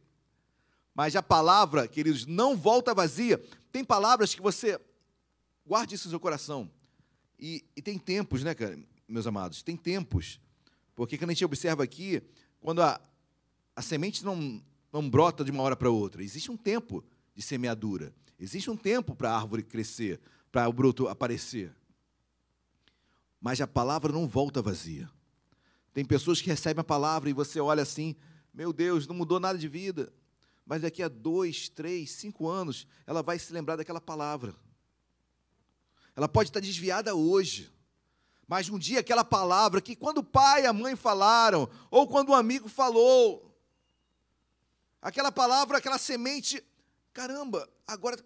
Mas 0.94 1.14
a 1.14 1.22
palavra, 1.22 1.86
queridos, 1.86 2.26
não 2.26 2.56
volta 2.56 2.94
vazia. 2.94 3.40
Tem 3.70 3.84
palavras 3.84 4.34
que 4.34 4.40
você 4.40 4.80
guarde 5.64 5.94
isso 5.94 6.08
no 6.08 6.10
seu 6.10 6.20
coração. 6.20 6.70
E, 7.38 7.64
e 7.76 7.82
tem 7.82 7.98
tempos, 7.98 8.42
né, 8.42 8.54
cara, 8.54 8.78
meus 9.06 9.26
amados? 9.26 9.62
Tem 9.62 9.76
tempos. 9.76 10.40
Porque 10.94 11.18
quando 11.18 11.30
a 11.30 11.32
gente 11.34 11.44
observa 11.44 11.82
aqui, 11.82 12.22
quando 12.60 12.82
a, 12.82 13.00
a 13.76 13.82
semente 13.82 14.24
não, 14.24 14.62
não 14.92 15.08
brota 15.08 15.44
de 15.44 15.50
uma 15.50 15.62
hora 15.62 15.76
para 15.76 15.90
outra, 15.90 16.22
existe 16.22 16.50
um 16.50 16.56
tempo 16.56 17.04
de 17.34 17.42
semeadura. 17.42 18.14
Existe 18.38 18.70
um 18.70 18.76
tempo 18.76 19.14
para 19.14 19.30
a 19.30 19.36
árvore 19.36 19.62
crescer, 19.62 20.20
para 20.50 20.68
o 20.68 20.72
broto 20.72 21.08
aparecer. 21.08 21.74
Mas 23.40 23.60
a 23.60 23.66
palavra 23.66 24.12
não 24.12 24.26
volta 24.26 24.62
vazia. 24.62 25.10
Tem 25.92 26.04
pessoas 26.04 26.40
que 26.40 26.48
recebem 26.48 26.80
a 26.80 26.84
palavra 26.84 27.28
e 27.28 27.32
você 27.32 27.60
olha 27.60 27.82
assim, 27.82 28.16
meu 28.52 28.72
Deus, 28.72 29.06
não 29.06 29.14
mudou 29.14 29.38
nada 29.38 29.58
de 29.58 29.68
vida. 29.68 30.12
Mas 30.64 30.82
daqui 30.82 31.02
a 31.02 31.08
dois, 31.08 31.68
três, 31.68 32.12
cinco 32.12 32.48
anos, 32.48 32.86
ela 33.06 33.22
vai 33.22 33.38
se 33.38 33.52
lembrar 33.52 33.76
daquela 33.76 34.00
palavra. 34.00 34.54
Ela 36.14 36.28
pode 36.28 36.50
estar 36.50 36.60
desviada 36.60 37.14
hoje. 37.14 37.70
Mas 38.46 38.68
um 38.68 38.78
dia 38.78 39.00
aquela 39.00 39.24
palavra 39.24 39.80
que 39.80 39.96
quando 39.96 40.18
o 40.18 40.24
pai 40.24 40.62
e 40.62 40.66
a 40.66 40.72
mãe 40.72 40.94
falaram, 40.94 41.68
ou 41.90 42.06
quando 42.06 42.30
um 42.30 42.34
amigo 42.34 42.68
falou, 42.68 43.54
aquela 45.00 45.32
palavra, 45.32 45.78
aquela 45.78 45.98
semente, 45.98 46.62
caramba, 47.12 47.68
agora 47.86 48.22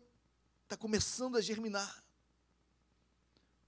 está 0.65 0.77
começando 0.77 1.37
a 1.37 1.41
germinar. 1.41 2.06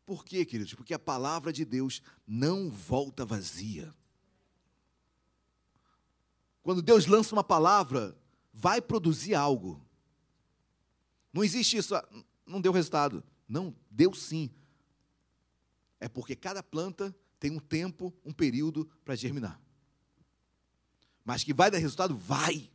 Por 0.08 0.24
quê, 0.24 0.42
queridos? 0.42 0.72
Porque 0.72 0.94
a 0.94 0.98
palavra 0.98 1.52
de 1.52 1.66
Deus 1.66 2.00
não 2.26 2.70
volta 2.70 3.26
vazia. 3.26 3.94
Quando 6.62 6.80
Deus 6.80 7.04
lança 7.04 7.34
uma 7.34 7.44
palavra, 7.44 8.16
vai 8.50 8.80
produzir 8.80 9.34
algo. 9.34 9.86
Não 11.30 11.44
existe 11.44 11.76
isso, 11.76 11.94
ah, 11.94 12.08
não 12.46 12.58
deu 12.58 12.72
resultado. 12.72 13.22
Não, 13.46 13.76
deu 13.90 14.14
sim. 14.14 14.50
É 16.00 16.08
porque 16.08 16.34
cada 16.34 16.62
planta 16.62 17.14
tem 17.38 17.50
um 17.50 17.58
tempo, 17.58 18.10
um 18.24 18.32
período 18.32 18.90
para 19.04 19.14
germinar. 19.14 19.60
Mas 21.22 21.44
que 21.44 21.52
vai 21.52 21.70
dar 21.70 21.76
resultado? 21.76 22.16
Vai. 22.16 22.70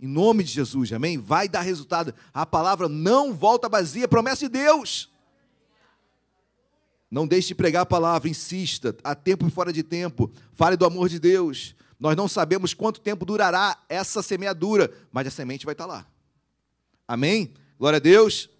Em 0.00 0.08
nome 0.08 0.42
de 0.42 0.50
Jesus, 0.50 0.92
amém? 0.92 1.16
Vai 1.16 1.48
dar 1.48 1.60
resultado. 1.60 2.12
A 2.34 2.44
palavra 2.44 2.88
não 2.88 3.32
volta 3.32 3.68
vazia, 3.68 4.08
promessa 4.08 4.48
de 4.48 4.48
Deus. 4.48 5.14
Não 7.10 7.26
deixe 7.26 7.48
de 7.48 7.54
pregar 7.54 7.82
a 7.82 7.86
palavra, 7.86 8.28
insista, 8.28 8.96
a 9.04 9.14
tempo 9.14 9.46
e 9.46 9.50
fora 9.50 9.72
de 9.72 9.82
tempo. 9.82 10.30
Fale 10.52 10.76
do 10.76 10.84
amor 10.84 11.08
de 11.08 11.18
Deus. 11.18 11.74
Nós 11.98 12.16
não 12.16 12.28
sabemos 12.28 12.74
quanto 12.74 13.00
tempo 13.00 13.24
durará 13.24 13.78
essa 13.88 14.22
semeadura, 14.22 14.92
mas 15.10 15.26
a 15.26 15.30
semente 15.30 15.64
vai 15.64 15.72
estar 15.72 15.86
lá. 15.86 16.06
Amém? 17.06 17.54
Glória 17.78 17.96
a 17.96 18.00
Deus. 18.00 18.50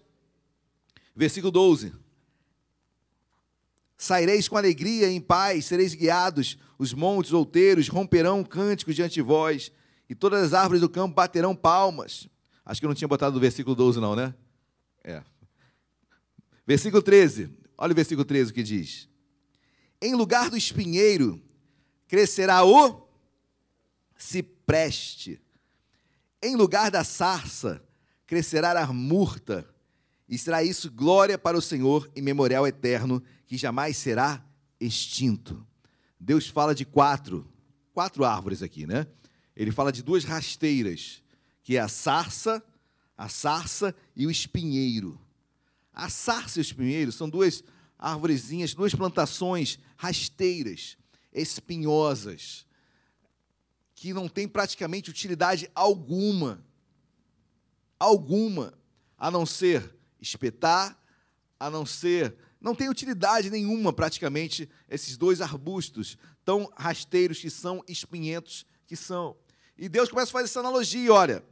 Versículo 1.15 1.51
12. 1.51 1.93
Saireis 3.97 4.47
com 4.47 4.55
alegria 4.55 5.09
em 5.09 5.19
paz, 5.19 5.65
sereis 5.65 5.93
guiados, 5.93 6.57
os 6.77 6.93
montes 6.93 7.33
outeiros 7.33 7.87
romperão 7.87 8.43
cânticos 8.43 8.95
diante 8.95 9.15
de 9.15 9.21
vós, 9.21 9.71
e 10.07 10.13
todas 10.13 10.43
as 10.43 10.53
árvores 10.53 10.81
do 10.81 10.87
campo 10.89 11.15
baterão 11.15 11.55
palmas. 11.55 12.27
Acho 12.63 12.79
que 12.79 12.85
eu 12.85 12.89
não 12.89 12.95
tinha 12.95 13.07
botado 13.07 13.37
o 13.37 13.39
versículo 13.39 13.75
12, 13.75 13.99
não, 13.99 14.15
né? 14.15 14.33
É. 15.03 15.23
Versículo 16.65 17.01
13. 17.01 17.49
Olha 17.77 17.91
o 17.91 17.95
versículo 17.95 18.25
13 18.25 18.51
que 18.51 18.63
diz: 18.63 19.07
Em 20.01 20.15
lugar 20.15 20.49
do 20.49 20.57
espinheiro 20.57 21.41
crescerá 22.07 22.65
o 22.65 23.07
cipreste, 24.17 25.39
em 26.41 26.55
lugar 26.55 26.89
da 26.89 27.03
sarça 27.03 27.83
crescerá 28.25 28.81
a 28.81 28.91
murta, 28.91 29.67
e 30.27 30.37
será 30.37 30.63
isso 30.63 30.91
glória 30.91 31.37
para 31.37 31.57
o 31.57 31.61
Senhor 31.61 32.09
e 32.15 32.21
memorial 32.21 32.67
eterno 32.67 33.23
que 33.45 33.57
jamais 33.57 33.95
será 33.95 34.43
extinto. 34.79 35.65
Deus 36.19 36.47
fala 36.47 36.75
de 36.75 36.83
quatro, 36.83 37.47
quatro 37.93 38.25
árvores 38.25 38.61
aqui, 38.61 38.85
né? 38.85 39.07
Ele 39.55 39.71
fala 39.71 39.91
de 39.91 40.03
duas 40.03 40.23
rasteiras, 40.23 41.23
que 41.63 41.77
é 41.77 41.79
a 41.79 41.87
sarça, 41.87 42.61
a 43.17 43.29
sarça 43.29 43.95
e 44.15 44.27
o 44.27 44.31
espinheiro. 44.31 45.19
A 45.97 46.09
sarça 46.09 46.59
e 46.59 46.61
o 46.61 46.61
espinheiro 46.61 47.11
são 47.11 47.27
duas 47.27 47.63
árvorezinhas, 47.97 48.75
duas 48.75 48.93
plantações 48.93 49.79
rasteiras, 49.95 50.95
espinhosas, 51.33 52.67
que 53.95 54.13
não 54.13 54.29
têm 54.29 54.47
praticamente 54.47 55.09
utilidade 55.09 55.67
alguma. 55.73 56.63
Alguma, 57.99 58.77
a 59.17 59.31
não 59.31 59.43
ser 59.43 59.97
espetar, 60.21 60.95
a 61.59 61.67
não 61.67 61.83
ser. 61.83 62.37
Não 62.61 62.75
tem 62.75 62.89
utilidade 62.89 63.49
nenhuma, 63.49 63.91
praticamente, 63.91 64.69
esses 64.87 65.17
dois 65.17 65.41
arbustos 65.41 66.15
tão 66.45 66.71
rasteiros 66.77 67.39
que 67.39 67.49
são, 67.49 67.83
espinhentos 67.87 68.67
que 68.85 68.95
são. 68.95 69.35
E 69.75 69.89
Deus 69.89 70.09
começa 70.09 70.29
a 70.29 70.33
fazer 70.33 70.45
essa 70.45 70.59
analogia, 70.59 71.11
olha. 71.11 71.43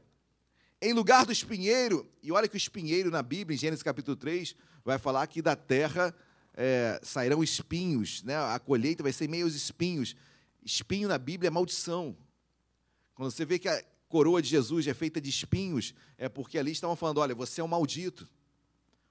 Em 0.86 0.94
lugar 0.94 1.26
do 1.26 1.32
espinheiro, 1.32 2.08
e 2.22 2.32
olha 2.32 2.48
que 2.48 2.56
o 2.56 2.58
espinheiro 2.58 3.10
na 3.10 3.24
Bíblia, 3.24 3.56
em 3.56 3.58
Gênesis 3.58 3.82
capítulo 3.82 4.16
3, 4.16 4.56
vai 4.84 5.00
falar 5.00 5.26
que 5.26 5.42
da 5.42 5.56
terra 5.56 6.14
é, 6.54 7.00
sairão 7.02 7.44
espinhos, 7.44 8.22
né? 8.22 8.38
a 8.38 8.60
colheita 8.60 9.02
vai 9.02 9.12
ser 9.12 9.28
meio 9.28 9.48
os 9.48 9.56
espinhos. 9.56 10.16
Espinho 10.64 11.08
na 11.08 11.18
Bíblia 11.18 11.48
é 11.48 11.50
maldição. 11.50 12.16
Quando 13.16 13.32
você 13.32 13.44
vê 13.44 13.58
que 13.58 13.68
a 13.68 13.84
coroa 14.08 14.44
de 14.44 14.48
Jesus 14.48 14.86
é 14.86 14.94
feita 14.94 15.20
de 15.20 15.28
espinhos, 15.28 15.96
é 16.20 16.30
porque 16.30 16.56
ali 16.56 16.72
estavam 16.72 16.96
falando: 16.96 17.18
olha, 17.18 17.34
você 17.34 17.62
é 17.62 17.64
um 17.64 17.68
maldito. 17.68 18.30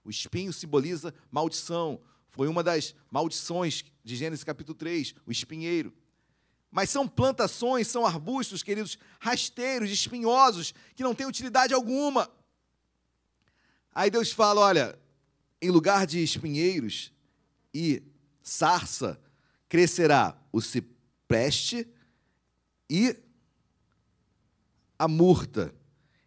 O 0.04 0.10
espinho 0.10 0.52
simboliza 0.52 1.12
maldição. 1.28 2.00
Foi 2.28 2.46
uma 2.46 2.62
das 2.62 2.94
maldições 3.10 3.84
de 4.04 4.14
Gênesis 4.14 4.44
capítulo 4.44 4.78
3, 4.78 5.12
o 5.26 5.32
espinheiro. 5.32 5.92
Mas 6.74 6.90
são 6.90 7.06
plantações, 7.06 7.86
são 7.86 8.04
arbustos, 8.04 8.60
queridos, 8.60 8.98
rasteiros, 9.20 9.92
espinhosos, 9.92 10.74
que 10.96 11.04
não 11.04 11.14
têm 11.14 11.24
utilidade 11.24 11.72
alguma. 11.72 12.28
Aí 13.94 14.10
Deus 14.10 14.32
fala: 14.32 14.60
olha, 14.60 14.98
em 15.62 15.70
lugar 15.70 16.04
de 16.04 16.20
espinheiros 16.20 17.12
e 17.72 18.02
sarça, 18.42 19.20
crescerá 19.68 20.36
o 20.50 20.60
cipreste 20.60 21.86
e 22.90 23.16
a 24.98 25.06
murta. 25.06 25.72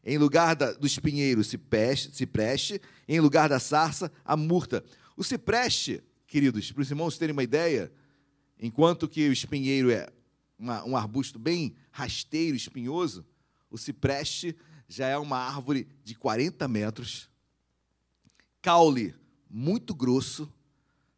Em 0.01 0.17
lugar 0.17 0.55
da, 0.55 0.71
do 0.71 0.87
espinheiro, 0.87 1.43
cipreste, 1.43 2.15
cipreste, 2.15 2.81
em 3.05 3.19
lugar 3.19 3.49
da 3.49 3.59
sarça, 3.59 4.09
a 4.23 4.37
murta. 4.37 4.81
O 5.17 5.25
cipreste, 5.25 6.01
queridos, 6.25 6.71
para 6.71 6.83
os 6.83 6.89
irmãos 6.89 7.17
terem 7.17 7.33
uma 7.33 7.43
ideia, 7.43 7.91
enquanto 8.57 9.09
que 9.09 9.27
o 9.27 9.33
espinheiro 9.33 9.91
é 9.91 10.07
uma, 10.57 10.83
um 10.85 10.97
arbusto 10.97 11.37
bem 11.37 11.75
rasteiro, 11.91 12.55
espinhoso, 12.55 13.25
o 13.69 13.77
cipreste 13.77 14.55
já 14.87 15.07
é 15.07 15.17
uma 15.17 15.37
árvore 15.37 15.87
de 16.03 16.15
40 16.15 16.67
metros, 16.67 17.29
caule 18.61 19.13
muito 19.49 19.93
grosso, 19.93 20.51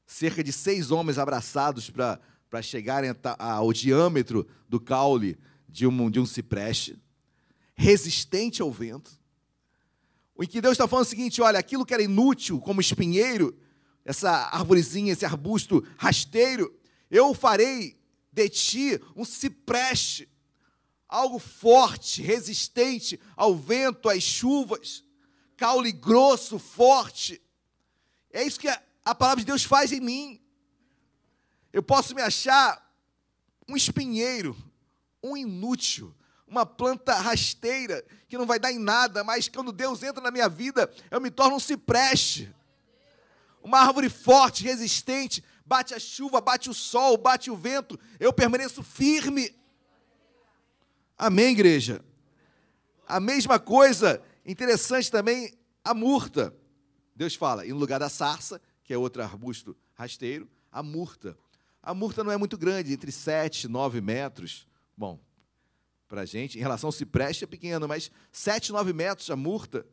cerca 0.06 0.44
de 0.44 0.52
seis 0.52 0.92
homens 0.92 1.18
abraçados 1.18 1.90
para 1.90 2.62
chegarem 2.62 3.12
ao 3.38 3.72
diâmetro 3.72 4.48
do 4.68 4.80
caule 4.80 5.38
de 5.68 5.86
um, 5.86 6.10
de 6.10 6.20
um 6.20 6.26
cipreste, 6.26 6.98
resistente 7.76 8.62
ao 8.62 8.72
vento. 8.72 9.20
O 10.36 10.48
que 10.48 10.62
Deus 10.62 10.74
está 10.74 10.88
falando 10.88 11.06
é 11.06 11.08
o 11.08 11.10
seguinte: 11.10 11.42
olha, 11.42 11.60
aquilo 11.60 11.86
que 11.86 11.94
era 11.94 12.02
inútil, 12.02 12.60
como 12.60 12.82
espinheiro, 12.82 13.56
essa 14.04 14.32
arvorezinha, 14.32 15.14
esse 15.14 15.26
arbusto 15.26 15.86
rasteiro, 15.98 16.74
eu 17.12 17.34
farei 17.34 17.99
de 18.44 18.50
ti 18.50 19.02
um 19.16 19.26
cipreste, 19.26 20.30
algo 21.08 21.40
forte, 21.40 22.22
resistente 22.22 23.20
ao 23.36 23.56
vento, 23.56 24.08
às 24.08 24.24
chuvas, 24.24 25.04
caule 25.58 25.92
grosso, 25.92 26.58
forte. 26.58 27.42
É 28.32 28.44
isso 28.44 28.60
que 28.60 28.68
a 29.04 29.16
palavra 29.16 29.42
de 29.42 29.48
Deus 29.48 29.64
faz 29.64 29.92
em 29.92 30.00
mim. 30.00 30.42
Eu 31.74 31.84
posso 31.84 32.16
me 32.16 32.22
achar 32.22 32.88
um 33.68 33.76
espinheiro, 33.76 34.56
um 35.22 35.36
inútil, 35.36 36.16
uma 36.48 36.66
planta 36.66 37.14
rasteira 37.16 38.04
que 38.28 38.38
não 38.38 38.46
vai 38.46 38.60
dar 38.60 38.72
em 38.72 38.80
nada, 38.80 39.24
mas 39.24 39.48
quando 39.48 39.72
Deus 39.72 40.02
entra 40.02 40.22
na 40.22 40.32
minha 40.32 40.48
vida, 40.48 40.92
eu 41.12 41.20
me 41.20 41.30
torno 41.30 41.58
um 41.58 41.60
cipreste 41.60 42.54
uma 43.64 43.80
árvore 43.80 44.10
forte, 44.10 44.64
resistente, 44.64 45.44
bate 45.70 45.93
a 45.93 45.99
chuva, 45.99 46.41
bate 46.41 46.67
o 46.67 46.74
sol, 46.74 47.15
bate 47.15 47.51
o 47.51 47.55
vento, 47.55 47.99
eu 48.20 48.34
permaneço 48.34 48.82
firme. 48.82 49.55
Amém, 51.15 51.51
igreja? 51.51 52.03
A 53.07 53.20
mesma 53.20 53.59
coisa, 53.59 54.20
interessante 54.43 55.11
também, 55.11 55.53
a 55.84 55.93
murta. 55.93 56.51
Deus 57.15 57.36
fala, 57.36 57.67
em 57.67 57.72
lugar 57.72 57.99
da 57.99 58.09
sarça, 58.09 58.59
que 58.84 58.91
é 58.91 58.97
outro 58.97 59.22
arbusto 59.22 59.78
rasteiro, 59.93 60.49
a 60.72 60.82
murta. 60.82 61.38
A 61.84 61.93
murta 61.93 62.24
não 62.24 62.32
é 62.32 62.38
muito 62.38 62.57
grande, 62.57 62.91
entre 62.91 63.11
7 63.11 63.65
e 63.65 63.67
9 63.67 64.01
metros. 64.01 64.67
Bom, 64.97 65.20
para 66.07 66.22
a 66.22 66.26
gente, 66.26 66.57
em 66.57 66.61
relação 66.61 66.88
ao 66.88 66.91
cipreste 66.91 67.43
é 67.43 67.47
pequeno, 67.47 67.88
mas 67.88 68.09
7, 68.32 68.72
9 68.72 68.91
metros 68.91 69.30
a 69.30 69.36
murta. 69.36 69.86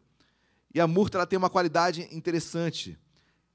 E 0.74 0.80
a 0.80 0.86
murta 0.86 1.18
ela 1.18 1.26
tem 1.26 1.36
uma 1.36 1.50
qualidade 1.50 2.08
interessante 2.10 2.98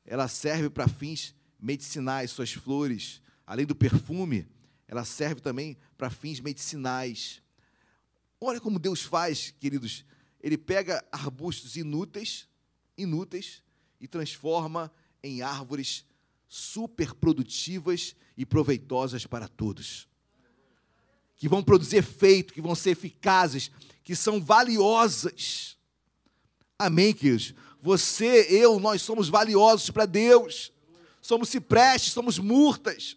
ela 0.05 0.27
serve 0.27 0.69
para 0.69 0.87
fins 0.87 1.35
medicinais, 1.61 2.31
suas 2.31 2.51
flores, 2.51 3.21
além 3.45 3.65
do 3.65 3.75
perfume, 3.75 4.47
ela 4.87 5.05
serve 5.05 5.39
também 5.39 5.77
para 5.97 6.09
fins 6.09 6.39
medicinais. 6.39 7.41
Olha 8.39 8.59
como 8.59 8.79
Deus 8.79 9.03
faz, 9.03 9.51
queridos. 9.59 10.03
Ele 10.41 10.57
pega 10.57 11.05
arbustos 11.11 11.75
inúteis, 11.75 12.49
inúteis, 12.97 13.63
e 13.99 14.07
transforma 14.07 14.91
em 15.23 15.43
árvores 15.43 16.03
super 16.47 17.13
produtivas 17.13 18.15
e 18.35 18.45
proveitosas 18.45 19.25
para 19.25 19.47
todos. 19.47 20.07
Que 21.37 21.47
vão 21.47 21.63
produzir 21.63 21.97
efeito, 21.97 22.53
que 22.53 22.61
vão 22.61 22.75
ser 22.75 22.91
eficazes, 22.91 23.71
que 24.03 24.15
são 24.15 24.41
valiosas. 24.43 25.77
Amém, 26.77 27.13
queridos? 27.13 27.53
Você, 27.81 28.47
eu, 28.49 28.79
nós 28.79 29.01
somos 29.01 29.29
valiosos 29.29 29.89
para 29.91 30.05
Deus. 30.05 30.71
Somos 31.21 31.49
ciprestes, 31.49 32.13
somos 32.13 32.39
murtas, 32.39 33.15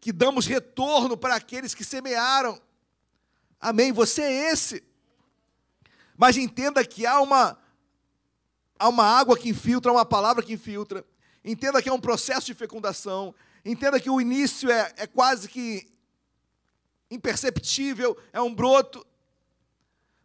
que 0.00 0.12
damos 0.12 0.46
retorno 0.46 1.16
para 1.16 1.36
aqueles 1.36 1.74
que 1.74 1.84
semearam. 1.84 2.60
Amém? 3.60 3.92
Você 3.92 4.22
é 4.22 4.52
esse. 4.52 4.82
Mas 6.16 6.36
entenda 6.36 6.84
que 6.84 7.06
há 7.06 7.20
uma, 7.20 7.56
há 8.78 8.88
uma 8.88 9.04
água 9.04 9.38
que 9.38 9.48
infiltra, 9.48 9.92
uma 9.92 10.04
palavra 10.04 10.42
que 10.42 10.52
infiltra. 10.52 11.04
Entenda 11.44 11.80
que 11.80 11.88
é 11.88 11.92
um 11.92 12.00
processo 12.00 12.46
de 12.46 12.54
fecundação. 12.54 13.34
Entenda 13.64 14.00
que 14.00 14.10
o 14.10 14.20
início 14.20 14.70
é, 14.70 14.92
é 14.96 15.06
quase 15.06 15.48
que 15.48 15.88
imperceptível, 17.08 18.16
é 18.32 18.40
um 18.40 18.52
broto. 18.52 19.06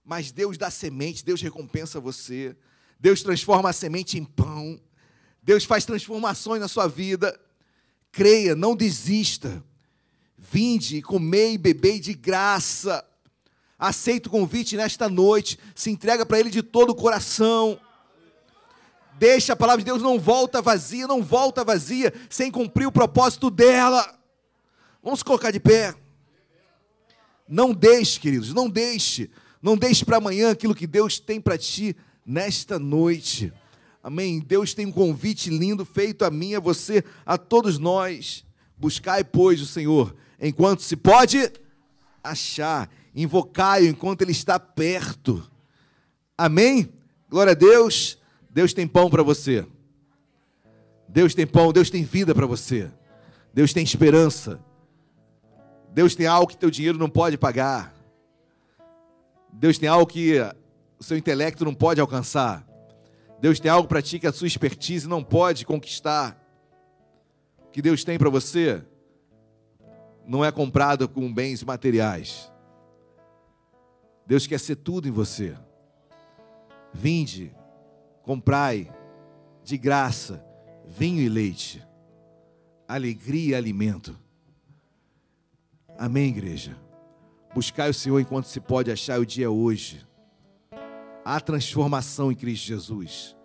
Mas 0.03 0.31
Deus 0.31 0.57
dá 0.57 0.71
semente, 0.71 1.23
Deus 1.23 1.41
recompensa 1.41 1.99
você. 1.99 2.55
Deus 2.99 3.21
transforma 3.21 3.69
a 3.69 3.73
semente 3.73 4.17
em 4.17 4.23
pão. 4.23 4.81
Deus 5.47 5.63
faz 5.63 5.85
transformações 5.85 6.59
na 6.59 6.67
sua 6.67 6.87
vida. 6.87 7.39
Creia, 8.11 8.53
não 8.53 8.75
desista. 8.75 9.63
Vinde, 10.37 11.01
comei 11.01 11.53
e 11.53 11.57
bebei 11.57 12.01
de 12.01 12.13
graça. 12.13 13.01
Aceita 13.79 14.27
o 14.27 14.31
convite 14.31 14.75
nesta 14.75 15.07
noite. 15.07 15.57
Se 15.73 15.89
entrega 15.89 16.25
para 16.25 16.37
Ele 16.37 16.49
de 16.49 16.61
todo 16.61 16.89
o 16.89 16.95
coração. 16.95 17.79
Deixa 19.17 19.53
a 19.53 19.55
palavra 19.55 19.81
de 19.81 19.85
Deus 19.85 20.01
não 20.01 20.19
volta 20.19 20.61
vazia, 20.61 21.07
não 21.07 21.23
volta 21.23 21.63
vazia 21.63 22.13
sem 22.29 22.51
cumprir 22.51 22.85
o 22.85 22.91
propósito 22.91 23.49
dela. 23.49 24.19
Vamos 25.01 25.23
colocar 25.23 25.51
de 25.51 25.61
pé. 25.61 25.95
Não 27.47 27.73
deixe, 27.73 28.19
queridos, 28.19 28.53
não 28.53 28.69
deixe. 28.69 29.31
Não 29.61 29.77
deixe 29.77 30.03
para 30.03 30.17
amanhã 30.17 30.51
aquilo 30.51 30.75
que 30.75 30.85
Deus 30.85 31.21
tem 31.21 31.39
para 31.39 31.57
ti 31.57 31.95
nesta 32.25 32.77
noite. 32.77 33.53
Amém. 34.07 34.39
Deus 34.39 34.73
tem 34.73 34.85
um 34.85 34.91
convite 34.93 35.49
lindo 35.49 35.83
feito 35.83 36.23
a 36.23 36.31
mim, 36.31 36.55
a 36.55 36.61
você, 36.61 37.03
a 37.25 37.37
todos 37.37 37.77
nós. 37.77 38.45
Buscai, 38.77 39.21
pois, 39.21 39.59
o 39.59 39.65
Senhor, 39.65 40.15
enquanto 40.39 40.81
se 40.81 40.95
pode 40.95 41.51
achar. 42.23 42.89
Invocai-o 43.13 43.85
enquanto 43.85 44.21
ele 44.21 44.31
está 44.31 44.57
perto. 44.57 45.45
Amém? 46.37 46.89
Glória 47.29 47.51
a 47.51 47.53
Deus. 47.53 48.17
Deus 48.49 48.71
tem 48.71 48.87
pão 48.87 49.09
para 49.09 49.23
você. 49.23 49.67
Deus 51.09 51.35
tem 51.35 51.45
pão, 51.45 51.73
Deus 51.73 51.89
tem 51.89 52.05
vida 52.05 52.33
para 52.33 52.45
você. 52.45 52.89
Deus 53.53 53.73
tem 53.73 53.83
esperança. 53.83 54.57
Deus 55.93 56.15
tem 56.15 56.27
algo 56.27 56.47
que 56.47 56.57
teu 56.57 56.71
dinheiro 56.71 56.97
não 56.97 57.09
pode 57.09 57.37
pagar. 57.37 57.93
Deus 59.51 59.77
tem 59.77 59.89
algo 59.89 60.09
que 60.09 60.39
o 60.97 61.03
seu 61.03 61.17
intelecto 61.17 61.65
não 61.65 61.73
pode 61.73 61.99
alcançar. 61.99 62.65
Deus 63.39 63.59
tem 63.59 63.69
algo 63.69 63.87
para 63.87 64.01
ti 64.01 64.19
que 64.19 64.27
a 64.27 64.31
sua 64.31 64.47
expertise 64.47 65.07
não 65.07 65.23
pode 65.23 65.65
conquistar. 65.65 66.37
O 67.59 67.69
que 67.69 67.81
Deus 67.81 68.03
tem 68.03 68.17
para 68.17 68.29
você 68.29 68.83
não 70.25 70.43
é 70.43 70.51
comprado 70.51 71.07
com 71.07 71.31
bens 71.33 71.63
materiais. 71.63 72.51
Deus 74.25 74.47
quer 74.47 74.59
ser 74.59 74.77
tudo 74.77 75.07
em 75.07 75.11
você. 75.11 75.55
Vinde, 76.93 77.55
comprai 78.23 78.91
de 79.63 79.77
graça 79.77 80.43
vinho 80.87 81.21
e 81.21 81.27
leite, 81.27 81.85
alegria 82.87 83.51
e 83.51 83.55
alimento. 83.55 84.17
Amém, 85.97 86.29
igreja? 86.29 86.77
Buscai 87.53 87.89
o 87.89 87.93
Senhor 87.93 88.19
enquanto 88.19 88.45
se 88.45 88.59
pode 88.59 88.89
achar, 88.89 89.19
o 89.19 89.25
dia 89.25 89.47
é 89.47 89.49
hoje. 89.49 90.06
Há 91.29 91.41
transformação 91.41 92.31
em 92.31 92.35
Cristo 92.35 92.67
Jesus. 92.67 93.35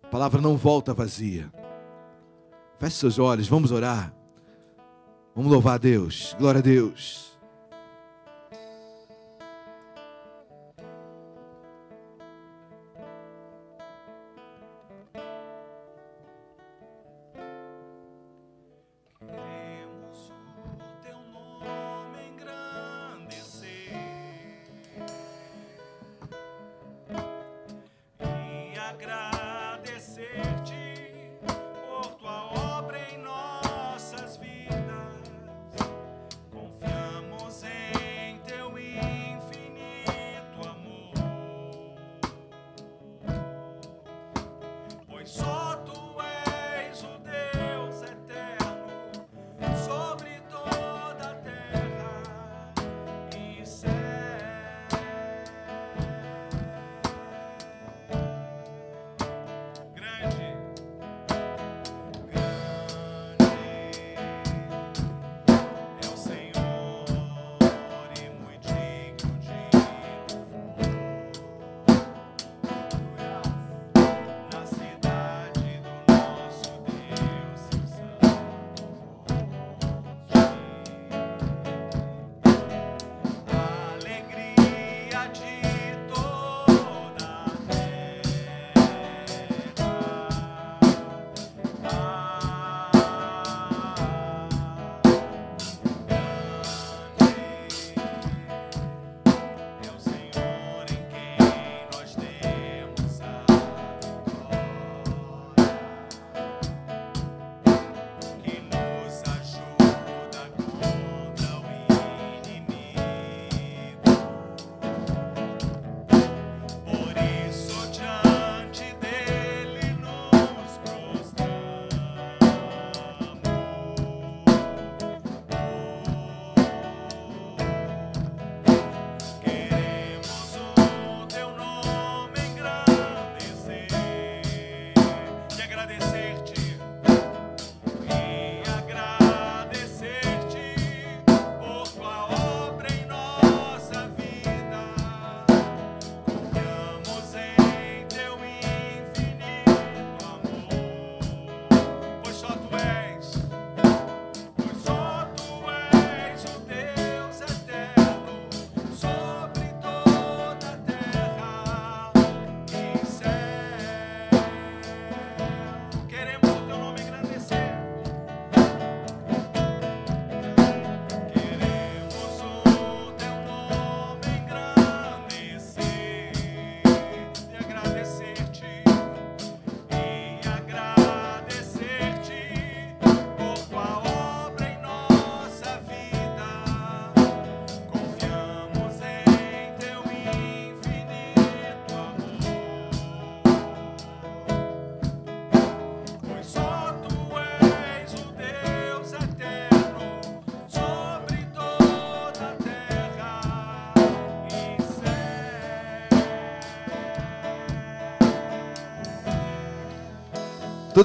A 0.00 0.06
palavra 0.06 0.40
não 0.40 0.56
volta 0.56 0.94
vazia. 0.94 1.52
Feche 2.78 2.94
seus 2.94 3.18
olhos, 3.18 3.48
vamos 3.48 3.72
orar. 3.72 4.14
Vamos 5.34 5.50
louvar 5.50 5.74
a 5.74 5.78
Deus. 5.78 6.36
Glória 6.38 6.60
a 6.60 6.62
Deus. 6.62 7.35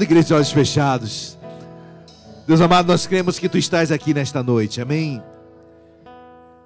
Toda 0.02 0.10
igreja 0.10 0.30
de 0.30 0.34
olhos 0.34 0.52
fechados. 0.52 1.38
Deus 2.47 2.60
amado, 2.60 2.88
nós 2.88 3.06
cremos 3.06 3.38
que 3.38 3.47
tu 3.47 3.56
estás 3.56 3.91
aqui 3.91 4.16
nesta 4.16 4.41
noite, 4.41 4.82
amém? 4.82 5.22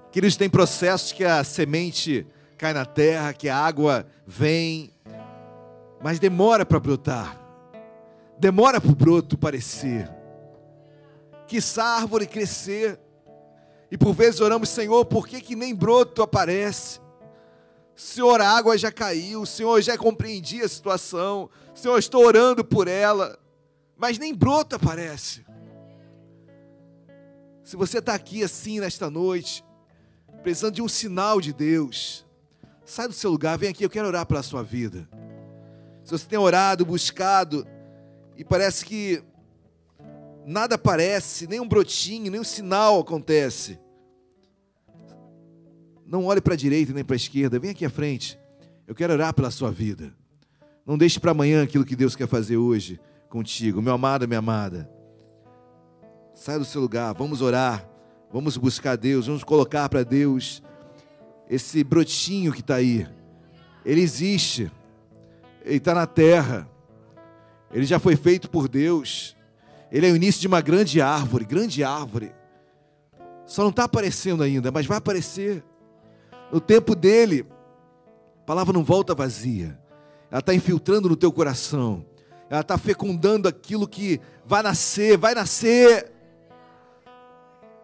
Queridos, 0.10 0.38
tem 0.38 0.50
processos 0.50 1.12
que 1.12 1.26
a 1.26 1.44
semente 1.44 2.26
cai 2.58 2.72
na 2.72 2.86
terra, 2.86 3.34
que 3.34 3.50
a 3.50 3.58
água 3.58 4.08
vem, 4.26 4.90
mas 6.02 6.18
demora 6.18 6.66
para 6.66 6.80
brotar, 6.80 7.38
demora 8.40 8.80
para 8.80 8.92
o 8.92 8.96
broto 8.96 9.38
parecer, 9.38 10.10
que 11.46 11.58
essa 11.58 11.84
árvore 11.84 12.28
crescer, 12.28 12.98
e 13.92 13.98
por 13.98 14.14
vezes 14.14 14.40
oramos, 14.40 14.70
Senhor, 14.70 15.04
por 15.04 15.28
que, 15.28 15.42
que 15.42 15.58
nem 15.58 15.76
broto 15.76 16.24
aparece? 16.24 17.02
Senhor, 17.96 18.42
a 18.42 18.50
água 18.50 18.78
já 18.78 18.92
caiu, 18.92 19.46
Senhor, 19.46 19.82
já 19.82 19.98
compreendi 19.98 20.62
a 20.62 20.68
situação, 20.68 21.50
Senhor, 21.74 21.98
estou 21.98 22.26
orando 22.26 22.64
por 22.64 22.90
ela, 22.90 23.40
mas 23.96 24.18
nem 24.18 24.34
broto 24.34 24.76
aparece. 24.76 25.46
Se 27.64 27.78
você 27.78 28.00
está 28.00 28.14
aqui 28.14 28.44
assim 28.44 28.82
nesta 28.82 29.10
noite, 29.10 29.64
precisando 30.44 30.76
de 30.76 30.82
um 30.82 30.90
sinal 30.90 31.40
de 31.40 31.54
Deus, 31.54 32.26
sai 32.84 33.08
do 33.08 33.14
seu 33.14 33.32
lugar, 33.32 33.58
vem 33.58 33.70
aqui, 33.70 33.86
eu 33.86 33.90
quero 33.90 34.08
orar 34.08 34.26
pela 34.26 34.44
sua 34.44 34.62
vida. 34.62 35.10
Se 36.04 36.12
você 36.12 36.28
tem 36.28 36.38
orado, 36.38 36.86
buscado, 36.86 37.66
e 38.38 38.44
parece 38.44 38.86
que 38.86 39.24
nada 40.46 40.76
aparece, 40.76 41.48
nem 41.48 41.60
um 41.62 41.68
brotinho, 41.68 42.30
nem 42.30 42.42
um 42.42 42.44
sinal 42.44 43.00
acontece. 43.00 43.80
Não 46.06 46.26
olhe 46.26 46.40
para 46.40 46.54
a 46.54 46.58
direita 46.58 46.94
nem 46.94 47.04
para 47.04 47.16
a 47.16 47.18
esquerda, 47.18 47.58
vem 47.60 47.72
aqui 47.72 47.84
à 47.84 47.90
frente. 47.90 48.40
Eu 48.88 48.94
quero 48.94 49.14
orar 49.14 49.34
pela 49.34 49.50
sua 49.50 49.72
vida. 49.72 50.14
Não 50.86 50.98
deixe 50.98 51.20
para 51.20 51.32
amanhã 51.32 51.64
aquilo 51.64 51.84
que 51.84 51.96
Deus 51.96 52.16
quer 52.16 52.28
fazer 52.28 52.58
hoje 52.58 53.00
contigo, 53.28 53.82
meu 53.82 53.94
amado, 53.94 54.28
minha 54.28 54.40
amada. 54.40 54.90
Sai 56.36 56.60
do 56.60 56.66
seu 56.66 56.80
lugar, 56.80 57.14
vamos 57.14 57.42
orar, 57.42 57.90
vamos 58.32 58.56
buscar 58.56 58.96
Deus, 58.96 59.26
vamos 59.26 59.44
colocar 59.44 59.90
para 59.90 60.04
Deus 60.04 60.62
esse 61.50 61.84
brotinho 61.84 62.54
que 62.54 62.62
está 62.62 62.76
aí. 62.76 63.08
Ele 63.84 64.02
existe, 64.02 64.72
ele 65.64 65.78
está 65.78 65.96
na 65.96 66.06
terra, 66.06 66.70
ele 67.72 67.86
já 67.86 68.00
foi 68.00 68.16
feito 68.16 68.50
por 68.50 68.68
Deus. 68.68 69.36
Ele 69.92 70.08
é 70.08 70.12
o 70.12 70.16
início 70.16 70.42
de 70.42 70.48
uma 70.48 70.62
grande 70.62 71.02
árvore, 71.02 71.46
grande 71.46 71.84
árvore. 71.84 72.32
Só 73.46 73.64
não 73.64 73.70
está 73.70 73.86
aparecendo 73.86 74.44
ainda, 74.44 74.72
mas 74.72 74.86
vai 74.86 74.98
aparecer. 74.98 75.64
No 76.52 76.60
tempo 76.60 76.96
dele, 76.96 77.46
a 78.42 78.46
palavra 78.46 78.74
não 78.74 78.84
volta 78.84 79.16
vazia 79.16 79.80
ela 80.36 80.40
está 80.40 80.54
infiltrando 80.54 81.08
no 81.08 81.16
teu 81.16 81.32
coração, 81.32 82.06
ela 82.50 82.62
está 82.62 82.78
fecundando 82.78 83.48
aquilo 83.48 83.88
que 83.88 84.20
vai 84.44 84.62
nascer, 84.62 85.18
vai 85.18 85.34
nascer. 85.34 86.12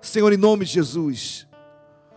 Senhor, 0.02 0.34
em 0.34 0.38
nome 0.38 0.66
de 0.66 0.74
Jesus, 0.74 1.48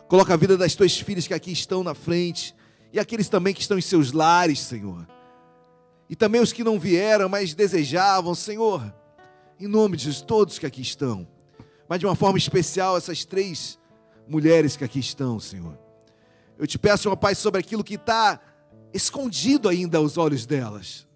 coloca 0.08 0.34
a 0.34 0.36
vida 0.36 0.56
das 0.56 0.74
tuas 0.74 0.98
filhas 0.98 1.26
que 1.28 1.34
aqui 1.34 1.52
estão 1.52 1.84
na 1.84 1.94
frente 1.94 2.52
e 2.92 2.98
aqueles 2.98 3.28
também 3.28 3.54
que 3.54 3.60
estão 3.60 3.78
em 3.78 3.82
seus 3.82 4.12
lares, 4.12 4.58
Senhor, 4.58 5.06
e 6.10 6.16
também 6.16 6.40
os 6.40 6.52
que 6.52 6.64
não 6.64 6.80
vieram, 6.80 7.28
mas 7.28 7.54
desejavam, 7.54 8.34
Senhor, 8.34 8.92
em 9.60 9.68
nome 9.68 9.96
de 9.96 10.04
Jesus, 10.04 10.22
todos 10.22 10.58
que 10.58 10.66
aqui 10.66 10.82
estão, 10.82 11.26
mas 11.88 12.00
de 12.00 12.06
uma 12.06 12.16
forma 12.16 12.38
especial, 12.38 12.96
essas 12.96 13.24
três 13.24 13.78
mulheres 14.26 14.76
que 14.76 14.82
aqui 14.82 14.98
estão, 14.98 15.38
Senhor. 15.38 15.83
Eu 16.58 16.66
te 16.66 16.78
peço, 16.78 17.08
meu 17.08 17.16
Pai, 17.16 17.34
sobre 17.34 17.60
aquilo 17.60 17.82
que 17.82 17.94
está 17.94 18.40
escondido 18.92 19.68
ainda 19.68 19.98
aos 19.98 20.16
olhos 20.16 20.46
delas, 20.46 21.06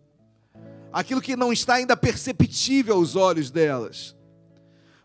aquilo 0.93 1.20
que 1.20 1.36
não 1.36 1.52
está 1.52 1.74
ainda 1.74 1.97
perceptível 1.97 2.97
aos 2.97 3.15
olhos 3.15 3.51
delas, 3.51 4.16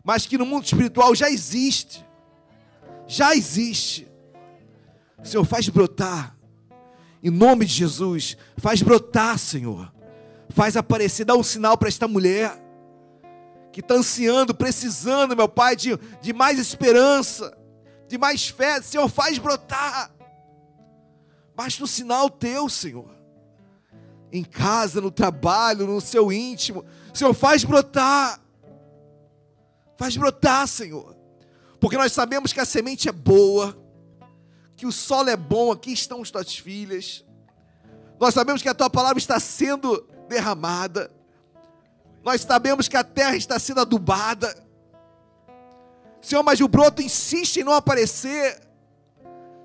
mas 0.02 0.26
que 0.26 0.36
no 0.36 0.44
mundo 0.44 0.64
espiritual 0.64 1.14
já 1.14 1.30
existe, 1.30 2.04
já 3.06 3.34
existe. 3.34 4.08
Senhor, 5.22 5.44
faz 5.44 5.68
brotar, 5.68 6.36
em 7.22 7.30
nome 7.30 7.64
de 7.64 7.72
Jesus, 7.72 8.36
faz 8.56 8.82
brotar, 8.82 9.38
Senhor, 9.38 9.90
faz 10.50 10.76
aparecer, 10.76 11.24
dá 11.24 11.34
um 11.34 11.42
sinal 11.42 11.78
para 11.78 11.88
esta 11.88 12.08
mulher 12.08 12.60
que 13.72 13.80
está 13.80 13.94
ansiando, 13.94 14.54
precisando, 14.54 15.36
meu 15.36 15.48
Pai, 15.48 15.74
de, 15.74 15.96
de 16.20 16.32
mais 16.32 16.58
esperança, 16.58 17.56
de 18.08 18.18
mais 18.18 18.48
fé, 18.48 18.80
Senhor, 18.82 19.08
faz 19.08 19.38
brotar. 19.38 20.13
Basta 21.54 21.82
um 21.82 21.86
sinal 21.86 22.28
teu, 22.28 22.68
Senhor. 22.68 23.14
Em 24.32 24.42
casa, 24.42 25.00
no 25.00 25.10
trabalho, 25.10 25.86
no 25.86 26.00
seu 26.00 26.32
íntimo. 26.32 26.84
Senhor, 27.12 27.32
faz 27.32 27.62
brotar. 27.62 28.40
Faz 29.96 30.16
brotar, 30.16 30.66
Senhor. 30.66 31.16
Porque 31.78 31.96
nós 31.96 32.12
sabemos 32.12 32.52
que 32.52 32.60
a 32.60 32.64
semente 32.64 33.08
é 33.08 33.12
boa, 33.12 33.76
que 34.76 34.86
o 34.86 34.92
solo 34.92 35.30
é 35.30 35.36
bom, 35.36 35.70
aqui 35.70 35.92
estão 35.92 36.22
as 36.22 36.30
tuas 36.30 36.56
filhas. 36.56 37.24
Nós 38.18 38.34
sabemos 38.34 38.62
que 38.62 38.68
a 38.68 38.74
tua 38.74 38.90
palavra 38.90 39.18
está 39.18 39.38
sendo 39.38 40.08
derramada. 40.28 41.10
Nós 42.24 42.40
sabemos 42.40 42.88
que 42.88 42.96
a 42.96 43.04
terra 43.04 43.36
está 43.36 43.58
sendo 43.58 43.80
adubada. 43.82 44.56
Senhor, 46.22 46.42
mas 46.42 46.60
o 46.60 46.66
broto 46.66 47.02
insiste 47.02 47.58
em 47.58 47.64
não 47.64 47.74
aparecer. 47.74 48.63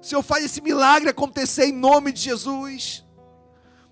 Senhor, 0.01 0.23
faz 0.23 0.45
esse 0.45 0.61
milagre 0.61 1.09
acontecer 1.09 1.65
em 1.65 1.73
nome 1.73 2.11
de 2.11 2.21
Jesus. 2.21 3.05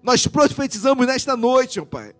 Nós 0.02 0.26
profetizamos 0.26 1.06
nesta 1.06 1.36
noite, 1.36 1.80
meu 1.80 1.86
Pai, 1.86 2.14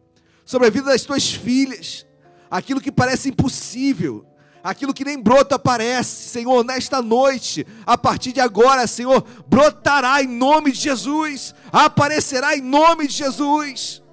sobre 0.44 0.68
a 0.68 0.72
vida 0.72 0.88
das 0.92 1.04
tuas 1.04 1.30
filhas, 1.32 2.06
aquilo 2.52 2.82
que 2.82 2.92
parece 2.92 3.30
impossível, 3.30 4.26
aquilo 4.64 4.94
que 4.94 5.06
nem 5.06 5.22
broto 5.22 5.56
aparece, 5.56 6.30
Senhor, 6.30 6.64
nesta 6.66 7.02
noite, 7.02 7.66
a 7.86 7.98
partir 7.98 8.34
de 8.34 8.42
agora, 8.42 8.86
Senhor, 8.88 9.26
brotará 9.48 10.22
em 10.22 10.28
nome 10.28 10.72
de 10.72 10.80
Jesus, 10.80 11.56
aparecerá 11.72 12.58
em 12.58 12.62
nome 12.62 13.08
de 13.08 13.14
Jesus. 13.14 14.04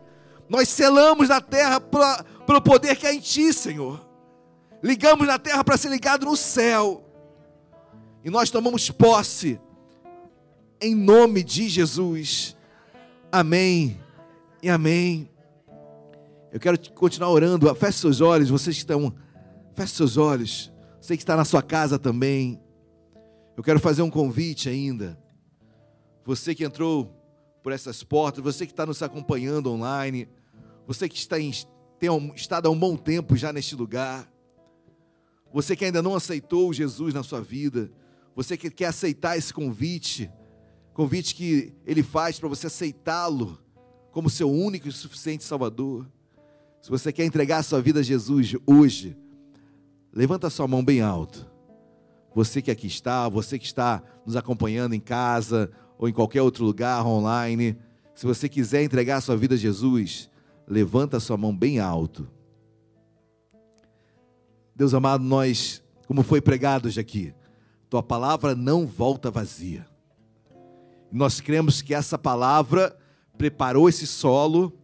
Nós 0.48 0.68
selamos 0.68 1.28
na 1.28 1.40
terra 1.40 1.80
pelo 1.80 2.60
poder 2.62 2.94
que 2.96 3.06
há 3.06 3.12
em 3.12 3.18
Ti, 3.18 3.52
Senhor. 3.52 4.06
Ligamos 4.82 5.26
na 5.26 5.38
terra 5.38 5.64
para 5.64 5.76
ser 5.76 5.88
ligado 5.88 6.26
no 6.26 6.36
céu. 6.36 7.03
E 8.24 8.30
nós 8.30 8.50
tomamos 8.50 8.90
posse 8.90 9.60
em 10.80 10.94
nome 10.94 11.44
de 11.44 11.68
Jesus. 11.68 12.56
Amém 13.30 14.00
e 14.62 14.70
amém. 14.70 15.28
Eu 16.50 16.58
quero 16.58 16.78
continuar 16.92 17.28
orando. 17.28 17.72
Feche 17.74 17.98
seus 17.98 18.22
olhos, 18.22 18.48
vocês 18.48 18.76
que 18.76 18.80
estão. 18.80 19.14
Feche 19.74 19.92
seus 19.92 20.16
olhos. 20.16 20.72
Você 21.02 21.18
que 21.18 21.22
está 21.22 21.36
na 21.36 21.44
sua 21.44 21.62
casa 21.62 21.98
também. 21.98 22.58
Eu 23.58 23.62
quero 23.62 23.78
fazer 23.78 24.00
um 24.00 24.08
convite 24.08 24.70
ainda. 24.70 25.18
Você 26.24 26.54
que 26.54 26.64
entrou 26.64 27.14
por 27.62 27.72
essas 27.72 28.02
portas, 28.02 28.42
você 28.42 28.64
que 28.64 28.72
está 28.72 28.86
nos 28.86 29.02
acompanhando 29.02 29.70
online, 29.70 30.26
você 30.86 31.10
que 31.10 31.16
está 31.16 31.38
em, 31.38 31.52
tem 31.98 32.10
estado 32.34 32.68
há 32.68 32.70
um 32.70 32.78
bom 32.78 32.96
tempo 32.96 33.36
já 33.36 33.52
neste 33.52 33.74
lugar, 33.74 34.30
você 35.52 35.76
que 35.76 35.84
ainda 35.84 36.02
não 36.02 36.14
aceitou 36.14 36.72
Jesus 36.72 37.12
na 37.12 37.22
sua 37.22 37.42
vida, 37.42 37.90
você 38.34 38.56
que 38.56 38.70
quer 38.70 38.86
aceitar 38.86 39.36
esse 39.36 39.52
convite, 39.52 40.30
convite 40.92 41.34
que 41.34 41.72
ele 41.86 42.02
faz 42.02 42.38
para 42.38 42.48
você 42.48 42.66
aceitá-lo 42.66 43.58
como 44.10 44.30
seu 44.30 44.50
único 44.50 44.88
e 44.88 44.92
suficiente 44.92 45.44
Salvador. 45.44 46.08
Se 46.80 46.90
você 46.90 47.12
quer 47.12 47.24
entregar 47.24 47.58
a 47.58 47.62
sua 47.62 47.80
vida 47.80 48.00
a 48.00 48.02
Jesus 48.02 48.54
hoje, 48.66 49.16
levanta 50.12 50.48
a 50.48 50.50
sua 50.50 50.68
mão 50.68 50.84
bem 50.84 51.00
alto. 51.00 51.50
Você 52.34 52.60
que 52.60 52.70
aqui 52.70 52.86
está, 52.86 53.28
você 53.28 53.58
que 53.58 53.66
está 53.66 54.02
nos 54.26 54.36
acompanhando 54.36 54.94
em 54.94 55.00
casa 55.00 55.70
ou 55.96 56.08
em 56.08 56.12
qualquer 56.12 56.42
outro 56.42 56.64
lugar 56.64 57.06
online, 57.06 57.78
se 58.14 58.26
você 58.26 58.48
quiser 58.48 58.82
entregar 58.82 59.16
a 59.16 59.20
sua 59.20 59.36
vida 59.36 59.54
a 59.54 59.58
Jesus, 59.58 60.28
levanta 60.66 61.16
a 61.16 61.20
sua 61.20 61.36
mão 61.36 61.56
bem 61.56 61.78
alto. 61.78 62.28
Deus 64.74 64.92
amado, 64.94 65.22
nós, 65.22 65.82
como 66.06 66.22
foi 66.24 66.40
pregado 66.40 66.88
hoje 66.88 67.00
aqui, 67.00 67.32
tua 67.94 68.02
palavra 68.02 68.56
não 68.56 68.88
volta 68.88 69.30
vazia. 69.30 69.86
Nós 71.12 71.40
cremos 71.40 71.80
que 71.80 71.94
essa 71.94 72.18
palavra 72.18 72.98
preparou 73.38 73.88
esse 73.88 74.04
solo 74.04 74.76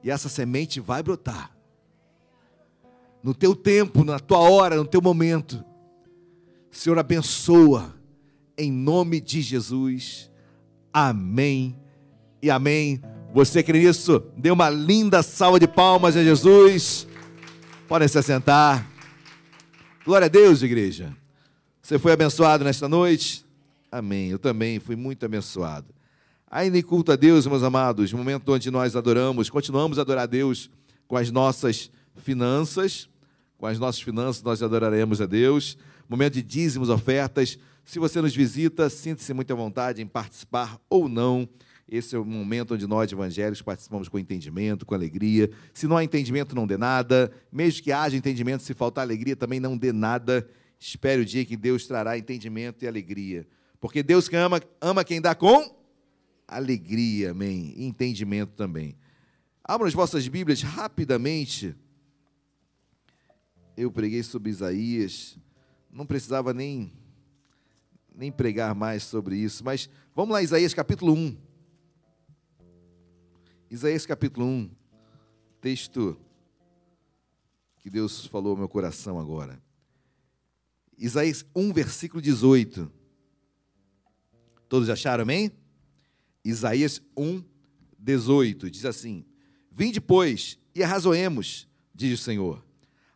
e 0.00 0.08
essa 0.12 0.28
semente 0.28 0.78
vai 0.78 1.02
brotar. 1.02 1.50
No 3.20 3.34
teu 3.34 3.56
tempo, 3.56 4.04
na 4.04 4.20
tua 4.20 4.38
hora, 4.38 4.76
no 4.76 4.86
teu 4.86 5.02
momento. 5.02 5.64
Senhor, 6.70 6.96
abençoa 7.00 7.96
em 8.56 8.70
nome 8.70 9.20
de 9.20 9.42
Jesus. 9.42 10.30
Amém 10.92 11.76
e 12.40 12.48
amém. 12.48 13.02
Você 13.34 13.60
crê 13.60 13.80
nisso? 13.80 14.22
Dê 14.36 14.52
uma 14.52 14.70
linda 14.70 15.20
salva 15.20 15.58
de 15.58 15.66
palmas 15.66 16.16
a 16.16 16.22
Jesus. 16.22 17.08
Podem 17.88 18.06
se 18.06 18.18
assentar. 18.18 18.88
Glória 20.04 20.26
a 20.26 20.28
Deus, 20.28 20.62
igreja. 20.62 21.12
Você 21.84 21.98
foi 21.98 22.12
abençoado 22.12 22.62
nesta 22.62 22.88
noite? 22.88 23.44
Amém. 23.90 24.30
Eu 24.30 24.38
também 24.38 24.78
fui 24.78 24.94
muito 24.94 25.26
abençoado. 25.26 25.92
Ainda 26.48 26.78
em 26.78 26.82
culto 26.82 27.10
a 27.10 27.16
Deus, 27.16 27.44
meus 27.44 27.64
amados, 27.64 28.12
momento 28.12 28.52
onde 28.52 28.70
nós 28.70 28.94
adoramos, 28.94 29.50
continuamos 29.50 29.98
a 29.98 30.02
adorar 30.02 30.22
a 30.22 30.26
Deus 30.26 30.70
com 31.08 31.16
as 31.16 31.32
nossas 31.32 31.90
finanças. 32.14 33.08
Com 33.58 33.66
as 33.66 33.80
nossas 33.80 34.00
finanças, 34.00 34.44
nós 34.44 34.62
adoraremos 34.62 35.20
a 35.20 35.26
Deus. 35.26 35.76
Momento 36.08 36.34
de 36.34 36.42
dízimos, 36.42 36.88
ofertas. 36.88 37.58
Se 37.84 37.98
você 37.98 38.20
nos 38.20 38.34
visita, 38.34 38.88
sinta-se 38.88 39.34
muito 39.34 39.52
à 39.52 39.56
vontade 39.56 40.00
em 40.00 40.06
participar 40.06 40.78
ou 40.88 41.08
não. 41.08 41.48
Esse 41.88 42.14
é 42.14 42.18
o 42.18 42.24
momento 42.24 42.74
onde 42.74 42.86
nós, 42.86 43.10
evangélicos, 43.10 43.60
participamos 43.60 44.08
com 44.08 44.20
entendimento, 44.20 44.86
com 44.86 44.94
alegria. 44.94 45.50
Se 45.74 45.88
não 45.88 45.96
há 45.96 46.04
entendimento, 46.04 46.54
não 46.54 46.64
dê 46.64 46.76
nada. 46.76 47.32
Mesmo 47.50 47.82
que 47.82 47.90
haja 47.90 48.16
entendimento, 48.16 48.62
se 48.62 48.72
faltar 48.72 49.02
alegria, 49.02 49.34
também 49.34 49.58
não 49.58 49.76
dê 49.76 49.92
nada. 49.92 50.48
Espere 50.84 51.22
o 51.22 51.24
dia 51.24 51.44
que 51.44 51.56
Deus 51.56 51.86
trará 51.86 52.18
entendimento 52.18 52.84
e 52.84 52.88
alegria. 52.88 53.46
Porque 53.78 54.02
Deus 54.02 54.28
que 54.28 54.34
ama, 54.34 54.60
ama 54.80 55.04
quem 55.04 55.20
dá 55.20 55.32
com 55.32 55.80
alegria, 56.48 57.30
amém. 57.30 57.72
E 57.76 57.84
entendimento 57.84 58.54
também. 58.56 58.96
Abram 59.62 59.86
as 59.86 59.94
vossas 59.94 60.26
Bíblias 60.26 60.60
rapidamente. 60.60 61.76
Eu 63.76 63.92
preguei 63.92 64.24
sobre 64.24 64.50
Isaías. 64.50 65.38
Não 65.88 66.04
precisava 66.04 66.52
nem, 66.52 66.92
nem 68.12 68.32
pregar 68.32 68.74
mais 68.74 69.04
sobre 69.04 69.36
isso. 69.36 69.64
Mas 69.64 69.88
vamos 70.16 70.32
lá, 70.32 70.42
Isaías 70.42 70.74
capítulo 70.74 71.14
1. 71.14 71.36
Isaías 73.70 74.04
capítulo 74.04 74.46
1. 74.46 74.70
Texto 75.60 76.18
que 77.78 77.88
Deus 77.88 78.26
falou 78.26 78.50
ao 78.50 78.56
meu 78.56 78.68
coração 78.68 79.20
agora. 79.20 79.62
Isaías 81.02 81.44
1, 81.52 81.72
versículo 81.72 82.22
18. 82.22 82.88
Todos 84.68 84.88
acharam, 84.88 85.22
amém? 85.22 85.50
Isaías 86.44 87.02
1, 87.16 87.42
18. 87.98 88.70
Diz 88.70 88.84
assim: 88.84 89.24
Vinde, 89.68 90.00
pois, 90.00 90.60
e 90.72 90.80
arrazoemos, 90.80 91.68
diz 91.92 92.20
o 92.20 92.22
Senhor. 92.22 92.64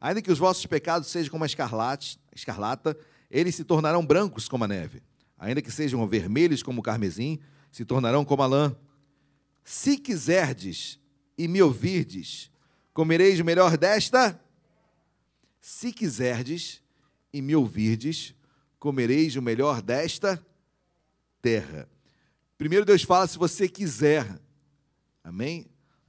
Ainda 0.01 0.21
que 0.21 0.33
os 0.33 0.39
vossos 0.41 0.67
pecados 0.67 1.07
sejam 1.07 1.31
como 1.31 1.45
a 1.45 1.47
escarlate, 1.47 2.19
escarlata, 2.35 2.99
eles 3.31 3.55
se 3.55 3.63
tornarão 3.63 4.05
brancos 4.05 4.49
como 4.49 4.65
a 4.65 4.69
neve. 4.69 5.01
Ainda 5.39 5.63
que 5.63 5.71
sejam 5.71 6.05
vermelhos 6.09 6.65
como 6.65 6.81
o 6.81 6.83
carmesim, 6.83 7.39
se 7.71 7.85
tornarão 7.85 8.25
como 8.25 8.43
a 8.43 8.47
lã. 8.47 8.77
Se 9.63 9.97
quiserdes 9.97 10.99
e 11.39 11.47
me 11.47 11.63
ouvirdes, 11.63 12.51
comereis 12.93 13.39
o 13.39 13.45
melhor 13.45 13.79
desta. 13.79 14.41
Se 15.61 15.93
quiserdes 15.93 16.85
e 17.37 17.43
me 17.43 17.55
ouvirdes, 17.55 18.35
comereis 18.79 19.37
o 19.37 19.43
melhor 19.43 19.83
desta 19.83 20.43
terra. 21.43 21.87
Primeiro 22.57 22.87
Deus 22.87 23.03
fala 23.03 23.27
se 23.27 23.37
você 23.37 23.69
quiser. 23.69 24.41
Amém? 25.23 25.67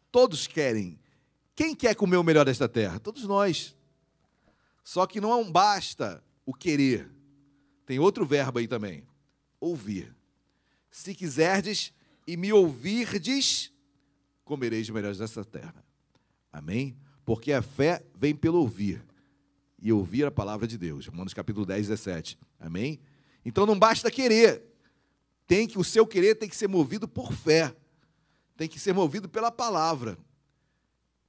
Todos 0.09 0.47
querem. 0.47 0.97
Quem 1.53 1.75
quer 1.75 1.95
comer 1.95 2.15
o 2.15 2.23
melhor 2.23 2.45
desta 2.45 2.69
terra? 2.69 2.97
Todos 2.97 3.25
nós. 3.25 3.75
Só 4.85 5.05
que 5.05 5.19
não 5.19 5.51
basta 5.51 6.23
o 6.45 6.53
querer. 6.53 7.11
Tem 7.85 7.99
outro 7.99 8.25
verbo 8.25 8.59
aí 8.59 8.67
também. 8.67 9.03
Ouvir. 9.59 10.15
Se 10.89 11.13
quiserdes 11.13 11.91
e 12.25 12.37
me 12.37 12.53
ouvirdes, 12.53 13.69
comereis 14.45 14.87
o 14.87 14.93
melhor 14.93 15.13
desta 15.13 15.43
terra. 15.43 15.83
Amém? 16.53 16.95
Porque 17.25 17.51
a 17.51 17.61
fé 17.61 18.01
vem 18.15 18.33
pelo 18.33 18.59
ouvir 18.59 19.03
e 19.79 19.91
ouvir 19.91 20.25
a 20.25 20.31
palavra 20.31 20.67
de 20.67 20.77
Deus. 20.77 21.07
Romanos 21.07 21.33
capítulo 21.33 21.65
10, 21.65 21.87
17. 21.87 22.37
Amém? 22.59 22.99
Então 23.45 23.65
não 23.65 23.77
basta 23.77 24.09
querer. 24.09 24.63
Tem 25.45 25.67
que 25.67 25.77
o 25.77 25.83
seu 25.83 26.05
querer 26.05 26.35
tem 26.35 26.49
que 26.49 26.55
ser 26.55 26.67
movido 26.67 27.07
por 27.07 27.31
fé. 27.31 27.75
Tem 28.55 28.67
que 28.67 28.79
ser 28.79 28.93
movido 28.93 29.29
pela 29.29 29.51
palavra. 29.51 30.17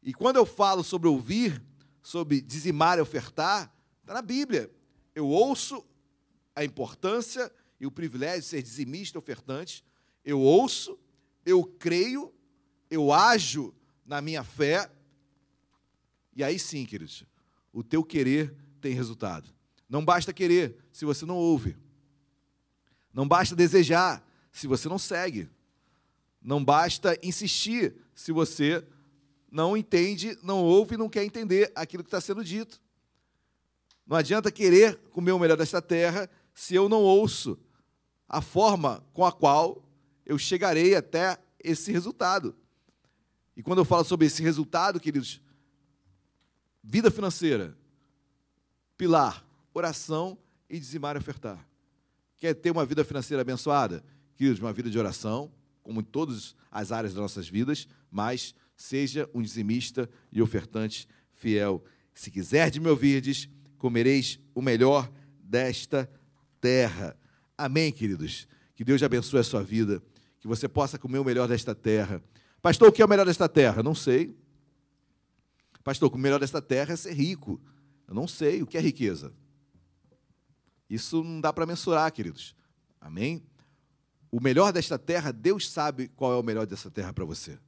E 0.03 0.13
quando 0.13 0.37
eu 0.37 0.47
falo 0.47 0.83
sobre 0.83 1.09
ouvir, 1.09 1.63
sobre 2.03 2.41
dizimar 2.41 2.99
e 2.99 3.03
ofertar, 3.03 3.73
está 4.01 4.15
na 4.15 4.23
Bíblia. 4.23 4.71
Eu 5.15 5.29
ouço 5.29 5.85
a 6.55 6.65
importância 6.65 7.53
e 7.79 7.87
o 7.87 7.91
privilégio 7.91 8.41
de 8.41 8.47
ser 8.47 8.63
dizimista 8.63 9.19
ofertante. 9.19 9.85
Eu 10.25 10.41
ouço, 10.41 10.99
eu 11.45 11.63
creio, 11.65 12.33
eu 12.91 13.13
ajo 13.13 13.75
na 14.05 14.21
minha 14.21 14.43
fé. 14.43 14.91
E 16.35 16.43
aí 16.43 16.59
sim, 16.59 16.85
queridos, 16.87 17.25
o 17.73 17.83
teu 17.83 18.03
querer 18.05 18.55
tem 18.81 18.95
resultado. 18.95 19.49
Não 19.89 20.05
basta 20.05 20.33
querer 20.33 20.77
se 20.93 21.05
você 21.05 21.25
não 21.25 21.37
ouve. 21.37 21.77
Não 23.13 23.27
basta 23.27 23.57
desejar 23.57 24.23
se 24.53 24.67
você 24.67 24.89
não 24.89 24.99
segue. 24.99 25.49
Não 26.43 26.65
basta 26.65 27.19
insistir 27.23 27.95
se 28.15 28.33
você 28.33 28.85
não 29.51 29.77
entende, 29.77 30.39
não 30.43 30.63
ouve 30.63 30.95
e 30.95 30.99
não 30.99 31.09
quer 31.09 31.25
entender 31.25 31.73
aquilo 31.75 32.03
que 32.03 32.09
está 32.09 32.21
sendo 32.21 32.45
dito. 32.45 32.81
Não 34.07 34.17
adianta 34.17 34.51
querer 34.51 34.97
comer 35.11 35.33
o 35.33 35.39
melhor 35.39 35.57
desta 35.57 35.83
terra 35.83 36.29
se 36.55 36.75
eu 36.75 36.89
não 36.89 37.03
ouço 37.03 37.59
a 38.29 38.41
forma 38.41 39.05
com 39.13 39.25
a 39.25 39.33
qual 39.33 39.83
eu 40.25 40.39
chegarei 40.39 40.95
até 40.95 41.39
esse 41.63 41.91
resultado. 41.91 42.55
E 43.57 43.63
quando 43.63 43.79
eu 43.79 43.85
falo 43.85 44.05
sobre 44.05 44.27
esse 44.27 44.43
resultado, 44.43 45.01
queridos, 45.01 45.41
Vida 46.91 47.11
financeira. 47.11 47.77
Pilar, 48.97 49.47
oração 49.75 50.39
e 50.71 50.79
dizimar 50.79 51.17
e 51.17 51.19
ofertar. 51.19 51.69
Quer 52.39 52.55
ter 52.55 52.71
uma 52.71 52.87
vida 52.87 53.05
financeira 53.05 53.43
abençoada? 53.43 54.03
Queridos, 54.35 54.59
uma 54.59 54.73
vida 54.73 54.89
de 54.89 54.99
oração, 54.99 55.53
como 55.83 56.01
em 56.01 56.03
todas 56.03 56.57
as 56.71 56.91
áreas 56.91 57.13
das 57.13 57.21
nossas 57.21 57.47
vidas, 57.47 57.87
mas 58.11 58.55
seja 58.75 59.29
um 59.35 59.43
dizimista 59.43 60.09
e 60.33 60.41
ofertante 60.41 61.07
fiel. 61.31 61.85
Se 62.15 62.31
quiser 62.31 62.71
de 62.71 62.81
me 62.81 62.89
ouvirdes, 62.89 63.51
comereis 63.77 64.41
o 64.55 64.63
melhor 64.63 65.13
desta 65.43 66.11
terra. 66.59 67.15
Amém, 67.59 67.93
queridos? 67.93 68.49
Que 68.75 68.83
Deus 68.83 69.03
abençoe 69.03 69.41
a 69.41 69.45
sua 69.45 69.63
vida, 69.63 70.03
que 70.41 70.49
você 70.49 70.67
possa 70.67 70.99
comer 70.99 71.19
o 71.19 71.25
melhor 71.25 71.49
desta 71.49 71.75
terra. 71.75 72.23
Pastor, 72.63 72.89
o 72.89 72.93
que 72.93 73.03
é 73.03 73.05
o 73.05 73.09
melhor 73.09 73.27
desta 73.27 73.47
terra? 73.47 73.83
Não 73.83 73.95
sei. 73.95 74.35
Pastor, 75.89 76.15
o 76.15 76.19
melhor 76.19 76.39
desta 76.39 76.61
terra 76.61 76.93
é 76.93 76.97
ser 76.97 77.15
rico. 77.15 77.59
Eu 78.07 78.15
não 78.15 78.29
sei 78.29 78.61
o 78.61 78.67
que 78.67 78.77
é 78.77 78.81
riqueza. 78.81 79.33
Isso 80.91 81.25
não 81.25 81.41
dá 81.41 81.51
para 81.51 81.65
mensurar, 81.65 82.13
queridos. 82.13 82.55
Amém? 83.01 83.43
O 84.31 84.39
melhor 84.39 84.71
desta 84.71 84.99
terra, 84.99 85.33
Deus 85.33 85.71
sabe 85.71 86.09
qual 86.09 86.35
é 86.35 86.37
o 86.37 86.43
melhor 86.43 86.67
dessa 86.67 86.91
terra 86.91 87.11
para 87.15 87.25
você. 87.25 87.59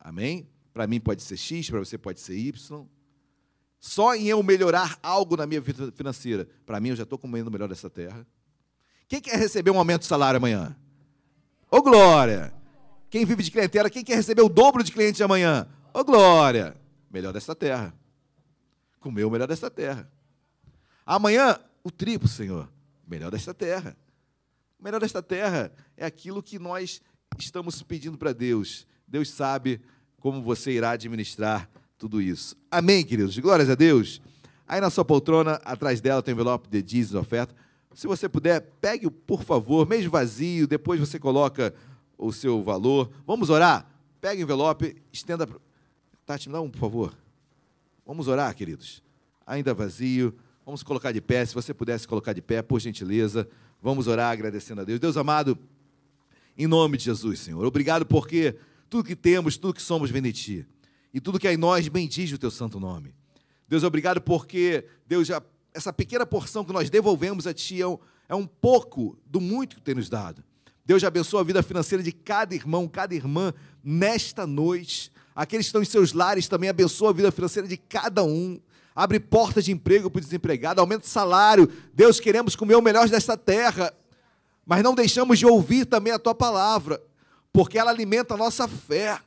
Amém? 0.00 0.48
Para 0.72 0.86
mim 0.86 0.98
pode 0.98 1.22
ser 1.22 1.36
X, 1.36 1.68
para 1.68 1.80
você 1.80 1.98
pode 1.98 2.18
ser 2.18 2.34
Y. 2.34 2.86
Só 3.78 4.14
em 4.14 4.28
eu 4.28 4.42
melhorar 4.42 4.98
algo 5.02 5.36
na 5.36 5.46
minha 5.46 5.60
vida 5.60 5.92
financeira, 5.92 6.48
para 6.64 6.80
mim 6.80 6.88
eu 6.88 6.96
já 6.96 7.02
estou 7.02 7.18
comendo 7.18 7.50
o 7.50 7.52
melhor 7.52 7.68
dessa 7.68 7.90
terra. 7.90 8.26
Quem 9.06 9.20
quer 9.20 9.38
receber 9.38 9.70
um 9.70 9.76
aumento 9.76 10.00
de 10.00 10.06
salário 10.06 10.38
amanhã? 10.38 10.74
Ô 11.70 11.82
glória! 11.82 12.54
Quem 13.10 13.26
vive 13.26 13.42
de 13.42 13.50
clientela, 13.50 13.90
quem 13.90 14.02
quer 14.02 14.14
receber 14.14 14.40
o 14.40 14.48
dobro 14.48 14.82
de 14.82 14.90
clientes 14.90 15.20
amanhã? 15.20 15.68
Ô 15.92 16.02
glória! 16.02 16.85
Melhor 17.16 17.32
desta 17.32 17.54
terra. 17.54 17.94
Comeu 19.00 19.28
o 19.28 19.30
melhor 19.30 19.48
desta 19.48 19.70
terra. 19.70 20.10
Amanhã, 21.06 21.58
o 21.82 21.90
triplo, 21.90 22.28
Senhor, 22.28 22.70
melhor 23.08 23.30
desta 23.30 23.54
terra. 23.54 23.96
O 24.78 24.84
melhor 24.84 25.00
desta 25.00 25.22
terra 25.22 25.72
é 25.96 26.04
aquilo 26.04 26.42
que 26.42 26.58
nós 26.58 27.00
estamos 27.38 27.82
pedindo 27.82 28.18
para 28.18 28.34
Deus. 28.34 28.86
Deus 29.08 29.30
sabe 29.30 29.80
como 30.18 30.42
você 30.42 30.72
irá 30.72 30.90
administrar 30.90 31.70
tudo 31.96 32.20
isso. 32.20 32.54
Amém, 32.70 33.02
queridos? 33.02 33.38
Glórias 33.38 33.70
a 33.70 33.74
Deus. 33.74 34.20
Aí 34.68 34.78
na 34.78 34.90
sua 34.90 35.04
poltrona, 35.04 35.54
atrás 35.64 36.02
dela 36.02 36.22
tem 36.22 36.34
o 36.34 36.36
envelope 36.36 36.68
de 36.68 36.82
dízimo 36.82 37.20
oferta. 37.20 37.54
Se 37.94 38.06
você 38.06 38.28
puder, 38.28 38.60
pegue, 38.78 39.10
por 39.10 39.42
favor, 39.42 39.88
mesmo 39.88 40.10
vazio, 40.10 40.66
depois 40.66 41.00
você 41.00 41.18
coloca 41.18 41.74
o 42.18 42.30
seu 42.30 42.62
valor. 42.62 43.10
Vamos 43.26 43.48
orar? 43.48 43.90
Pegue 44.20 44.42
o 44.42 44.44
envelope, 44.44 44.96
estenda 45.10 45.48
Tati, 46.26 46.48
me 46.48 46.54
dá 46.54 46.60
um, 46.60 46.68
por 46.68 46.80
favor. 46.80 47.16
Vamos 48.04 48.26
orar, 48.26 48.52
queridos. 48.52 49.00
Ainda 49.46 49.72
vazio. 49.72 50.34
Vamos 50.64 50.82
colocar 50.82 51.12
de 51.12 51.20
pé. 51.20 51.46
Se 51.46 51.54
você 51.54 51.72
pudesse 51.72 52.08
colocar 52.08 52.32
de 52.32 52.42
pé, 52.42 52.62
por 52.62 52.80
gentileza. 52.80 53.48
Vamos 53.80 54.08
orar 54.08 54.32
agradecendo 54.32 54.80
a 54.80 54.84
Deus. 54.84 54.98
Deus 54.98 55.16
amado, 55.16 55.56
em 56.58 56.66
nome 56.66 56.98
de 56.98 57.04
Jesus, 57.04 57.38
Senhor. 57.38 57.64
Obrigado 57.64 58.04
porque 58.04 58.56
tudo 58.90 59.04
que 59.04 59.14
temos, 59.14 59.56
tudo 59.56 59.74
que 59.74 59.82
somos 59.82 60.10
vem 60.10 60.20
de 60.20 60.32
Ti. 60.32 60.66
E 61.14 61.20
tudo 61.20 61.38
que 61.38 61.46
é 61.46 61.54
em 61.54 61.56
nós 61.56 61.86
bendiz 61.86 62.32
o 62.32 62.38
Teu 62.38 62.50
santo 62.50 62.80
nome. 62.80 63.14
Deus, 63.68 63.84
obrigado 63.84 64.20
porque, 64.20 64.84
Deus, 65.06 65.28
já, 65.28 65.40
essa 65.72 65.92
pequena 65.92 66.26
porção 66.26 66.64
que 66.64 66.72
nós 66.72 66.90
devolvemos 66.90 67.46
a 67.46 67.54
Ti 67.54 67.82
é 67.82 67.86
um, 67.86 67.98
é 68.28 68.34
um 68.34 68.48
pouco 68.48 69.16
do 69.24 69.40
muito 69.40 69.76
que 69.76 69.82
tem 69.82 69.94
nos 69.94 70.08
dado. 70.08 70.42
Deus 70.84 71.00
já 71.00 71.06
abençoa 71.06 71.42
a 71.42 71.44
vida 71.44 71.62
financeira 71.62 72.02
de 72.02 72.10
cada 72.10 72.52
irmão, 72.52 72.88
cada 72.88 73.14
irmã 73.14 73.54
nesta 73.84 74.44
noite. 74.44 75.12
Aqueles 75.36 75.66
que 75.66 75.68
estão 75.68 75.82
em 75.82 75.84
seus 75.84 76.14
lares 76.14 76.48
também 76.48 76.70
abençoa 76.70 77.10
a 77.10 77.12
vida 77.12 77.30
financeira 77.30 77.68
de 77.68 77.76
cada 77.76 78.24
um. 78.24 78.58
Abre 78.94 79.20
portas 79.20 79.66
de 79.66 79.72
emprego 79.72 80.10
para 80.10 80.18
o 80.18 80.22
desempregado, 80.22 80.80
aumenta 80.80 81.04
o 81.04 81.08
salário. 81.08 81.70
Deus, 81.92 82.18
queremos 82.18 82.56
comer 82.56 82.74
o 82.74 82.80
melhor 82.80 83.06
desta 83.10 83.36
terra, 83.36 83.92
mas 84.64 84.82
não 84.82 84.94
deixamos 84.94 85.38
de 85.38 85.44
ouvir 85.44 85.84
também 85.84 86.10
a 86.10 86.18
tua 86.18 86.34
palavra, 86.34 87.02
porque 87.52 87.78
ela 87.78 87.90
alimenta 87.90 88.32
a 88.32 88.36
nossa 88.38 88.66
fé. 88.66 89.20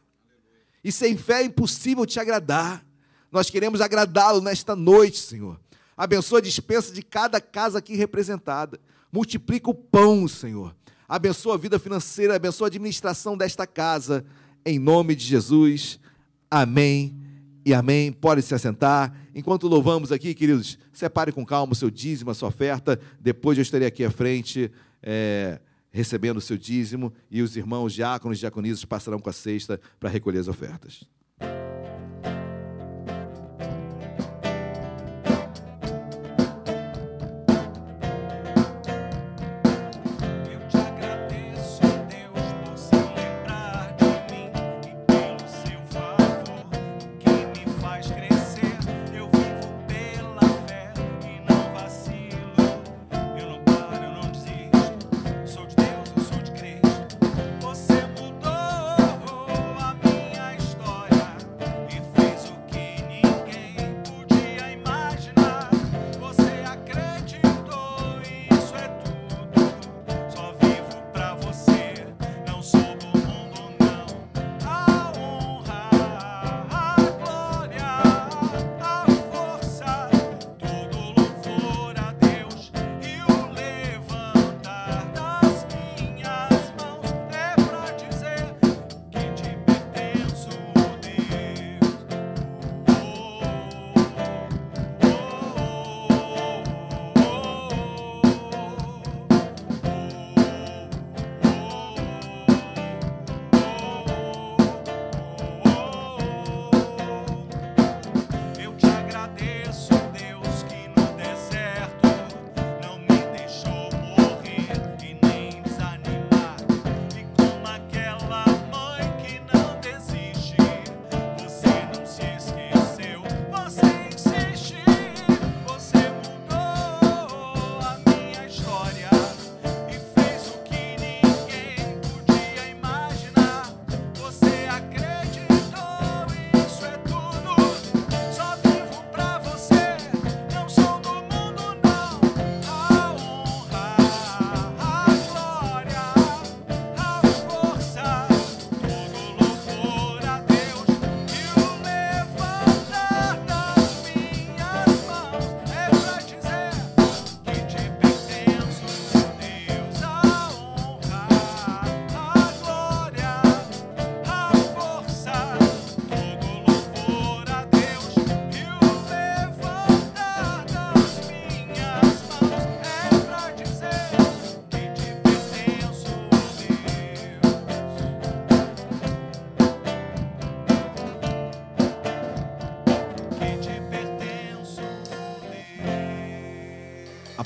E 0.84 0.91
sem 0.91 1.15
fé 1.15 1.41
é 1.41 1.45
impossível 1.45 2.03
te 2.07 2.19
agradar. 2.19 2.84
Nós 3.31 3.52
queremos 3.52 3.80
agradá-lo 3.80 4.41
nesta 4.41 4.76
noite, 4.76 5.19
Senhor. 5.19 5.60
Abençoa 5.95 6.40
a 6.40 6.41
dispensa 6.41 6.91
de 6.91 7.03
cada 7.03 7.40
casa 7.40 7.77
aqui 7.77 7.95
representada. 7.95 8.80
Multiplica 9.11 9.69
o 9.69 9.76
pão, 9.76 10.27
Senhor. 10.27 10.76
Abençoa 11.07 11.53
a 11.53 11.57
vida 11.57 11.77
financeira, 11.77 12.36
abençoa 12.36 12.65
a 12.65 12.69
administração 12.69 13.38
desta 13.38 13.68
casa. 13.68 14.26
Em 14.65 14.77
nome 14.77 15.15
de 15.15 15.26
Jesus. 15.26 15.99
Amém 16.49 17.15
e 17.65 17.73
amém. 17.73 18.11
Pode 18.11 18.41
se 18.41 18.53
assentar. 18.53 19.15
Enquanto 19.34 19.68
louvamos 19.68 20.11
aqui, 20.11 20.34
queridos, 20.34 20.77
separe 20.91 21.31
com 21.31 21.45
calma 21.45 21.73
o 21.73 21.76
seu 21.76 21.90
dízimo, 21.90 22.31
a 22.31 22.34
sua 22.34 22.49
oferta. 22.49 22.99
Depois 23.19 23.57
eu 23.57 23.61
estarei 23.61 23.88
aqui 23.88 24.03
à 24.03 24.11
frente. 24.11 24.72
É, 25.02 25.60
recebendo 25.91 26.38
o 26.38 26.41
seu 26.41 26.57
dízimo 26.57 27.14
e 27.31 27.41
os 27.41 27.56
irmãos 27.56 27.94
diáconos 27.94 28.38
e 28.38 28.41
diaconisas 28.41 28.86
passarão 28.86 29.19
com 29.19 29.30
a 29.30 29.34
cesta 29.34 29.80
para 29.99 30.10
recolher 30.10 30.40
as 30.40 30.48
ofertas. 30.48 31.03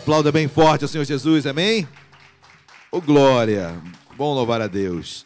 Aplauda 0.04 0.34
bem 0.34 0.50
forte 0.50 0.84
ao 0.84 0.90
Senhor 0.90 1.06
Jesus, 1.06 1.48
amém? 1.48 1.88
Ô 2.92 2.98
oh, 2.98 3.02
glória! 3.02 3.82
Bom 4.18 4.34
louvar 4.34 4.60
a 4.60 4.68
Deus. 4.68 5.26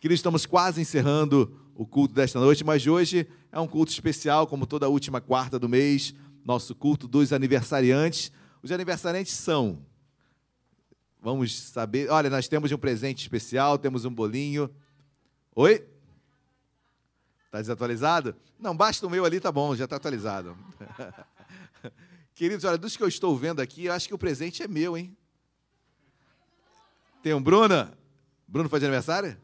Queridos, 0.00 0.18
estamos 0.18 0.44
quase 0.44 0.80
encerrando 0.80 1.56
o 1.76 1.86
culto 1.86 2.12
desta 2.12 2.40
noite, 2.40 2.64
mas 2.64 2.88
hoje 2.88 3.28
é 3.52 3.60
um 3.60 3.68
culto 3.68 3.92
especial, 3.92 4.48
como 4.48 4.66
toda 4.66 4.88
última 4.88 5.20
quarta 5.20 5.60
do 5.60 5.68
mês, 5.68 6.12
nosso 6.44 6.74
culto 6.74 7.06
dos 7.06 7.32
aniversariantes. 7.32 8.32
Os 8.64 8.72
aniversariantes 8.72 9.32
são. 9.32 9.78
Vamos 11.22 11.56
saber. 11.56 12.10
Olha, 12.10 12.28
nós 12.28 12.48
temos 12.48 12.72
um 12.72 12.78
presente 12.78 13.22
especial, 13.22 13.78
temos 13.78 14.04
um 14.04 14.10
bolinho. 14.12 14.68
Oi? 15.54 15.86
Está 17.44 17.60
desatualizado? 17.60 18.34
Não, 18.58 18.76
basta 18.76 19.06
o 19.06 19.10
meu 19.10 19.24
ali, 19.24 19.38
tá 19.38 19.52
bom, 19.52 19.76
já 19.76 19.84
está 19.84 19.94
atualizado. 19.94 20.58
Queridos, 22.36 22.66
olha, 22.66 22.76
dos 22.76 22.94
que 22.94 23.02
eu 23.02 23.08
estou 23.08 23.34
vendo 23.34 23.60
aqui, 23.60 23.86
eu 23.86 23.94
acho 23.94 24.06
que 24.06 24.12
o 24.12 24.18
presente 24.18 24.62
é 24.62 24.68
meu, 24.68 24.94
hein? 24.94 25.16
Tem 27.22 27.32
um 27.32 27.42
Bruna? 27.42 27.96
Bruno 28.46 28.68
faz 28.68 28.82
aniversário? 28.82 29.38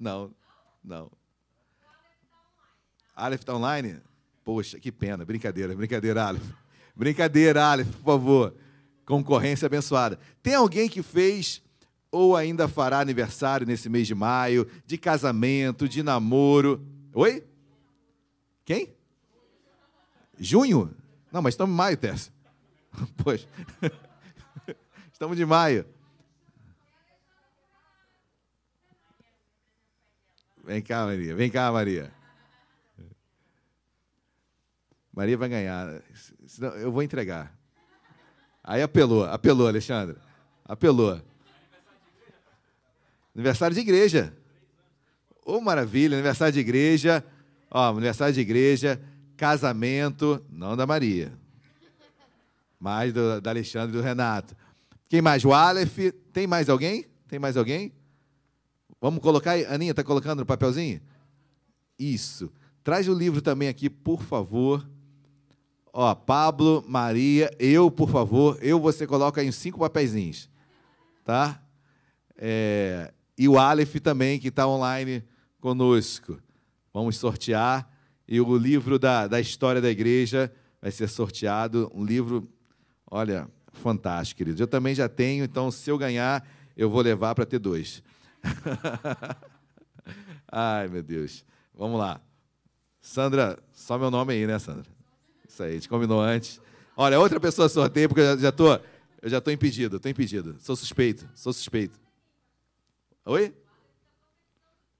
Não, 0.00 0.34
não. 0.82 1.12
Aleph 3.14 3.40
está 3.40 3.54
online? 3.54 4.00
Poxa, 4.42 4.80
que 4.80 4.90
pena. 4.90 5.26
Brincadeira, 5.26 5.76
brincadeira, 5.76 6.24
Aleph. 6.24 6.50
Brincadeira, 6.96 7.62
Aleph, 7.66 7.94
por 7.96 8.04
favor. 8.04 8.54
Concorrência 9.04 9.66
abençoada. 9.66 10.18
Tem 10.42 10.54
alguém 10.54 10.88
que 10.88 11.02
fez 11.02 11.60
ou 12.10 12.34
ainda 12.34 12.66
fará 12.66 12.98
aniversário 12.98 13.66
nesse 13.66 13.90
mês 13.90 14.06
de 14.06 14.14
maio, 14.14 14.66
de 14.86 14.96
casamento, 14.96 15.86
de 15.86 16.02
namoro? 16.02 16.82
Oi? 17.12 17.46
Quem? 18.64 18.94
Junho? 20.38 20.96
Não, 21.30 21.42
mas 21.42 21.52
estamos 21.52 21.74
em 21.74 21.76
maio, 21.76 21.96
Tessa. 21.98 22.37
Pois. 23.22 23.46
Estamos 25.12 25.36
de 25.36 25.44
maio. 25.44 25.84
Vem 30.64 30.82
cá, 30.82 31.06
Maria. 31.06 31.34
Vem 31.34 31.50
cá, 31.50 31.72
Maria. 31.72 32.12
Maria 35.12 35.36
vai 35.36 35.48
ganhar. 35.48 36.02
Senão 36.46 36.70
eu 36.76 36.92
vou 36.92 37.02
entregar. 37.02 37.52
Aí 38.62 38.82
apelou, 38.82 39.24
apelou, 39.24 39.66
Alexandre. 39.66 40.16
Apelou. 40.64 41.20
Aniversário 43.34 43.74
de 43.74 43.80
igreja. 43.80 44.36
Ô, 45.44 45.54
oh, 45.54 45.60
maravilha, 45.60 46.16
aniversário 46.16 46.52
de 46.52 46.60
igreja. 46.60 47.24
Ó, 47.70 47.90
aniversário 47.90 48.34
de 48.34 48.40
igreja, 48.40 49.00
casamento, 49.36 50.44
não 50.50 50.76
da 50.76 50.86
Maria. 50.86 51.32
Mais 52.78 53.12
do, 53.12 53.40
da 53.40 53.50
Alexandre 53.50 53.96
e 53.96 54.00
do 54.00 54.02
Renato. 54.02 54.54
Quem 55.08 55.22
mais? 55.22 55.44
O 55.44 55.52
Aleph. 55.52 55.98
Tem 56.32 56.46
mais 56.46 56.68
alguém? 56.68 57.06
Tem 57.28 57.38
mais 57.38 57.56
alguém? 57.56 57.92
Vamos 59.00 59.22
colocar 59.22 59.52
aí. 59.52 59.64
Aninha, 59.66 59.92
está 59.92 60.04
colocando 60.04 60.40
no 60.40 60.46
papelzinho? 60.46 61.00
Isso. 61.98 62.52
Traz 62.82 63.08
o 63.08 63.14
livro 63.14 63.42
também 63.42 63.68
aqui, 63.68 63.90
por 63.90 64.22
favor. 64.22 64.88
Ó, 65.92 66.14
Pablo, 66.14 66.84
Maria, 66.86 67.50
eu, 67.58 67.90
por 67.90 68.10
favor. 68.10 68.58
Eu, 68.60 68.78
você 68.78 69.06
coloca 69.06 69.40
aí 69.40 69.52
cinco 69.52 69.78
papeizinhos. 69.78 70.48
Tá? 71.24 71.60
É, 72.36 73.12
e 73.36 73.48
o 73.48 73.58
Aleph 73.58 73.96
também, 73.96 74.38
que 74.38 74.48
está 74.48 74.66
online 74.66 75.24
conosco. 75.60 76.38
vamos 76.92 77.16
sortear. 77.16 77.88
E 78.26 78.40
o 78.40 78.56
livro 78.56 78.98
da, 78.98 79.26
da 79.26 79.40
história 79.40 79.80
da 79.80 79.90
igreja 79.90 80.52
vai 80.80 80.90
ser 80.90 81.08
sorteado. 81.08 81.90
Um 81.94 82.04
livro, 82.04 82.48
olha, 83.10 83.48
fantástico, 83.72 84.38
queridos. 84.38 84.60
Eu 84.60 84.66
também 84.66 84.94
já 84.94 85.08
tenho, 85.08 85.44
então 85.44 85.70
se 85.70 85.90
eu 85.90 85.98
ganhar, 85.98 86.46
eu 86.76 86.88
vou 86.88 87.00
levar 87.00 87.34
para 87.34 87.46
ter 87.46 87.58
dois. 87.58 88.02
Ai, 90.50 90.88
meu 90.88 91.02
Deus. 91.02 91.44
Vamos 91.74 91.98
lá. 91.98 92.20
Sandra, 93.00 93.58
só 93.72 93.98
meu 93.98 94.10
nome 94.10 94.32
aí, 94.32 94.46
né, 94.46 94.58
Sandra? 94.58 94.86
Isso 95.48 95.62
aí, 95.62 95.70
a 95.70 95.74
gente 95.74 95.88
combinou 95.88 96.20
antes. 96.20 96.60
Olha, 96.96 97.18
outra 97.18 97.38
pessoa 97.38 97.68
sorteia, 97.68 98.08
porque 98.08 98.20
eu 98.20 98.38
já 98.38 98.48
estou 98.48 98.80
eu 99.20 99.28
já 99.28 99.38
estou 99.38 99.52
impedido, 99.52 99.96
estou 99.96 100.10
impedido. 100.10 100.56
Sou 100.60 100.76
suspeito, 100.76 101.28
sou 101.34 101.52
suspeito. 101.52 101.98
Oi? 103.24 103.54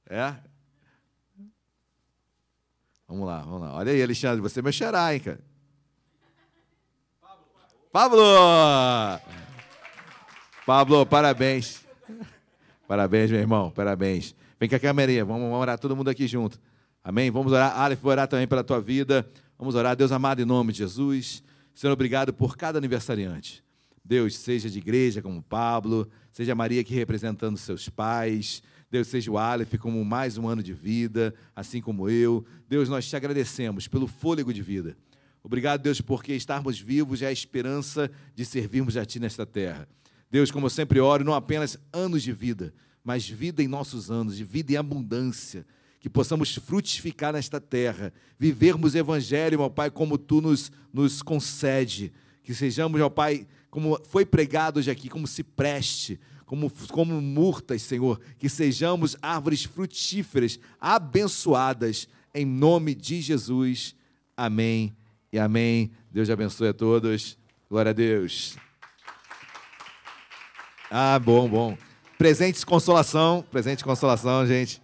É? 0.06 0.34
Vamos 3.06 3.26
lá, 3.26 3.42
vamos 3.42 3.60
lá. 3.60 3.74
Olha 3.74 3.92
aí, 3.92 4.02
Alexandre, 4.02 4.40
você 4.40 4.60
me 4.60 4.72
xará, 4.72 5.14
hein, 5.14 5.20
cara? 5.20 5.40
Pablo! 7.98 8.22
Pablo, 10.64 11.04
parabéns. 11.04 11.84
Parabéns, 12.86 13.28
meu 13.28 13.40
irmão, 13.40 13.72
parabéns. 13.72 14.36
Vem 14.60 14.68
com 14.68 14.76
a 14.76 14.78
câmerinha, 14.78 15.24
vamos 15.24 15.52
orar 15.52 15.76
todo 15.80 15.96
mundo 15.96 16.08
aqui 16.08 16.28
junto. 16.28 16.60
Amém? 17.02 17.28
Vamos 17.28 17.50
orar. 17.50 17.76
Aleph, 17.76 17.98
vou 18.00 18.12
orar 18.12 18.28
também 18.28 18.46
pela 18.46 18.62
tua 18.62 18.80
vida. 18.80 19.28
Vamos 19.58 19.74
orar. 19.74 19.96
Deus 19.96 20.12
amado, 20.12 20.40
em 20.40 20.44
nome 20.44 20.70
de 20.70 20.78
Jesus. 20.78 21.42
Senhor, 21.74 21.92
obrigado 21.92 22.32
por 22.32 22.56
cada 22.56 22.78
aniversariante. 22.78 23.64
Deus, 24.04 24.36
seja 24.36 24.70
de 24.70 24.78
igreja 24.78 25.20
como 25.20 25.42
Pablo, 25.42 26.08
seja 26.30 26.54
Maria 26.54 26.82
aqui 26.82 26.94
representando 26.94 27.56
seus 27.56 27.88
pais. 27.88 28.62
Deus, 28.88 29.08
seja 29.08 29.28
o 29.28 29.36
Aleph 29.36 29.74
como 29.74 30.04
mais 30.04 30.38
um 30.38 30.46
ano 30.46 30.62
de 30.62 30.72
vida, 30.72 31.34
assim 31.52 31.80
como 31.80 32.08
eu. 32.08 32.46
Deus, 32.68 32.88
nós 32.88 33.08
te 33.08 33.16
agradecemos 33.16 33.88
pelo 33.88 34.06
fôlego 34.06 34.52
de 34.52 34.62
vida. 34.62 34.96
Obrigado, 35.42 35.82
Deus, 35.82 36.00
porque 36.00 36.34
estarmos 36.34 36.78
vivos 36.78 37.22
é 37.22 37.26
a 37.26 37.32
esperança 37.32 38.10
de 38.34 38.44
servirmos 38.44 38.96
a 38.96 39.04
Ti 39.04 39.20
nesta 39.20 39.46
terra. 39.46 39.88
Deus, 40.30 40.50
como 40.50 40.66
eu 40.66 40.70
sempre 40.70 41.00
oro, 41.00 41.24
não 41.24 41.32
apenas 41.34 41.78
anos 41.92 42.22
de 42.22 42.32
vida, 42.32 42.74
mas 43.02 43.28
vida 43.28 43.62
em 43.62 43.68
nossos 43.68 44.10
anos, 44.10 44.36
de 44.36 44.44
vida 44.44 44.72
em 44.72 44.76
abundância, 44.76 45.64
que 46.00 46.10
possamos 46.10 46.54
frutificar 46.54 47.32
nesta 47.32 47.60
terra, 47.60 48.12
vivermos 48.38 48.94
Evangelho, 48.94 49.58
meu 49.58 49.70
Pai, 49.70 49.90
como 49.90 50.18
Tu 50.18 50.40
nos, 50.40 50.70
nos 50.92 51.22
concede, 51.22 52.12
que 52.42 52.54
sejamos, 52.54 52.98
meu 52.98 53.10
Pai, 53.10 53.46
como 53.70 53.98
foi 54.04 54.26
pregado 54.26 54.78
hoje 54.78 54.90
aqui, 54.90 55.08
como 55.08 55.26
se 55.26 55.42
preste, 55.42 56.20
como, 56.44 56.70
como 56.90 57.20
murtas, 57.20 57.82
Senhor, 57.82 58.20
que 58.38 58.48
sejamos 58.48 59.16
árvores 59.20 59.64
frutíferas, 59.64 60.58
abençoadas, 60.80 62.08
em 62.34 62.44
nome 62.44 62.94
de 62.94 63.20
Jesus. 63.20 63.94
Amém 64.36 64.97
e 65.32 65.38
amém. 65.38 65.90
Deus 66.10 66.30
abençoe 66.30 66.68
a 66.68 66.74
todos. 66.74 67.38
Glória 67.70 67.90
a 67.90 67.92
Deus. 67.92 68.56
Ah, 70.90 71.18
bom, 71.18 71.48
bom. 71.48 71.76
Presente 72.16 72.58
de 72.58 72.66
consolação, 72.66 73.44
presente 73.50 73.78
de 73.78 73.84
consolação, 73.84 74.46
gente. 74.46 74.82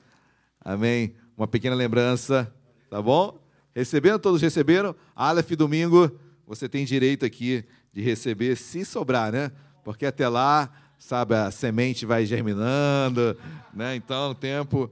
Amém. 0.61 1.15
Uma 1.37 1.49
pequena 1.49 1.75
lembrança, 1.75 2.53
tá 2.91 3.01
bom? 3.01 3.39
Recebendo, 3.75 4.19
todos 4.19 4.41
receberam? 4.41 4.95
Aleph, 5.17 5.51
domingo, 5.53 6.11
você 6.47 6.69
tem 6.69 6.85
direito 6.85 7.25
aqui 7.25 7.65
de 7.93 8.03
receber, 8.03 8.57
se 8.57 8.85
sobrar, 8.85 9.33
né? 9.33 9.51
Porque 9.83 10.07
até 10.07 10.29
lá, 10.29 10.71
sabe, 10.99 11.35
a 11.35 11.51
semente 11.51 12.07
vai 12.07 12.27
germinando, 12.27 13.37
né? 13.73 13.97
Então, 13.97 14.35
tempo. 14.35 14.91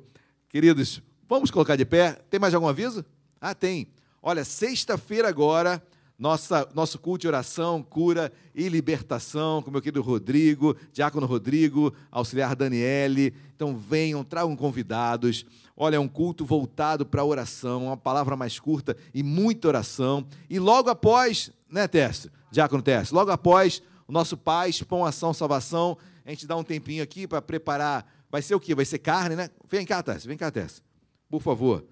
Queridos, 0.48 1.02
vamos 1.28 1.50
colocar 1.50 1.76
de 1.76 1.84
pé. 1.84 2.18
Tem 2.30 2.40
mais 2.40 2.54
algum 2.54 2.68
aviso? 2.68 3.04
Ah, 3.40 3.54
tem. 3.54 3.88
Olha, 4.24 4.44
sexta-feira 4.44 5.28
agora, 5.28 5.82
nossa, 6.16 6.68
nosso 6.72 6.96
culto 6.96 7.22
de 7.22 7.26
oração, 7.26 7.82
cura 7.82 8.32
e 8.54 8.68
libertação, 8.68 9.60
com 9.60 9.68
meu 9.68 9.82
querido 9.82 10.00
Rodrigo, 10.00 10.76
Diácono 10.92 11.26
Rodrigo, 11.26 11.92
auxiliar 12.08 12.54
Daniele. 12.54 13.34
Então 13.56 13.76
venham, 13.76 14.22
tragam 14.22 14.54
convidados. 14.54 15.44
Olha, 15.76 15.96
é 15.96 15.98
um 15.98 16.06
culto 16.06 16.44
voltado 16.44 17.04
para 17.04 17.22
a 17.22 17.24
oração, 17.24 17.86
uma 17.86 17.96
palavra 17.96 18.36
mais 18.36 18.60
curta 18.60 18.96
e 19.12 19.24
muita 19.24 19.66
oração. 19.66 20.24
E 20.48 20.60
logo 20.60 20.88
após, 20.88 21.50
né, 21.68 21.88
Tércio? 21.88 22.30
Diácono 22.52 22.80
Tércio, 22.80 23.16
logo 23.16 23.32
após 23.32 23.82
o 24.06 24.12
nosso 24.12 24.36
Pai, 24.36 24.70
Pão 24.88 25.04
Ação 25.04 25.34
Salvação, 25.34 25.98
a 26.24 26.30
gente 26.30 26.46
dá 26.46 26.56
um 26.56 26.62
tempinho 26.62 27.02
aqui 27.02 27.26
para 27.26 27.42
preparar. 27.42 28.06
Vai 28.30 28.40
ser 28.40 28.54
o 28.54 28.60
quê? 28.60 28.72
Vai 28.72 28.84
ser 28.84 28.98
carne, 28.98 29.34
né? 29.34 29.50
Vem 29.68 29.84
cá, 29.84 30.00
Tércio, 30.00 30.28
vem 30.28 30.38
cá, 30.38 30.48
Tércio. 30.48 30.80
Por 31.28 31.42
favor. 31.42 31.84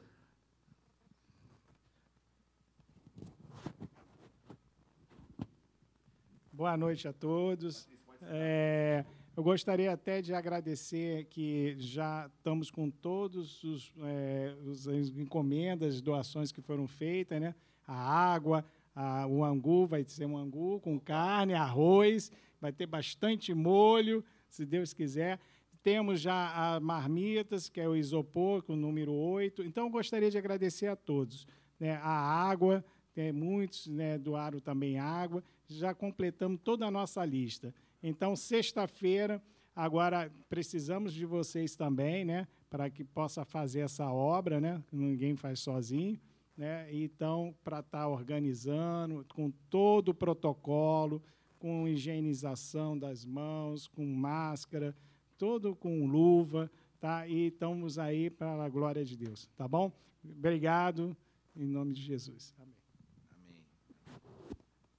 Boa 6.60 6.76
noite 6.76 7.08
a 7.08 7.12
todos. 7.14 7.88
É, 8.20 9.02
eu 9.34 9.42
gostaria 9.42 9.90
até 9.92 10.20
de 10.20 10.34
agradecer 10.34 11.24
que 11.30 11.74
já 11.78 12.30
estamos 12.36 12.70
com 12.70 12.90
todos 12.90 13.64
os, 13.64 13.90
é, 14.02 14.54
os 14.66 14.86
as 14.86 15.08
encomendas, 15.08 16.02
doações 16.02 16.52
que 16.52 16.60
foram 16.60 16.86
feitas, 16.86 17.40
né? 17.40 17.54
A 17.86 17.94
água, 17.94 18.62
a, 18.94 19.26
o 19.26 19.42
angu 19.42 19.86
vai 19.86 20.04
ser 20.04 20.26
um 20.26 20.36
angu 20.36 20.80
com 20.80 21.00
carne, 21.00 21.54
arroz, 21.54 22.30
vai 22.60 22.74
ter 22.74 22.84
bastante 22.84 23.54
molho, 23.54 24.22
se 24.46 24.66
Deus 24.66 24.92
quiser. 24.92 25.40
Temos 25.82 26.20
já 26.20 26.74
a 26.74 26.78
marmitas, 26.78 27.70
que 27.70 27.80
é 27.80 27.88
o 27.88 27.96
isopor, 27.96 28.62
com 28.62 28.74
o 28.74 28.76
número 28.76 29.14
8. 29.14 29.62
Então, 29.62 29.86
eu 29.86 29.90
gostaria 29.90 30.30
de 30.30 30.36
agradecer 30.36 30.88
a 30.88 30.94
todos. 30.94 31.46
Né? 31.78 31.94
A 32.02 32.10
água, 32.10 32.84
tem 33.14 33.32
muitos 33.32 33.86
né, 33.86 34.18
doaram 34.18 34.60
também 34.60 34.98
água 34.98 35.42
já 35.70 35.94
completamos 35.94 36.60
toda 36.62 36.86
a 36.86 36.90
nossa 36.90 37.24
lista. 37.24 37.74
Então, 38.02 38.34
sexta-feira, 38.34 39.42
agora 39.74 40.32
precisamos 40.48 41.12
de 41.12 41.24
vocês 41.24 41.76
também, 41.76 42.24
né, 42.24 42.48
para 42.68 42.90
que 42.90 43.04
possa 43.04 43.44
fazer 43.44 43.80
essa 43.80 44.10
obra, 44.10 44.60
né? 44.60 44.82
Ninguém 44.92 45.36
faz 45.36 45.60
sozinho, 45.60 46.18
né? 46.56 46.88
Então, 46.92 47.54
para 47.64 47.80
estar 47.80 48.00
tá 48.00 48.08
organizando 48.08 49.24
com 49.34 49.50
todo 49.68 50.10
o 50.10 50.14
protocolo, 50.14 51.22
com 51.58 51.86
higienização 51.86 52.98
das 52.98 53.24
mãos, 53.24 53.86
com 53.86 54.06
máscara, 54.06 54.96
todo 55.36 55.74
com 55.74 56.06
luva, 56.06 56.70
tá? 56.98 57.26
E 57.26 57.48
estamos 57.48 57.98
aí 57.98 58.30
para 58.30 58.62
a 58.62 58.68
glória 58.68 59.04
de 59.04 59.16
Deus, 59.16 59.48
tá 59.56 59.66
bom? 59.66 59.92
Obrigado 60.24 61.16
em 61.56 61.66
nome 61.66 61.92
de 61.92 62.02
Jesus. 62.02 62.54
Amém. 62.58 62.79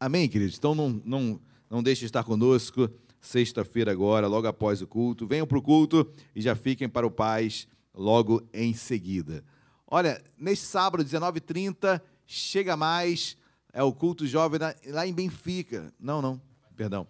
Amém, 0.02 0.28
queridos? 0.28 0.58
Então 0.58 0.74
não, 0.74 1.00
não, 1.06 1.40
não 1.70 1.84
deixe 1.84 2.00
de 2.00 2.06
estar 2.08 2.24
conosco 2.24 2.90
sexta-feira 3.20 3.92
agora, 3.92 4.26
logo 4.26 4.48
após 4.48 4.82
o 4.82 4.88
culto. 4.88 5.28
Venham 5.28 5.46
para 5.46 5.60
o 5.60 5.62
culto 5.62 6.12
e 6.36 6.42
já 6.42 6.56
fiquem 6.56 6.90
para 6.90 7.06
o 7.06 7.12
Paz 7.12 7.68
logo 7.94 8.42
em 8.52 8.74
seguida. 8.74 9.44
Olha, 9.86 10.20
neste 10.36 10.66
sábado, 10.66 11.06
19h30, 11.06 12.02
chega 12.26 12.76
mais, 12.76 13.38
é 13.72 13.84
o 13.84 13.94
culto 13.94 14.26
jovem 14.26 14.60
lá 14.88 15.06
em 15.06 15.14
Benfica. 15.14 15.94
Não, 16.00 16.20
não, 16.20 16.42
perdão. 16.76 17.06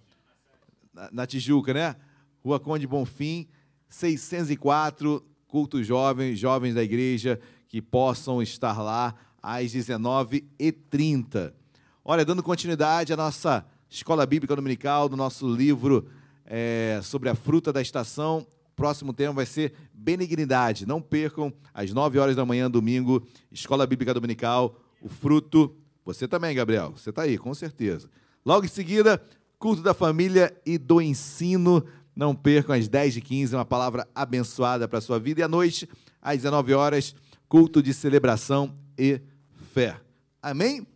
Na, 0.93 1.09
na 1.13 1.25
Tijuca, 1.25 1.73
né? 1.73 1.95
Rua 2.43 2.59
Conde 2.59 2.85
Bonfim, 2.85 3.47
604, 3.87 5.25
culto 5.47 5.81
jovem, 5.81 6.35
jovens 6.35 6.75
da 6.75 6.83
igreja 6.83 7.39
que 7.69 7.81
possam 7.81 8.41
estar 8.41 8.81
lá 8.81 9.15
às 9.41 9.71
19h30. 9.71 11.53
Olha, 12.03 12.25
dando 12.25 12.41
continuidade 12.41 13.13
à 13.13 13.15
nossa 13.15 13.63
escola 13.87 14.25
bíblica 14.25 14.55
dominical, 14.55 15.07
do 15.07 15.15
nosso 15.15 15.47
livro 15.47 16.07
é, 16.43 16.99
sobre 17.03 17.29
a 17.29 17.35
fruta 17.35 17.71
da 17.71 17.79
estação. 17.79 18.39
O 18.39 18.75
próximo 18.75 19.13
tema 19.13 19.33
vai 19.33 19.45
ser 19.45 19.73
benignidade. 19.93 20.87
Não 20.87 20.99
percam, 20.99 21.53
às 21.71 21.93
9 21.93 22.17
horas 22.17 22.35
da 22.35 22.43
manhã, 22.43 22.71
domingo, 22.71 23.23
escola 23.51 23.85
bíblica 23.85 24.15
dominical, 24.15 24.79
o 24.99 25.07
fruto. 25.09 25.75
Você 26.03 26.27
também, 26.27 26.55
Gabriel, 26.55 26.91
você 26.91 27.11
está 27.11 27.21
aí, 27.21 27.37
com 27.37 27.53
certeza. 27.53 28.09
Logo 28.43 28.65
em 28.65 28.69
seguida, 28.69 29.21
culto 29.59 29.83
da 29.83 29.93
família 29.93 30.59
e 30.65 30.79
do 30.79 30.99
ensino. 30.99 31.85
Não 32.15 32.33
percam 32.33 32.75
às 32.75 32.89
10h15, 32.89 33.53
uma 33.53 33.63
palavra 33.63 34.07
abençoada 34.15 34.87
para 34.87 34.97
a 34.97 35.01
sua 35.01 35.19
vida. 35.19 35.41
E 35.41 35.43
à 35.43 35.47
noite, 35.47 35.87
às 36.19 36.37
19 36.37 36.73
horas, 36.73 37.13
culto 37.47 37.79
de 37.79 37.93
celebração 37.93 38.73
e 38.97 39.21
fé. 39.71 40.01
Amém? 40.41 40.90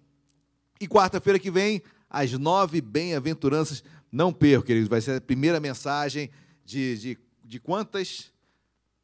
E 0.79 0.87
quarta-feira 0.87 1.39
que 1.39 1.49
vem, 1.49 1.81
às 2.09 2.31
nove 2.33 2.81
bem-aventuranças. 2.81 3.83
Não 4.11 4.31
perco, 4.31 4.65
queridos, 4.65 4.89
vai 4.89 5.01
ser 5.01 5.17
a 5.17 5.21
primeira 5.21 5.59
mensagem 5.59 6.29
de, 6.63 6.97
de, 6.97 7.17
de 7.43 7.59
quantas. 7.59 8.31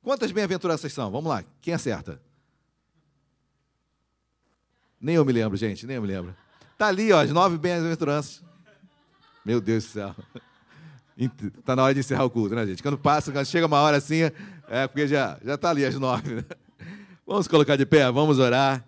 Quantas 0.02 0.32
bem-aventuranças 0.32 0.92
são? 0.94 1.12
Vamos 1.12 1.30
lá, 1.30 1.44
quem 1.62 1.74
acerta? 1.74 2.22
Nem 5.00 5.16
eu 5.16 5.26
me 5.26 5.34
lembro, 5.34 5.58
gente, 5.58 5.86
nem 5.86 5.96
eu 5.96 6.02
me 6.02 6.08
lembro. 6.08 6.36
Tá 6.78 6.88
ali, 6.88 7.12
ó, 7.12 7.22
as 7.22 7.32
nove 7.32 7.58
bem-aventuranças. 7.58 8.44
Meu 9.44 9.60
Deus 9.60 9.86
do 9.86 9.90
céu. 9.90 10.16
Está 11.18 11.76
na 11.76 11.84
hora 11.84 11.94
de 11.94 12.00
encerrar 12.00 12.24
o 12.24 12.30
culto, 12.30 12.56
né, 12.56 12.66
gente? 12.66 12.82
Quando 12.82 12.98
passa, 12.98 13.32
quando 13.32 13.46
chega 13.46 13.66
uma 13.66 13.80
hora 13.82 13.98
assim, 13.98 14.22
é 14.68 14.88
porque 14.88 15.08
já, 15.08 15.40
já 15.44 15.58
tá 15.58 15.70
ali 15.70 15.86
as 15.86 15.96
nove. 15.96 16.36
Né? 16.36 16.46
Vamos 17.26 17.48
colocar 17.48 17.76
de 17.76 17.86
pé, 17.86 18.12
vamos 18.12 18.40
orar. 18.40 18.84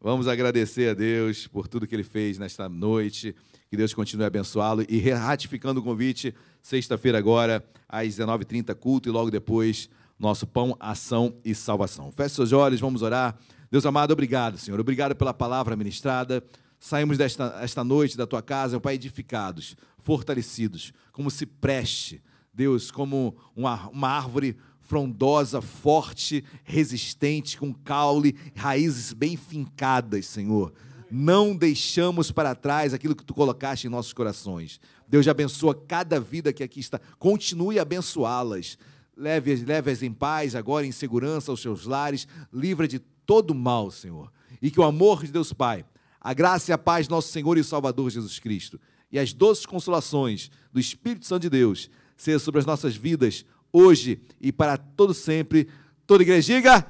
Vamos 0.00 0.28
agradecer 0.28 0.90
a 0.90 0.94
Deus 0.94 1.46
por 1.46 1.66
tudo 1.66 1.86
que 1.86 1.94
ele 1.94 2.04
fez 2.04 2.38
nesta 2.38 2.68
noite. 2.68 3.34
Que 3.68 3.76
Deus 3.76 3.94
continue 3.94 4.24
a 4.24 4.26
abençoá-lo 4.28 4.84
e 4.88 5.10
ratificando 5.10 5.80
o 5.80 5.82
convite, 5.82 6.34
sexta-feira 6.62 7.18
agora, 7.18 7.64
às 7.88 8.08
19h30, 8.08 8.74
culto 8.76 9.08
e 9.08 9.12
logo 9.12 9.30
depois, 9.30 9.88
nosso 10.18 10.46
pão, 10.46 10.76
ação 10.78 11.34
e 11.44 11.54
salvação. 11.54 12.12
Feche 12.12 12.36
seus 12.36 12.52
olhos, 12.52 12.78
vamos 12.78 13.02
orar. 13.02 13.36
Deus 13.70 13.84
amado, 13.84 14.12
obrigado, 14.12 14.58
Senhor. 14.58 14.78
Obrigado 14.78 15.16
pela 15.16 15.34
palavra 15.34 15.74
ministrada. 15.74 16.44
Saímos 16.78 17.18
desta 17.18 17.58
esta 17.60 17.82
noite 17.82 18.16
da 18.16 18.26
tua 18.26 18.42
casa, 18.42 18.78
Pai, 18.78 18.94
edificados, 18.94 19.76
fortalecidos, 19.98 20.92
como 21.10 21.30
se 21.30 21.46
preste, 21.46 22.22
Deus, 22.54 22.90
como 22.90 23.36
uma, 23.56 23.88
uma 23.88 24.08
árvore 24.08 24.56
frondosa, 24.86 25.60
forte, 25.60 26.44
resistente, 26.64 27.58
com 27.58 27.72
caule, 27.72 28.36
raízes 28.54 29.12
bem 29.12 29.36
fincadas, 29.36 30.26
Senhor. 30.26 30.72
Não 31.10 31.54
deixamos 31.54 32.30
para 32.30 32.54
trás 32.54 32.92
aquilo 32.92 33.14
que 33.14 33.24
tu 33.24 33.34
colocaste 33.34 33.86
em 33.86 33.90
nossos 33.90 34.12
corações. 34.12 34.80
Deus 35.08 35.26
abençoa 35.28 35.74
cada 35.74 36.18
vida 36.20 36.52
que 36.52 36.62
aqui 36.62 36.80
está. 36.80 37.00
Continue 37.18 37.78
a 37.78 37.82
abençoá-las. 37.82 38.78
Leve-as 39.16 39.62
leve 39.62 40.06
em 40.06 40.12
paz, 40.12 40.54
agora 40.54 40.84
em 40.84 40.92
segurança 40.92 41.50
aos 41.50 41.62
seus 41.62 41.84
lares. 41.84 42.26
Livra 42.52 42.88
de 42.88 42.98
todo 42.98 43.54
mal, 43.54 43.90
Senhor. 43.90 44.32
E 44.60 44.70
que 44.70 44.80
o 44.80 44.84
amor 44.84 45.24
de 45.24 45.32
Deus 45.32 45.52
Pai, 45.52 45.84
a 46.20 46.34
graça 46.34 46.70
e 46.70 46.74
a 46.74 46.78
paz 46.78 47.08
nosso 47.08 47.28
Senhor 47.28 47.56
e 47.56 47.64
Salvador 47.64 48.10
Jesus 48.10 48.38
Cristo 48.38 48.80
e 49.10 49.18
as 49.18 49.32
doces 49.32 49.66
consolações 49.66 50.50
do 50.72 50.80
Espírito 50.80 51.26
Santo 51.26 51.42
de 51.42 51.50
Deus 51.50 51.90
seja 52.16 52.38
sobre 52.38 52.60
as 52.60 52.66
nossas 52.66 52.96
vidas 52.96 53.44
hoje 53.76 54.20
e 54.40 54.50
para 54.50 54.76
todo 54.76 55.12
sempre. 55.12 55.68
Toda 56.06 56.22
igreja 56.22 56.54
diga 56.54 56.86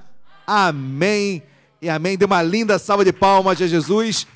amém 0.47 1.43
e 1.83 1.89
amém. 1.89 2.17
Dê 2.17 2.25
uma 2.25 2.43
linda 2.43 2.79
salva 2.79 3.05
de 3.05 3.13
palmas 3.13 3.61
a 3.61 3.67
Jesus. 3.67 4.27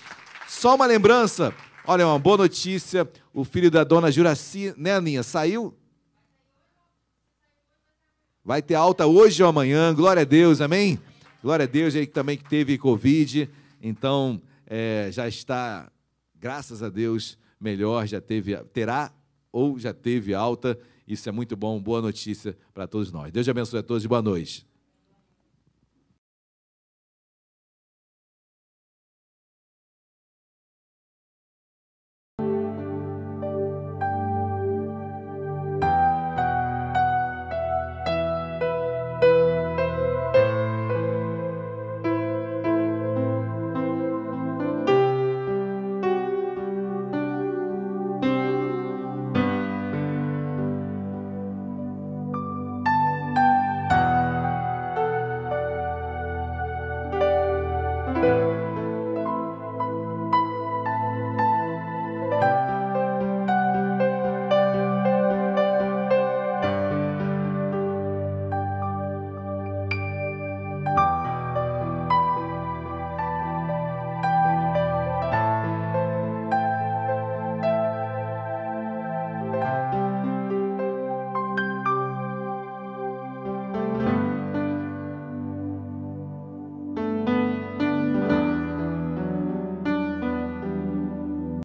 Só 0.49 0.75
uma 0.75 0.87
lembrança, 0.87 1.55
olha, 1.87 2.07
uma 2.07 2.19
boa 2.19 2.39
notícia, 2.39 3.09
o 3.33 3.45
filho 3.45 3.71
da 3.71 3.85
dona 3.85 4.11
Juraci, 4.11 4.75
né, 4.77 4.95
Aninha, 4.95 5.23
saiu? 5.23 5.73
Vai 8.45 8.61
ter 8.61 8.75
alta 8.75 9.07
hoje 9.07 9.43
ou 9.43 9.49
amanhã, 9.49 9.95
glória 9.95 10.23
a 10.23 10.25
Deus, 10.25 10.61
amém? 10.61 10.99
Glória 11.43 11.65
a 11.65 11.69
Deus 11.69 11.95
aí 11.95 12.07
também 12.07 12.37
que 12.37 12.45
teve 12.45 12.77
Covid, 12.77 13.49
então 13.81 14.43
é, 14.67 15.09
já 15.13 15.29
está, 15.29 15.91
graças 16.35 16.83
a 16.83 16.89
Deus, 16.89 17.39
melhor, 17.61 18.07
já 18.07 18.21
teve, 18.21 18.57
terá 18.73 19.13
ou 19.53 19.79
já 19.79 19.95
teve 19.95 20.35
alta. 20.35 20.79
Isso 21.11 21.29
é 21.29 21.33
muito 21.33 21.57
bom, 21.57 21.81
boa 21.81 22.01
notícia 22.01 22.57
para 22.73 22.87
todos 22.87 23.11
nós. 23.11 23.33
Deus 23.33 23.49
abençoe 23.49 23.81
a 23.81 23.83
todos 23.83 24.05
e 24.05 24.07
boa 24.07 24.23
noite. 24.23 24.65